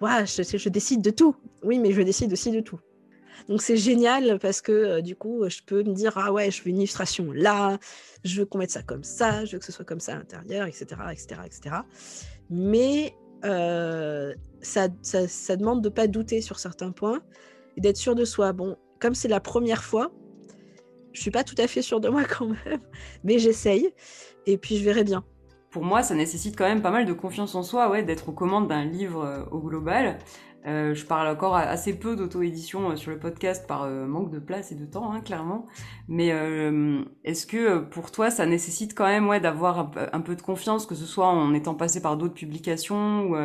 ouais, 0.00 0.26
je, 0.26 0.42
je, 0.42 0.68
décide 0.68 1.02
de 1.02 1.10
tout. 1.10 1.34
Oui, 1.62 1.78
mais 1.78 1.92
je 1.92 2.02
décide 2.02 2.32
aussi 2.32 2.50
de 2.50 2.60
tout. 2.60 2.80
Donc 3.48 3.62
c'est 3.62 3.76
génial 3.76 4.38
parce 4.38 4.60
que 4.60 5.00
du 5.00 5.16
coup 5.16 5.48
je 5.48 5.58
peux 5.64 5.82
me 5.82 5.92
dire 5.92 6.12
ah 6.16 6.32
ouais 6.32 6.50
je 6.50 6.62
veux 6.62 6.68
une 6.68 6.78
illustration 6.78 7.32
là, 7.32 7.78
je 8.24 8.40
veux 8.40 8.46
qu'on 8.46 8.58
mette 8.58 8.70
ça 8.70 8.82
comme 8.82 9.04
ça, 9.04 9.44
je 9.44 9.52
veux 9.52 9.58
que 9.58 9.64
ce 9.64 9.72
soit 9.72 9.84
comme 9.84 10.00
ça 10.00 10.12
à 10.12 10.16
l'intérieur, 10.16 10.66
etc., 10.66 10.86
etc., 11.12 11.40
etc. 11.46 11.76
Mais 12.50 13.14
euh, 13.44 14.34
ça, 14.60 14.88
ça, 15.02 15.56
demande 15.56 15.82
de 15.82 15.88
pas 15.88 16.06
douter 16.06 16.42
sur 16.42 16.58
certains 16.58 16.92
points 16.92 17.20
et 17.76 17.80
d'être 17.80 17.96
sûr 17.96 18.14
de 18.14 18.24
soi. 18.24 18.52
Bon, 18.52 18.76
comme 18.98 19.14
c'est 19.14 19.28
la 19.28 19.40
première 19.40 19.82
fois, 19.82 20.10
je 21.12 21.20
suis 21.20 21.30
pas 21.30 21.44
tout 21.44 21.54
à 21.58 21.66
fait 21.66 21.82
sûre 21.82 22.00
de 22.00 22.08
moi 22.08 22.24
quand 22.24 22.48
même, 22.48 22.80
mais 23.24 23.38
j'essaye 23.38 23.92
et 24.46 24.58
puis 24.58 24.76
je 24.76 24.84
verrai 24.84 25.04
bien. 25.04 25.24
Pour 25.70 25.84
moi, 25.84 26.02
ça 26.02 26.14
nécessite 26.14 26.56
quand 26.56 26.66
même 26.66 26.82
pas 26.82 26.90
mal 26.90 27.06
de 27.06 27.12
confiance 27.12 27.54
en 27.54 27.62
soi, 27.62 27.88
ouais, 27.88 28.02
d'être 28.02 28.28
aux 28.28 28.32
commandes 28.32 28.66
d'un 28.66 28.84
livre 28.84 29.24
euh, 29.24 29.44
au 29.52 29.60
global. 29.60 30.18
Euh, 30.66 30.94
je 30.94 31.06
parle 31.06 31.28
encore 31.28 31.56
assez 31.56 31.98
peu 31.98 32.16
d'auto-édition 32.16 32.90
euh, 32.90 32.96
sur 32.96 33.10
le 33.10 33.18
podcast 33.18 33.66
par 33.66 33.84
euh, 33.84 34.06
manque 34.06 34.30
de 34.30 34.38
place 34.38 34.72
et 34.72 34.74
de 34.74 34.84
temps, 34.84 35.10
hein, 35.12 35.20
clairement. 35.20 35.66
Mais 36.08 36.28
est-ce 37.24 37.46
que 37.46 37.78
pour 37.78 38.10
toi, 38.10 38.30
ça 38.30 38.46
nécessite 38.46 38.94
quand 38.94 39.06
même 39.06 39.28
ouais, 39.28 39.40
d'avoir 39.40 39.92
un, 40.12 40.20
peu 40.20 40.36
de 40.36 40.42
confiance, 40.42 40.86
que 40.86 40.94
ce 40.94 41.06
soit 41.06 41.26
en 41.26 41.54
étant 41.54 41.74
passé 41.74 42.02
par 42.02 42.16
d'autres 42.16 42.34
publications 42.34 43.24
ou, 43.24 43.36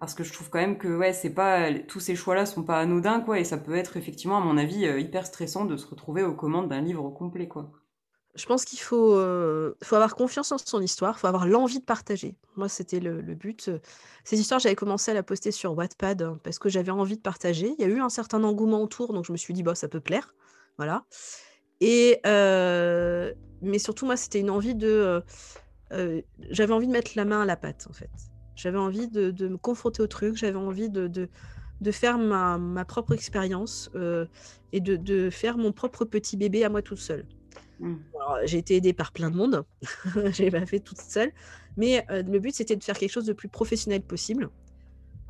Parce 0.00 0.14
que 0.14 0.24
je 0.24 0.32
trouve 0.32 0.50
quand 0.50 0.58
même 0.58 0.78
que 0.78 0.88
ouais, 0.88 1.12
c'est 1.12 1.34
pas 1.34 1.72
tous 1.72 2.00
ces 2.00 2.16
choix-là 2.16 2.46
sont 2.46 2.64
pas 2.64 2.78
anodins, 2.80 3.20
quoi, 3.20 3.38
et 3.40 3.44
ça 3.44 3.58
peut 3.58 3.76
être 3.76 3.96
effectivement, 3.96 4.38
à 4.38 4.40
mon 4.40 4.58
avis, 4.58 4.86
hyper 5.00 5.26
stressant 5.26 5.64
de 5.64 5.76
se 5.76 5.86
retrouver 5.86 6.22
aux 6.24 6.34
commandes 6.34 6.68
d'un 6.68 6.80
livre 6.80 7.08
complet, 7.10 7.48
quoi. 7.48 7.70
Je 8.34 8.46
pense 8.46 8.64
qu'il 8.64 8.78
faut, 8.78 9.14
euh, 9.14 9.74
faut 9.82 9.94
avoir 9.94 10.16
confiance 10.16 10.52
en 10.52 10.58
son 10.58 10.80
histoire, 10.80 11.16
il 11.18 11.20
faut 11.20 11.26
avoir 11.26 11.46
l'envie 11.46 11.80
de 11.80 11.84
partager. 11.84 12.34
Moi, 12.56 12.68
c'était 12.68 12.98
le, 12.98 13.20
but. 13.34 13.70
Ces 14.24 14.40
histoires, 14.40 14.58
j'avais 14.58 14.74
commencé 14.74 15.10
à 15.10 15.14
la 15.14 15.22
poster 15.22 15.50
sur 15.50 15.76
Wattpad 15.76 16.22
hein, 16.22 16.40
parce 16.42 16.58
que 16.58 16.70
j'avais 16.70 16.90
envie 16.90 17.16
de 17.16 17.22
partager. 17.22 17.74
Il 17.78 17.82
y 17.82 17.84
a 17.84 17.92
eu 17.92 18.00
un 18.00 18.08
certain 18.08 18.42
engouement 18.42 18.82
autour, 18.82 19.12
donc 19.12 19.26
je 19.26 19.32
me 19.32 19.36
suis 19.36 19.52
dit, 19.52 19.62
bah, 19.62 19.74
ça 19.74 19.86
peut 19.86 20.00
plaire. 20.00 20.34
Voilà. 20.78 21.04
Et, 21.82 22.20
euh, 22.26 23.34
mais 23.60 23.78
surtout, 23.78 24.06
moi, 24.06 24.16
c'était 24.16 24.40
une 24.40 24.50
envie 24.50 24.74
de. 24.74 25.22
Euh, 25.92 26.22
j'avais 26.48 26.72
envie 26.72 26.86
de 26.86 26.92
mettre 26.92 27.12
la 27.16 27.26
main 27.26 27.42
à 27.42 27.44
la 27.44 27.56
pâte, 27.56 27.86
en 27.90 27.92
fait. 27.92 28.10
J'avais 28.56 28.78
envie 28.78 29.08
de, 29.08 29.30
me 29.46 29.58
confronter 29.58 30.02
au 30.02 30.06
truc, 30.06 30.36
j'avais 30.36 30.56
envie 30.56 30.88
de, 30.88 31.28
faire 31.90 32.16
ma, 32.16 32.56
ma 32.56 32.86
propre 32.86 33.12
expérience 33.12 33.90
et 34.72 34.80
de, 34.80 34.96
de 34.96 35.28
faire 35.28 35.58
mon 35.58 35.72
propre 35.72 36.06
petit 36.06 36.38
bébé 36.38 36.64
à 36.64 36.70
moi 36.70 36.80
toute 36.80 36.98
seule. 36.98 37.26
Mmh. 37.82 37.96
J'ai 38.44 38.58
été 38.58 38.76
aidée 38.76 38.92
par 38.92 39.10
plein 39.10 39.28
de 39.28 39.36
monde, 39.36 39.64
j'ai 40.30 40.50
pas 40.52 40.64
fait 40.66 40.78
toute 40.78 41.00
seule, 41.00 41.32
mais 41.76 42.06
euh, 42.10 42.22
le 42.22 42.38
but 42.38 42.54
c'était 42.54 42.76
de 42.76 42.84
faire 42.84 42.96
quelque 42.96 43.10
chose 43.10 43.26
de 43.26 43.32
plus 43.32 43.48
professionnel 43.48 44.02
possible 44.02 44.50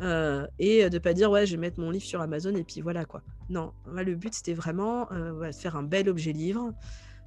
euh, 0.02 0.46
et 0.58 0.88
de 0.90 0.98
pas 0.98 1.14
dire 1.14 1.30
ouais 1.30 1.46
je 1.46 1.52
vais 1.52 1.60
mettre 1.60 1.80
mon 1.80 1.90
livre 1.90 2.04
sur 2.04 2.20
Amazon 2.20 2.54
et 2.54 2.62
puis 2.62 2.82
voilà 2.82 3.06
quoi. 3.06 3.22
Non, 3.48 3.72
le 3.86 4.14
but 4.14 4.34
c'était 4.34 4.52
vraiment 4.52 5.10
euh, 5.12 5.48
de 5.48 5.54
faire 5.54 5.76
un 5.76 5.82
bel 5.82 6.10
objet 6.10 6.32
livre 6.32 6.74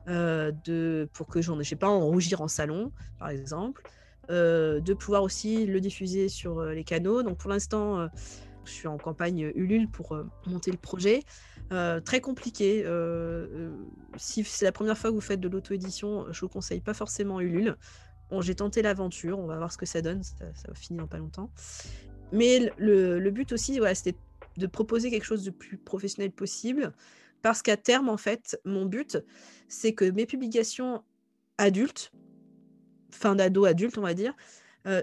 de 0.07 1.09
pour 1.13 1.25
que 1.25 1.41
j'en 1.41 1.59
ai 1.59 1.75
pas 1.75 1.89
en 1.89 2.05
rougir 2.05 2.41
en 2.41 2.47
salon 2.47 2.91
par 3.17 3.29
exemple, 3.29 3.81
de 4.29 4.93
pouvoir 4.93 5.23
aussi 5.23 5.65
le 5.65 5.81
diffuser 5.81 6.29
sur 6.29 6.63
les 6.63 6.83
canaux. 6.83 7.23
Donc 7.23 7.39
pour 7.39 7.49
l'instant 7.49 8.07
je 8.65 8.71
suis 8.71 8.87
en 8.87 8.97
campagne 8.97 9.51
Ulule 9.55 9.89
pour 9.89 10.15
monter 10.45 10.69
le 10.69 10.77
projet. 10.77 11.23
Euh, 11.71 11.99
très 11.99 12.21
compliqué. 12.21 12.83
Euh, 12.85 13.47
euh, 13.51 13.75
si 14.17 14.43
c'est 14.43 14.65
la 14.65 14.71
première 14.71 14.97
fois 14.97 15.09
que 15.09 15.15
vous 15.15 15.21
faites 15.21 15.39
de 15.39 15.47
l'auto-édition, 15.47 16.31
je 16.31 16.41
vous 16.41 16.49
conseille 16.49 16.81
pas 16.81 16.93
forcément 16.93 17.39
Ulule. 17.39 17.75
J'ai 18.41 18.55
tenté 18.55 18.81
l'aventure, 18.81 19.39
on 19.39 19.45
va 19.45 19.57
voir 19.57 19.71
ce 19.71 19.77
que 19.77 19.85
ça 19.85 20.01
donne, 20.01 20.23
ça, 20.23 20.45
va 20.67 20.73
finir 20.73 21.03
dans 21.03 21.07
pas 21.07 21.19
longtemps. 21.19 21.51
Mais 22.33 22.71
le, 22.77 23.29
but 23.29 23.53
aussi, 23.53 23.79
c'était 23.93 24.17
de 24.57 24.67
proposer 24.67 25.09
quelque 25.09 25.23
chose 25.23 25.43
de 25.43 25.51
plus 25.51 25.77
professionnel 25.77 26.31
possible, 26.31 26.91
parce 27.41 27.61
qu'à 27.61 27.77
terme, 27.77 28.09
en 28.09 28.17
fait, 28.17 28.59
mon 28.65 28.85
but, 28.85 29.19
c'est 29.69 29.93
que 29.93 30.09
mes 30.09 30.25
publications 30.25 31.03
adultes, 31.57 32.11
fin 33.11 33.35
d'ado 33.35 33.63
adulte, 33.63 33.97
on 33.97 34.01
va 34.01 34.15
dire, 34.15 34.33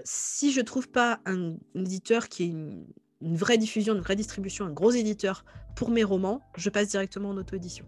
si 0.03 0.51
je 0.51 0.61
trouve 0.61 0.89
pas 0.89 1.19
un, 1.25 1.55
éditeur 1.73 2.27
qui 2.29 2.43
est 2.43 2.47
une, 2.47 2.85
une 3.23 3.37
vraie 3.37 3.57
diffusion, 3.57 3.95
une 3.95 4.01
vraie 4.01 4.15
distribution, 4.15 4.65
un 4.65 4.71
gros 4.71 4.91
éditeur 4.91 5.45
pour 5.75 5.89
mes 5.89 6.03
romans, 6.03 6.41
je 6.57 6.69
passe 6.69 6.89
directement 6.89 7.29
en 7.29 7.37
auto-édition. 7.37 7.85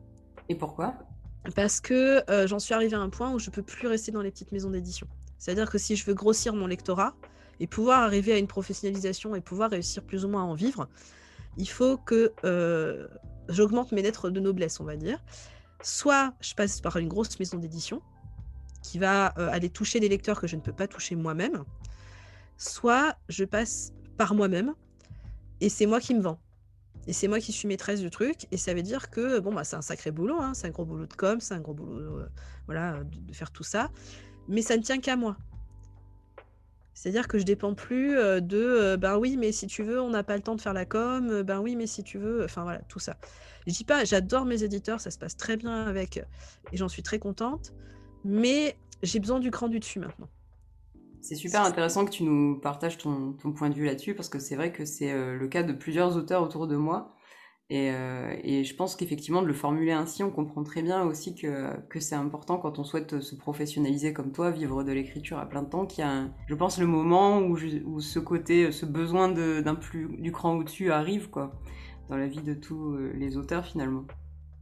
Et 0.49 0.55
pourquoi? 0.55 0.95
Parce 1.55 1.79
que 1.79 2.23
euh, 2.29 2.47
j'en 2.47 2.59
suis 2.59 2.73
arrivée 2.73 2.95
à 2.95 2.99
un 2.99 3.09
point 3.09 3.31
où 3.33 3.39
je 3.39 3.49
peux 3.49 3.61
plus 3.61 3.87
rester 3.87 4.11
dans 4.11 4.21
les 4.21 4.31
petites 4.31 4.51
maisons 4.51 4.69
d'édition. 4.69 5.07
C'est-à-dire 5.37 5.69
que 5.69 5.77
si 5.77 5.95
je 5.95 6.05
veux 6.05 6.13
grossir 6.13 6.55
mon 6.55 6.67
lectorat 6.67 7.15
et 7.59 7.67
pouvoir 7.67 8.01
arriver 8.01 8.33
à 8.33 8.37
une 8.37 8.47
professionnalisation 8.47 9.35
et 9.35 9.41
pouvoir 9.41 9.69
réussir 9.69 10.03
plus 10.03 10.25
ou 10.25 10.29
moins 10.29 10.41
à 10.41 10.45
en 10.45 10.55
vivre, 10.55 10.87
il 11.57 11.69
faut 11.69 11.97
que 11.97 12.31
euh, 12.43 13.07
j'augmente 13.49 13.91
mes 13.91 14.01
lettres 14.01 14.29
de 14.29 14.39
noblesse, 14.39 14.79
on 14.79 14.85
va 14.85 14.95
dire. 14.95 15.23
Soit 15.83 16.33
je 16.39 16.55
passe 16.55 16.81
par 16.81 16.97
une 16.97 17.09
grosse 17.09 17.37
maison 17.39 17.57
d'édition 17.57 18.01
qui 18.81 18.97
va 18.97 19.33
euh, 19.37 19.49
aller 19.51 19.69
toucher 19.69 19.99
des 19.99 20.09
lecteurs 20.09 20.39
que 20.39 20.47
je 20.47 20.55
ne 20.55 20.61
peux 20.61 20.73
pas 20.73 20.87
toucher 20.87 21.15
moi-même, 21.15 21.63
soit 22.57 23.15
je 23.29 23.43
passe 23.43 23.93
par 24.17 24.33
moi-même 24.33 24.73
et 25.61 25.69
c'est 25.69 25.85
moi 25.85 25.99
qui 25.99 26.13
me 26.13 26.21
vends. 26.21 26.39
Et 27.07 27.13
c'est 27.13 27.27
moi 27.27 27.39
qui 27.39 27.51
suis 27.51 27.67
maîtresse 27.67 28.01
du 28.01 28.09
truc. 28.09 28.47
Et 28.51 28.57
ça 28.57 28.73
veut 28.73 28.81
dire 28.81 29.09
que 29.09 29.39
bon, 29.39 29.53
bah, 29.53 29.63
c'est 29.63 29.75
un 29.75 29.81
sacré 29.81 30.11
boulot. 30.11 30.39
Hein, 30.39 30.53
c'est 30.53 30.67
un 30.67 30.71
gros 30.71 30.85
boulot 30.85 31.05
de 31.05 31.13
com, 31.13 31.39
c'est 31.39 31.53
un 31.53 31.59
gros 31.59 31.73
boulot 31.73 32.19
euh, 32.19 32.29
voilà, 32.65 33.03
de, 33.03 33.33
faire 33.33 33.51
tout 33.51 33.63
ça. 33.63 33.91
Mais 34.47 34.61
ça 34.61 34.77
ne 34.77 34.81
tient 34.81 34.99
qu'à 34.99 35.15
moi. 35.15 35.37
C'est-à-dire 36.93 37.27
que 37.27 37.37
je 37.37 37.43
dépends 37.43 37.75
plus 37.75 38.17
euh, 38.17 38.39
de 38.39 38.57
euh, 38.57 38.97
ben 38.97 39.17
oui, 39.17 39.37
mais 39.37 39.51
si 39.51 39.67
tu 39.67 39.83
veux, 39.83 40.01
on 40.01 40.09
n'a 40.09 40.23
pas 40.23 40.35
le 40.35 40.41
temps 40.41 40.55
de 40.55 40.61
faire 40.61 40.73
la 40.73 40.85
com. 40.85 41.43
ben 41.43 41.59
oui, 41.59 41.75
mais 41.75 41.87
si 41.87 42.03
tu 42.03 42.17
veux. 42.17 42.43
Enfin 42.43 42.63
voilà, 42.63 42.79
tout 42.87 42.99
ça. 42.99 43.17
Je 43.67 43.73
dis 43.73 43.83
pas, 43.83 44.05
j'adore 44.05 44.45
mes 44.45 44.63
éditeurs, 44.63 44.99
ça 45.01 45.11
se 45.11 45.17
passe 45.17 45.35
très 45.37 45.57
bien 45.57 45.85
avec. 45.85 46.17
Et 46.71 46.77
j'en 46.77 46.89
suis 46.89 47.03
très 47.03 47.19
contente. 47.19 47.73
Mais 48.23 48.77
j'ai 49.03 49.19
besoin 49.19 49.39
du 49.39 49.51
cran 49.51 49.67
du 49.67 49.79
dessus 49.79 49.99
maintenant. 49.99 50.29
C'est 51.25 51.33
super 51.33 51.63
intéressant 51.63 52.05
que 52.05 52.11
tu 52.11 52.23
nous 52.23 52.59
partages 52.59 52.99
ton, 52.99 53.33
point 53.57 53.71
de 53.71 53.73
vue 53.73 53.85
là-dessus 53.85 54.13
parce 54.13 54.29
que 54.29 54.37
c'est 54.37 54.55
vrai 54.55 54.71
que 54.71 54.85
c'est 54.85 55.11
euh, 55.11 55.35
le 55.35 55.47
cas 55.47 55.63
de 55.63 55.73
plusieurs 55.73 56.17
auteurs 56.17 56.43
autour 56.43 56.67
de 56.67 56.75
moi. 56.75 57.15
Euh, 57.71 58.35
et, 58.43 58.63
je 58.63 58.75
pense 58.75 58.95
qu'effectivement, 58.95 59.41
de 59.41 59.47
le 59.47 59.55
formuler 59.55 59.91
ainsi, 59.91 60.21
on 60.21 60.29
comprend 60.29 60.63
très 60.63 60.83
bien 60.83 61.01
aussi 61.01 61.33
que, 61.33 61.73
c'est 61.99 62.13
important 62.13 62.59
quand 62.59 62.77
on 62.77 62.83
souhaite 62.83 63.21
se 63.21 63.33
professionnaliser 63.33 64.13
comme 64.13 64.33
toi, 64.33 64.51
vivre 64.51 64.83
de 64.83 64.91
l'écriture 64.91 65.39
à 65.39 65.49
plein 65.49 65.63
de 65.63 65.69
temps, 65.69 65.87
qu'il 65.87 66.03
y 66.03 66.07
a, 66.07 66.27
je 66.47 66.53
pense, 66.53 66.77
le 66.77 66.85
moment 66.85 67.39
où, 67.39 67.57
ce 67.57 68.19
côté, 68.19 68.71
ce 68.71 68.85
besoin 68.85 69.29
d'un 69.29 69.75
plus 69.75 70.15
du 70.19 70.31
cran 70.31 70.55
au-dessus 70.55 70.91
arrive, 70.91 71.31
quoi, 71.31 71.59
dans 72.07 72.17
la 72.17 72.27
vie 72.27 72.43
de 72.43 72.53
tous 72.53 72.93
euh, 72.93 73.13
les 73.15 73.35
auteurs 73.35 73.65
finalement. 73.65 74.05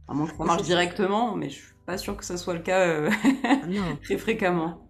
À 0.08 0.14
moins 0.14 0.26
que 0.26 0.34
ça 0.34 0.44
marche 0.44 0.62
directement, 0.62 1.36
mais 1.36 1.50
je 1.50 1.56
suis 1.56 1.74
pas 1.84 1.98
sûre 1.98 2.16
que 2.16 2.24
ça 2.24 2.38
soit 2.38 2.54
le 2.54 2.60
cas 2.60 3.10
très 4.02 4.16
fréquemment. 4.16 4.83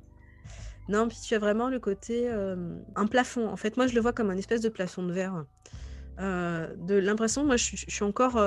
Non, 0.89 1.09
puis 1.09 1.19
tu 1.23 1.35
as 1.35 1.39
vraiment 1.39 1.69
le 1.69 1.79
côté. 1.79 2.29
un 2.29 3.07
plafond. 3.07 3.49
En 3.49 3.57
fait, 3.57 3.77
moi, 3.77 3.87
je 3.87 3.95
le 3.95 4.01
vois 4.01 4.13
comme 4.13 4.31
un 4.31 4.37
espèce 4.37 4.61
de 4.61 4.69
plafond 4.69 5.03
de 5.03 5.13
verre. 5.13 5.45
de 6.19 6.95
l'impression, 6.95 7.45
moi 7.45 7.57
je, 7.57 7.77
suis 7.89 8.05
encore, 8.05 8.39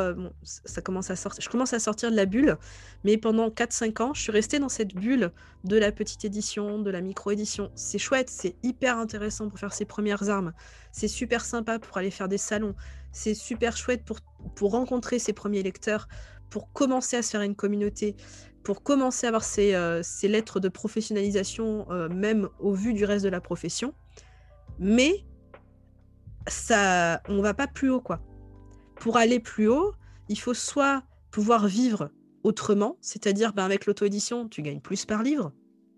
ça 0.43 0.81
commence 0.81 1.09
à 1.09 1.15
sortir, 1.15 1.43
je 1.43 1.49
commence 1.49 1.73
à 1.73 1.79
sortir 1.79 2.11
de 2.11 2.15
la 2.15 2.25
bulle, 2.25 2.57
mais 3.03 3.17
pendant 3.17 3.49
4-5 3.49 4.01
ans, 4.01 4.13
je 4.13 4.21
suis 4.21 4.31
restée 4.31 4.59
dans 4.59 4.69
cette 4.69 4.93
bulle 4.95 5.31
de 5.63 5.77
la 5.77 5.91
petite 5.91 6.23
édition, 6.23 6.79
de 6.79 6.89
la 6.89 7.01
micro-édition. 7.01 7.71
C'est 7.75 7.99
chouette, 7.99 8.29
c'est 8.29 8.55
hyper 8.63 8.97
intéressant 8.97 9.49
pour 9.49 9.59
faire 9.59 9.73
ses 9.73 9.85
premières 9.85 10.29
armes, 10.29 10.53
c'est 10.91 11.09
super 11.09 11.43
sympa 11.43 11.79
pour 11.79 11.97
aller 11.97 12.11
faire 12.11 12.29
des 12.29 12.37
salons, 12.37 12.75
c'est 13.11 13.33
super 13.33 13.75
chouette 13.75 14.05
pour, 14.05 14.19
pour 14.55 14.71
rencontrer 14.71 15.19
ses 15.19 15.33
premiers 15.33 15.63
lecteurs, 15.63 16.07
pour 16.49 16.71
commencer 16.71 17.17
à 17.17 17.21
se 17.21 17.31
faire 17.31 17.41
une 17.41 17.55
communauté, 17.55 18.15
pour 18.67 18.83
commencer 18.83 19.25
à 19.25 19.29
avoir 19.29 19.45
ces, 19.45 19.73
ces 20.03 20.27
lettres 20.27 20.59
de 20.59 20.67
professionnalisation, 20.67 21.87
même 22.09 22.49
au 22.59 22.73
vu 22.73 22.93
du 22.93 23.05
reste 23.05 23.23
de 23.23 23.29
la 23.29 23.39
profession. 23.39 23.93
Mais 24.77 25.23
ça, 26.47 27.21
on 27.29 27.41
va 27.41 27.53
pas 27.53 27.67
plus 27.67 27.89
haut, 27.89 28.01
quoi. 28.01 28.19
Pour 28.97 29.15
aller 29.15 29.39
plus 29.39 29.69
haut, 29.69 29.93
il 30.27 30.37
faut 30.37 30.53
soit 30.53 31.03
pouvoir 31.31 31.65
vivre 31.65 32.09
autrement, 32.43 32.97
c'est-à-dire 32.99 33.53
ben, 33.53 33.63
avec 33.63 33.85
l'auto-édition, 33.85 34.49
tu 34.49 34.61
gagnes 34.61 34.81
plus 34.81 35.05
par 35.05 35.23
livre. 35.23 35.53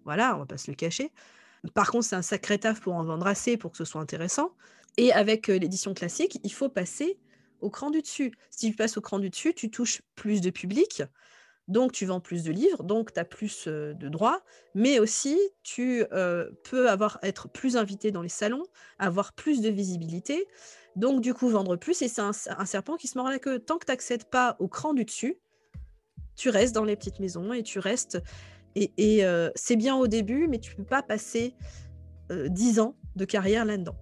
Voilà, 0.05 0.35
on 0.35 0.39
va 0.41 0.45
pas 0.45 0.59
se 0.59 0.69
le 0.69 0.75
cacher. 0.75 1.11
Par 1.73 1.89
contre, 1.89 2.05
c'est 2.05 2.17
un 2.17 2.21
sacré 2.21 2.59
taf 2.59 2.81
pour 2.81 2.93
en 2.93 3.03
vendre 3.03 3.25
assez 3.25 3.57
pour 3.57 3.71
que 3.71 3.77
ce 3.77 3.85
soit 3.85 3.99
intéressant. 3.99 4.51
Et 4.97 5.11
avec 5.11 5.49
euh, 5.49 5.57
l'édition 5.57 5.95
classique, 5.95 6.39
il 6.43 6.53
faut 6.53 6.69
passer 6.69 7.17
au 7.61 7.71
cran 7.71 7.89
du 7.89 8.03
dessus. 8.03 8.31
Si 8.51 8.69
tu 8.69 8.75
passes 8.75 8.95
au 8.95 9.01
cran 9.01 9.17
du 9.17 9.31
dessus, 9.31 9.55
tu 9.55 9.71
touches 9.71 10.03
plus 10.13 10.39
de 10.41 10.51
public, 10.51 11.01
donc 11.69 11.91
tu 11.93 12.05
vends 12.05 12.19
plus 12.19 12.43
de 12.43 12.51
livres, 12.51 12.83
donc 12.83 13.13
tu 13.13 13.19
as 13.19 13.25
plus 13.25 13.67
de 13.67 14.09
droits, 14.09 14.41
mais 14.73 14.99
aussi 14.99 15.39
tu 15.63 16.03
peux 16.63 16.89
avoir, 16.89 17.19
être 17.23 17.47
plus 17.47 17.77
invité 17.77 18.11
dans 18.11 18.23
les 18.23 18.29
salons, 18.29 18.65
avoir 18.97 19.33
plus 19.33 19.61
de 19.61 19.69
visibilité, 19.69 20.47
donc 20.95 21.21
du 21.21 21.33
coup 21.33 21.47
vendre 21.47 21.77
plus, 21.77 22.01
et 22.01 22.07
c'est 22.07 22.21
un, 22.21 22.33
serpent 22.65 22.97
qui 22.97 23.07
se 23.07 23.17
mord 23.17 23.29
la 23.29 23.39
queue. 23.39 23.59
Tant 23.59 23.77
que 23.77 23.85
tu 23.85 23.91
n'accèdes 23.91 24.25
pas 24.25 24.57
au 24.59 24.67
cran 24.67 24.93
du 24.93 25.05
dessus, 25.05 25.39
tu 26.35 26.49
restes 26.49 26.73
dans 26.73 26.85
les 26.85 26.95
petites 26.95 27.19
maisons 27.19 27.53
et 27.53 27.63
tu 27.63 27.79
restes... 27.79 28.21
Et, 28.75 29.23
c'est 29.55 29.75
bien 29.75 29.95
au 29.95 30.07
début, 30.07 30.47
mais 30.47 30.59
tu 30.59 30.71
ne 30.71 30.77
peux 30.77 30.85
pas 30.85 31.03
passer 31.03 31.55
dix 32.31 32.79
ans 32.79 32.95
de 33.15 33.25
carrière 33.25 33.65
là-dedans. 33.65 33.95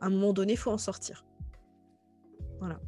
À 0.00 0.06
un 0.06 0.10
moment 0.10 0.32
donné, 0.32 0.54
il 0.54 0.58
faut 0.58 0.70
en 0.70 0.78
sortir. 0.78 1.26
Voilà. 2.60 2.80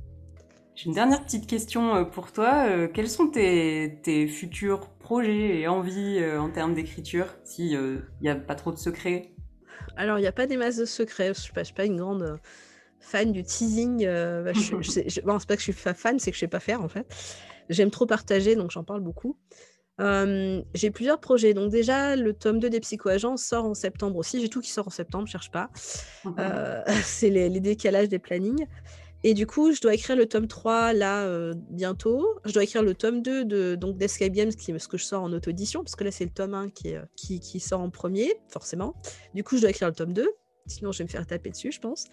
J'ai 0.74 0.86
une 0.86 0.94
dernière 0.94 1.22
petite 1.22 1.46
question 1.46 1.94
euh, 1.94 2.04
pour 2.04 2.32
toi. 2.32 2.66
Euh, 2.68 2.88
quels 2.88 3.10
sont 3.10 3.28
tes, 3.28 4.26
futurs 4.28 4.88
projets 4.98 5.60
et 5.60 5.68
envies 5.68 6.18
euh, 6.18 6.40
en 6.40 6.50
termes 6.50 6.74
d'écriture, 6.74 7.26
s'il 7.44 8.02
n'y 8.22 8.28
a 8.28 8.34
pas 8.34 8.54
trop 8.54 8.72
de 8.72 8.78
secrets? 8.78 9.34
Alors, 9.96 10.18
il 10.18 10.22
n'y 10.22 10.28
a 10.28 10.32
pas 10.32 10.46
des 10.46 10.56
masses 10.56 10.76
de 10.76 10.86
secrets. 10.86 11.34
Je 11.34 11.50
ne 11.54 11.64
suis, 11.64 11.74
pas 11.74 11.84
une 11.84 11.98
grande 11.98 12.38
fan 13.00 13.32
du 13.32 13.42
teasing. 13.42 14.06
Bah, 14.06 14.52
je, 14.54 15.20
bon, 15.20 15.38
c'est 15.38 15.48
pas 15.48 15.56
que 15.56 15.62
je 15.62 15.72
suis 15.72 15.72
fan, 15.72 16.18
c'est 16.18 16.30
que 16.30 16.36
je 16.36 16.44
ne 16.44 16.46
sais 16.46 16.48
pas 16.48 16.60
faire, 16.60 16.80
en 16.80 16.88
fait. 16.88 17.06
J'aime 17.68 17.90
trop 17.90 18.06
partager, 18.06 18.56
donc 18.56 18.70
j'en 18.70 18.84
parle 18.84 19.00
beaucoup. 19.00 19.36
j'ai 19.98 20.90
plusieurs 20.90 21.20
projets. 21.20 21.52
Donc 21.52 21.70
déjà, 21.70 22.16
le 22.16 22.32
tome 22.32 22.60
2 22.60 22.70
des 22.70 22.80
Psychoagents 22.80 23.36
sort 23.36 23.66
en 23.66 23.74
septembre 23.74 24.16
aussi. 24.16 24.40
J'ai 24.40 24.48
tout 24.48 24.62
qui 24.62 24.70
sort 24.70 24.86
en 24.86 24.90
septembre, 24.90 25.28
cherche 25.28 25.50
pas. 25.50 25.68
c'est 27.04 27.28
les, 27.28 27.50
les, 27.50 27.60
décalages 27.60 28.08
des 28.08 28.18
plannings. 28.18 28.66
Et 29.24 29.34
du 29.34 29.46
coup, 29.46 29.72
je 29.72 29.80
dois 29.80 29.94
écrire 29.94 30.16
le 30.16 30.26
tome 30.26 30.48
3 30.48 30.92
là 30.92 31.22
euh, 31.24 31.54
bientôt. 31.70 32.26
Je 32.44 32.52
dois 32.52 32.64
écrire 32.64 32.82
le 32.82 32.94
tome 32.94 33.22
2 33.22 33.44
de 33.44 33.74
donc 33.76 33.96
d'Escape 33.96 34.32
Games, 34.32 34.50
qui, 34.50 34.78
ce 34.78 34.88
que 34.88 34.98
je 34.98 35.04
sors 35.04 35.22
en 35.22 35.32
auto-édition, 35.32 35.82
parce 35.82 35.94
que 35.94 36.04
là, 36.04 36.10
c'est 36.10 36.24
le 36.24 36.30
tome 36.30 36.54
1 36.54 36.70
qui, 36.70 36.94
euh, 36.94 37.02
qui, 37.16 37.38
qui, 37.38 37.60
sort 37.60 37.80
en 37.80 37.90
premier, 37.90 38.34
forcément. 38.48 38.94
Du 39.34 39.44
coup, 39.44 39.56
je 39.56 39.62
dois 39.62 39.70
écrire 39.70 39.88
le 39.88 39.94
tome 39.94 40.12
2. 40.12 40.28
Sinon, 40.66 40.92
je 40.92 40.98
vais 40.98 41.04
me 41.04 41.08
faire 41.08 41.26
taper 41.26 41.50
dessus, 41.50 41.72
je 41.72 41.80
pense. 41.80 42.06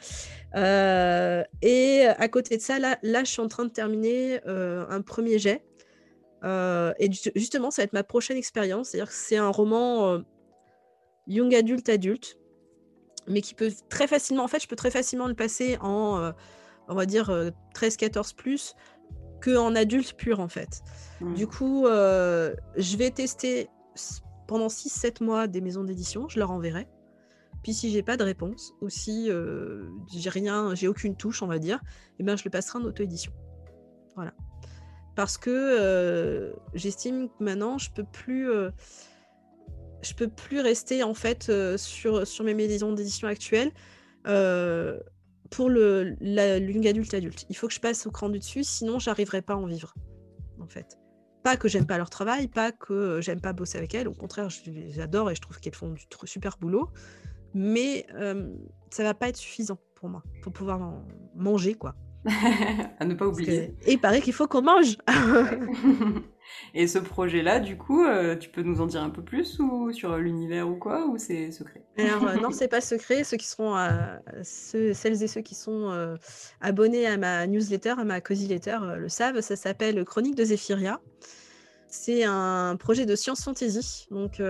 Euh, 0.55 1.43
et 1.61 2.05
à 2.05 2.27
côté 2.27 2.57
de 2.57 2.61
ça, 2.61 2.79
là, 2.79 2.97
là, 3.03 3.23
je 3.23 3.31
suis 3.31 3.41
en 3.41 3.47
train 3.47 3.65
de 3.65 3.71
terminer 3.71 4.39
un 4.45 5.01
premier 5.01 5.37
jet. 5.37 5.63
et 6.43 7.09
justement, 7.35 7.69
ça 7.69 7.81
va 7.81 7.85
être 7.85 7.93
ma 7.93 8.03
prochaine 8.03 8.37
expérience. 8.37 8.89
C'est-à-dire 8.89 9.09
que 9.09 9.15
c'est 9.15 9.37
un 9.37 9.49
roman 9.49 10.19
young 11.27 11.53
adulte 11.53 11.89
adulte, 11.89 12.39
mais 13.27 13.41
qui 13.41 13.53
peut 13.53 13.71
très 13.87 14.07
facilement, 14.07 14.43
en 14.43 14.47
fait, 14.47 14.63
je 14.63 14.67
peux 14.67 14.75
très 14.75 14.89
facilement 14.89 15.27
le 15.27 15.35
passer 15.35 15.77
en 15.81 16.33
on 16.89 16.95
va 16.95 17.05
dire 17.05 17.29
13-14 17.75 18.17
euh, 18.17 18.35
plus 18.35 18.75
qu'en 19.41 19.75
adulte 19.75 20.15
pur 20.17 20.39
en 20.39 20.49
fait. 20.49 20.81
Mmh. 21.21 21.33
Du 21.35 21.47
coup, 21.47 21.85
euh, 21.85 22.53
je 22.75 22.97
vais 22.97 23.11
tester 23.11 23.69
pendant 24.47 24.67
6-7 24.67 25.23
mois 25.23 25.47
des 25.47 25.61
maisons 25.61 25.83
d'édition, 25.83 26.27
je 26.27 26.39
leur 26.39 26.51
enverrai. 26.51 26.87
Puis 27.63 27.73
si 27.73 27.91
j'ai 27.91 28.03
pas 28.03 28.17
de 28.17 28.23
réponse, 28.23 28.73
ou 28.81 28.89
si 28.89 29.29
euh, 29.29 29.83
j'ai 30.11 30.29
rien, 30.29 30.73
j'ai 30.75 30.87
aucune 30.87 31.15
touche, 31.15 31.43
on 31.43 31.47
va 31.47 31.59
dire, 31.59 31.77
et 31.77 32.21
eh 32.21 32.23
ben 32.23 32.35
je 32.35 32.43
le 32.43 32.49
passerai 32.49 32.79
en 32.79 32.83
auto-édition. 32.83 33.31
Voilà. 34.15 34.33
Parce 35.15 35.37
que 35.37 36.53
j'estime 36.73 37.27
que 37.29 37.43
maintenant 37.43 37.77
je 37.77 37.91
peux 37.91 38.05
plus 38.05 38.49
je 40.01 40.13
peux 40.13 40.29
plus 40.29 40.61
rester 40.61 41.03
en 41.03 41.13
fait 41.13 41.51
sur, 41.75 42.25
sur 42.25 42.45
mes 42.45 42.53
maisons 42.53 42.93
d'édition 42.93 43.27
actuelles 43.27 43.73
pour 45.49 45.69
le 45.69 46.15
l'une 46.19 46.87
adulte 46.87 47.13
adulte. 47.13 47.45
Il 47.49 47.55
faut 47.55 47.67
que 47.67 47.73
je 47.73 47.79
passe 47.79 48.05
au 48.05 48.11
cran 48.11 48.29
du 48.29 48.39
dessus, 48.39 48.63
sinon 48.63 48.99
j'arriverai 48.99 49.41
pas 49.41 49.53
à 49.53 49.57
en 49.57 49.65
vivre. 49.65 49.93
En 50.59 50.67
fait. 50.67 50.97
Pas 51.43 51.55
que 51.55 51.67
j'aime 51.67 51.87
pas 51.87 51.97
leur 51.97 52.09
travail, 52.09 52.47
pas 52.47 52.71
que 52.71 53.21
j'aime 53.21 53.39
pas 53.39 53.53
bosser 53.53 53.77
avec 53.77 53.95
elles, 53.95 54.09
au 54.09 54.13
contraire, 54.13 54.49
j'adore 54.89 55.31
et 55.31 55.35
je 55.35 55.41
trouve 55.41 55.57
qu'elles 55.59 55.75
font 55.75 55.91
du 55.91 56.05
super 56.25 56.57
boulot, 56.57 56.89
mais 57.53 58.05
euh, 58.15 58.53
ça 58.91 59.03
va 59.03 59.13
pas 59.13 59.29
être 59.29 59.37
suffisant 59.37 59.79
pour 59.95 60.09
moi, 60.09 60.21
pour 60.41 60.51
pouvoir 60.51 61.01
manger, 61.35 61.75
quoi. 61.75 61.95
à 62.99 63.05
ne 63.05 63.13
pas 63.13 63.27
oublier. 63.27 63.73
Et 63.85 63.93
il 63.93 63.99
paraît 63.99 64.21
qu'il 64.21 64.33
faut 64.33 64.47
qu'on 64.47 64.61
mange. 64.61 64.97
Et 66.73 66.87
ce 66.87 66.99
projet-là, 66.99 67.59
du 67.59 67.77
coup, 67.77 68.03
euh, 68.03 68.35
tu 68.35 68.49
peux 68.49 68.61
nous 68.61 68.81
en 68.81 68.87
dire 68.87 69.01
un 69.01 69.09
peu 69.09 69.23
plus 69.23 69.59
ou 69.59 69.91
sur 69.91 70.17
l'univers 70.17 70.67
ou 70.67 70.75
quoi 70.75 71.05
ou 71.05 71.17
c'est 71.17 71.51
secret? 71.51 71.83
Alors 71.97 72.27
euh, 72.27 72.35
non, 72.35 72.51
c'est 72.51 72.67
pas 72.67 72.81
secret. 72.81 73.23
Ceux 73.23 73.37
qui 73.37 73.47
seront, 73.47 73.77
euh, 73.77 74.17
celles 74.43 75.23
et 75.23 75.27
ceux 75.27 75.41
qui 75.41 75.55
sont 75.55 76.17
abonnés 76.61 77.05
à 77.07 77.17
ma 77.17 77.47
newsletter, 77.47 77.95
à 77.97 78.03
ma 78.03 78.21
cozy 78.21 78.47
letter, 78.47 78.77
le 78.97 79.09
savent. 79.09 79.41
Ça 79.41 79.55
s'appelle 79.55 80.03
Chronique 80.05 80.35
de 80.35 80.43
Zephyria. 80.43 80.99
C'est 81.87 82.23
un 82.23 82.75
projet 82.77 83.05
de 83.05 83.15
science 83.15 83.43
fantasy. 83.43 84.07
Donc 84.11 84.41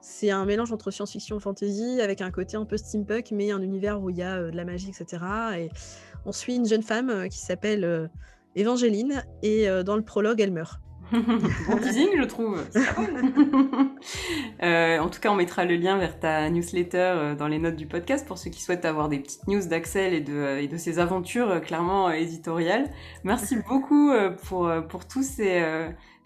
c'est 0.00 0.30
un 0.30 0.46
mélange 0.46 0.72
entre 0.72 0.90
science-fiction 0.90 1.36
et 1.36 1.40
fantasy 1.40 2.00
avec 2.00 2.22
un 2.22 2.30
côté 2.30 2.56
un 2.56 2.64
peu 2.64 2.78
steampunk, 2.78 3.32
mais 3.32 3.50
un 3.50 3.60
univers 3.60 4.00
où 4.00 4.10
il 4.10 4.16
y 4.16 4.22
a 4.22 4.40
de 4.40 4.56
la 4.56 4.64
magie, 4.64 4.88
etc. 4.88 5.22
Et 5.58 5.68
on 6.26 6.32
suit 6.32 6.56
une 6.56 6.66
jeune 6.66 6.82
femme 6.82 7.28
qui 7.28 7.38
s'appelle 7.38 8.10
Évangéline 8.56 9.24
et 9.42 9.68
dans 9.84 9.96
le 9.96 10.02
prologue, 10.02 10.40
elle 10.40 10.52
meurt. 10.52 10.80
bon 11.68 11.76
teasing, 11.78 12.08
je 12.16 12.24
trouve. 12.24 12.64
euh, 14.62 14.98
en 14.98 15.08
tout 15.08 15.20
cas, 15.20 15.30
on 15.30 15.34
mettra 15.34 15.64
le 15.64 15.74
lien 15.74 15.98
vers 15.98 16.20
ta 16.20 16.48
newsletter 16.50 16.98
euh, 16.98 17.34
dans 17.34 17.48
les 17.48 17.58
notes 17.58 17.74
du 17.74 17.86
podcast 17.86 18.26
pour 18.26 18.38
ceux 18.38 18.50
qui 18.50 18.62
souhaitent 18.62 18.84
avoir 18.84 19.08
des 19.08 19.18
petites 19.18 19.46
news 19.48 19.66
d'Axel 19.66 20.14
et 20.14 20.20
de, 20.20 20.32
euh, 20.32 20.62
et 20.62 20.68
de 20.68 20.76
ses 20.76 21.00
aventures 21.00 21.50
euh, 21.50 21.58
clairement 21.58 22.10
éditoriales. 22.12 22.90
Merci 23.24 23.56
beaucoup 23.68 24.12
pour, 24.44 24.70
pour 24.88 25.08
tous 25.08 25.22
ces, 25.24 25.64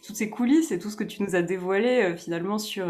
toutes 0.07 0.17
ces 0.17 0.29
coulisses 0.29 0.71
et 0.71 0.79
tout 0.79 0.91
ce 0.91 0.97
que 0.97 1.05
tu 1.05 1.23
nous 1.23 1.35
as 1.35 1.43
dévoilé 1.43 2.15
finalement 2.17 2.59
sur 2.59 2.87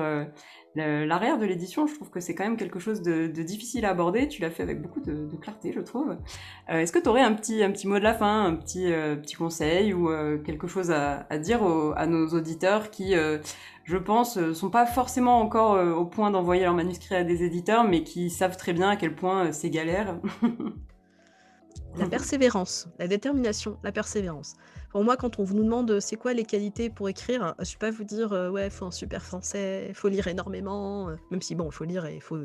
l'arrière 0.77 1.39
de 1.39 1.45
l'édition, 1.45 1.87
je 1.87 1.95
trouve 1.95 2.11
que 2.11 2.21
c'est 2.21 2.35
quand 2.35 2.45
même 2.45 2.57
quelque 2.57 2.79
chose 2.79 3.03
de, 3.03 3.27
difficile 3.27 3.85
à 3.85 3.91
aborder. 3.91 4.29
Tu 4.29 4.43
l'as 4.43 4.51
fait 4.51 4.63
avec 4.63 4.83
beaucoup 4.83 5.01
de, 5.01 5.29
clarté, 5.41 5.73
je 5.73 5.81
trouve. 5.81 6.17
Euh, 6.71 6.81
est-ce 6.81 6.93
que 6.93 6.99
tu 6.99 7.09
aurais 7.09 7.23
un 7.23 7.35
petit, 7.35 7.63
un 7.63 7.71
petit 7.71 7.87
mot 7.87 7.99
de 7.99 8.05
la 8.05 8.15
fin, 8.15 8.45
un 8.45 8.55
petit, 8.55 8.93
euh, 8.93 9.17
petit 9.17 9.37
conseil 9.37 9.93
ou 9.95 10.11
euh, 10.11 10.39
quelque 10.39 10.67
chose 10.67 10.91
à, 10.91 11.27
dire 11.39 11.63
à 11.97 12.07
nos 12.07 12.29
auditeurs 12.29 12.91
qui, 12.91 13.15
je 13.85 13.97
pense, 13.97 14.53
sont 14.53 14.71
pas 14.71 14.87
forcément 14.87 15.41
encore 15.41 15.99
au 15.99 16.05
point 16.05 16.31
d'envoyer 16.31 16.63
leur 16.63 16.75
manuscrit 16.75 17.17
à 17.17 17.25
des 17.25 17.43
éditeurs, 17.43 17.85
mais 17.85 18.03
qui 18.03 18.31
savent 18.31 18.57
très 18.57 18.73
bien 18.73 18.91
à 18.91 18.97
quel 18.97 19.15
point 19.15 19.53
c'est 19.53 19.71
galère? 19.71 20.17
La 21.97 22.09
persévérance, 22.09 22.89
la 22.99 23.07
détermination, 23.07 23.79
la 23.85 23.93
persévérance. 23.93 24.55
Pour 24.91 25.05
moi, 25.05 25.17
quand 25.17 25.39
on 25.39 25.45
vous 25.45 25.55
nous 25.55 25.63
demande 25.63 25.91
euh, 25.93 26.01
c'est 26.01 26.17
quoi 26.17 26.35
les 26.35 26.45
qualités 26.45 26.91
pour 26.91 27.09
écrire, 27.09 27.55
je 27.61 27.65
ne 27.65 27.71
vais 27.73 27.79
pas 27.79 27.91
vous 27.91 28.05
dire 28.05 28.33
euh, 28.33 28.51
ouais, 28.51 28.67
il 28.67 28.71
faut 28.71 28.85
un 28.85 28.91
super 28.91 29.23
français, 29.23 29.87
il 29.89 29.95
faut 29.95 30.09
lire 30.09 30.27
énormément, 30.27 31.09
euh, 31.09 31.17
même 31.31 31.41
si 31.41 31.55
bon, 31.55 31.67
il 31.67 31.73
faut 31.73 31.85
lire 31.85 32.05
et 32.07 32.17
il 32.17 32.21
faut 32.21 32.39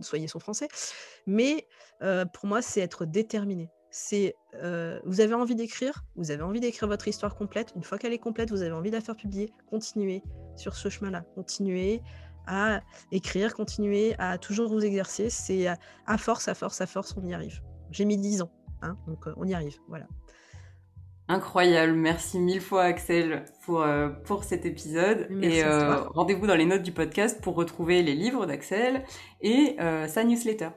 soigner 0.00 0.28
son 0.28 0.38
français. 0.38 0.68
Mais 1.26 1.66
pour 2.32 2.46
moi, 2.46 2.62
c'est 2.62 2.80
être 2.80 3.04
déterminé. 3.04 3.70
C'est 3.90 4.34
vous 5.04 5.20
avez 5.20 5.34
envie 5.34 5.54
d'écrire, 5.54 6.04
vous 6.16 6.30
avez 6.30 6.42
envie 6.42 6.60
d'écrire 6.60 6.88
votre 6.88 7.06
histoire 7.06 7.34
complète. 7.34 7.72
Une 7.76 7.82
fois 7.82 7.98
qu'elle 7.98 8.12
est 8.12 8.18
complète, 8.18 8.50
vous 8.50 8.62
avez 8.62 8.72
envie 8.72 8.90
de 8.90 8.96
la 8.96 9.02
faire 9.02 9.16
publier. 9.16 9.52
Continuez 9.70 10.22
sur 10.56 10.74
ce 10.74 10.88
chemin-là. 10.88 11.24
Continuez 11.34 12.02
à 12.46 12.80
écrire, 13.12 13.54
continuez 13.54 14.14
à 14.18 14.38
toujours 14.38 14.68
vous 14.68 14.84
exercer. 14.84 15.30
C'est 15.30 15.66
à, 15.66 16.18
force, 16.18 16.48
à 16.48 16.54
force, 16.54 16.80
à 16.80 16.86
force, 16.86 17.14
on 17.16 17.26
y 17.26 17.34
arrive. 17.34 17.62
J'ai 17.90 18.04
mis 18.04 18.18
10 18.18 18.42
ans, 18.42 18.50
hein, 18.82 18.96
donc 19.06 19.26
on 19.36 19.46
y 19.46 19.54
arrive. 19.54 19.76
Voilà. 19.88 20.06
Incroyable, 21.28 21.94
merci 21.94 22.38
mille 22.38 22.60
fois 22.60 22.84
Axel 22.84 23.44
pour, 23.64 23.82
euh, 23.82 24.08
pour 24.08 24.44
cet 24.44 24.64
épisode. 24.64 25.26
et 25.42 25.64
euh, 25.64 26.02
rendez-vous 26.10 26.46
dans 26.46 26.54
les 26.54 26.66
notes 26.66 26.84
du 26.84 26.92
podcast 26.92 27.40
pour 27.42 27.56
retrouver 27.56 28.02
les 28.04 28.14
livres 28.14 28.46
d'Axel 28.46 29.02
et 29.40 29.74
euh, 29.80 30.06
sa 30.06 30.22
newsletter. 30.22 30.68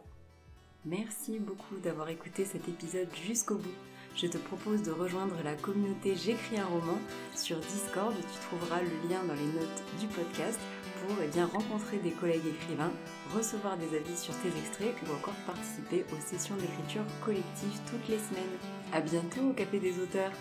Merci 0.86 1.38
beaucoup 1.38 1.76
d'avoir 1.84 2.10
écouté 2.10 2.45
cet 2.45 2.68
épisode 2.68 3.10
jusqu'au 3.28 3.56
bout. 3.56 3.76
Je 4.16 4.26
te 4.26 4.38
propose 4.38 4.82
de 4.82 4.91
rejoindre 4.91 5.36
la 5.43 5.54
communauté 5.54 6.16
J'écris 6.16 6.58
un 6.58 6.66
roman 6.66 6.97
sur 7.36 7.58
Discord. 7.60 8.16
Tu 8.16 8.39
trouveras 8.47 8.82
le 8.82 9.10
lien 9.10 9.24
dans 9.28 9.36
les 9.36 9.60
notes 9.60 9.84
du 10.00 10.08
podcast 10.08 10.60
pour 11.02 11.16
eh 11.24 11.28
bien, 11.28 11.45
rencontrer 11.45 11.97
des 11.97 12.12
collègues 12.12 12.47
écrivains, 12.47 12.91
recevoir 13.34 13.78
des 13.78 13.95
avis 13.95 14.18
sur 14.18 14.34
tes 14.38 14.50
extraits 14.50 14.95
ou 15.08 15.14
encore 15.14 15.36
participer 15.45 16.06
aux 16.12 16.22
sessions 16.22 16.56
d'écriture 16.56 17.04
collective 17.24 17.80
toutes 17.89 18.08
les 18.10 18.20
semaines. 18.20 18.58
A 18.93 19.02
bientôt 19.02 19.50
au 19.50 19.54
Café 19.54 19.80
des 19.80 20.00
auteurs 20.00 20.32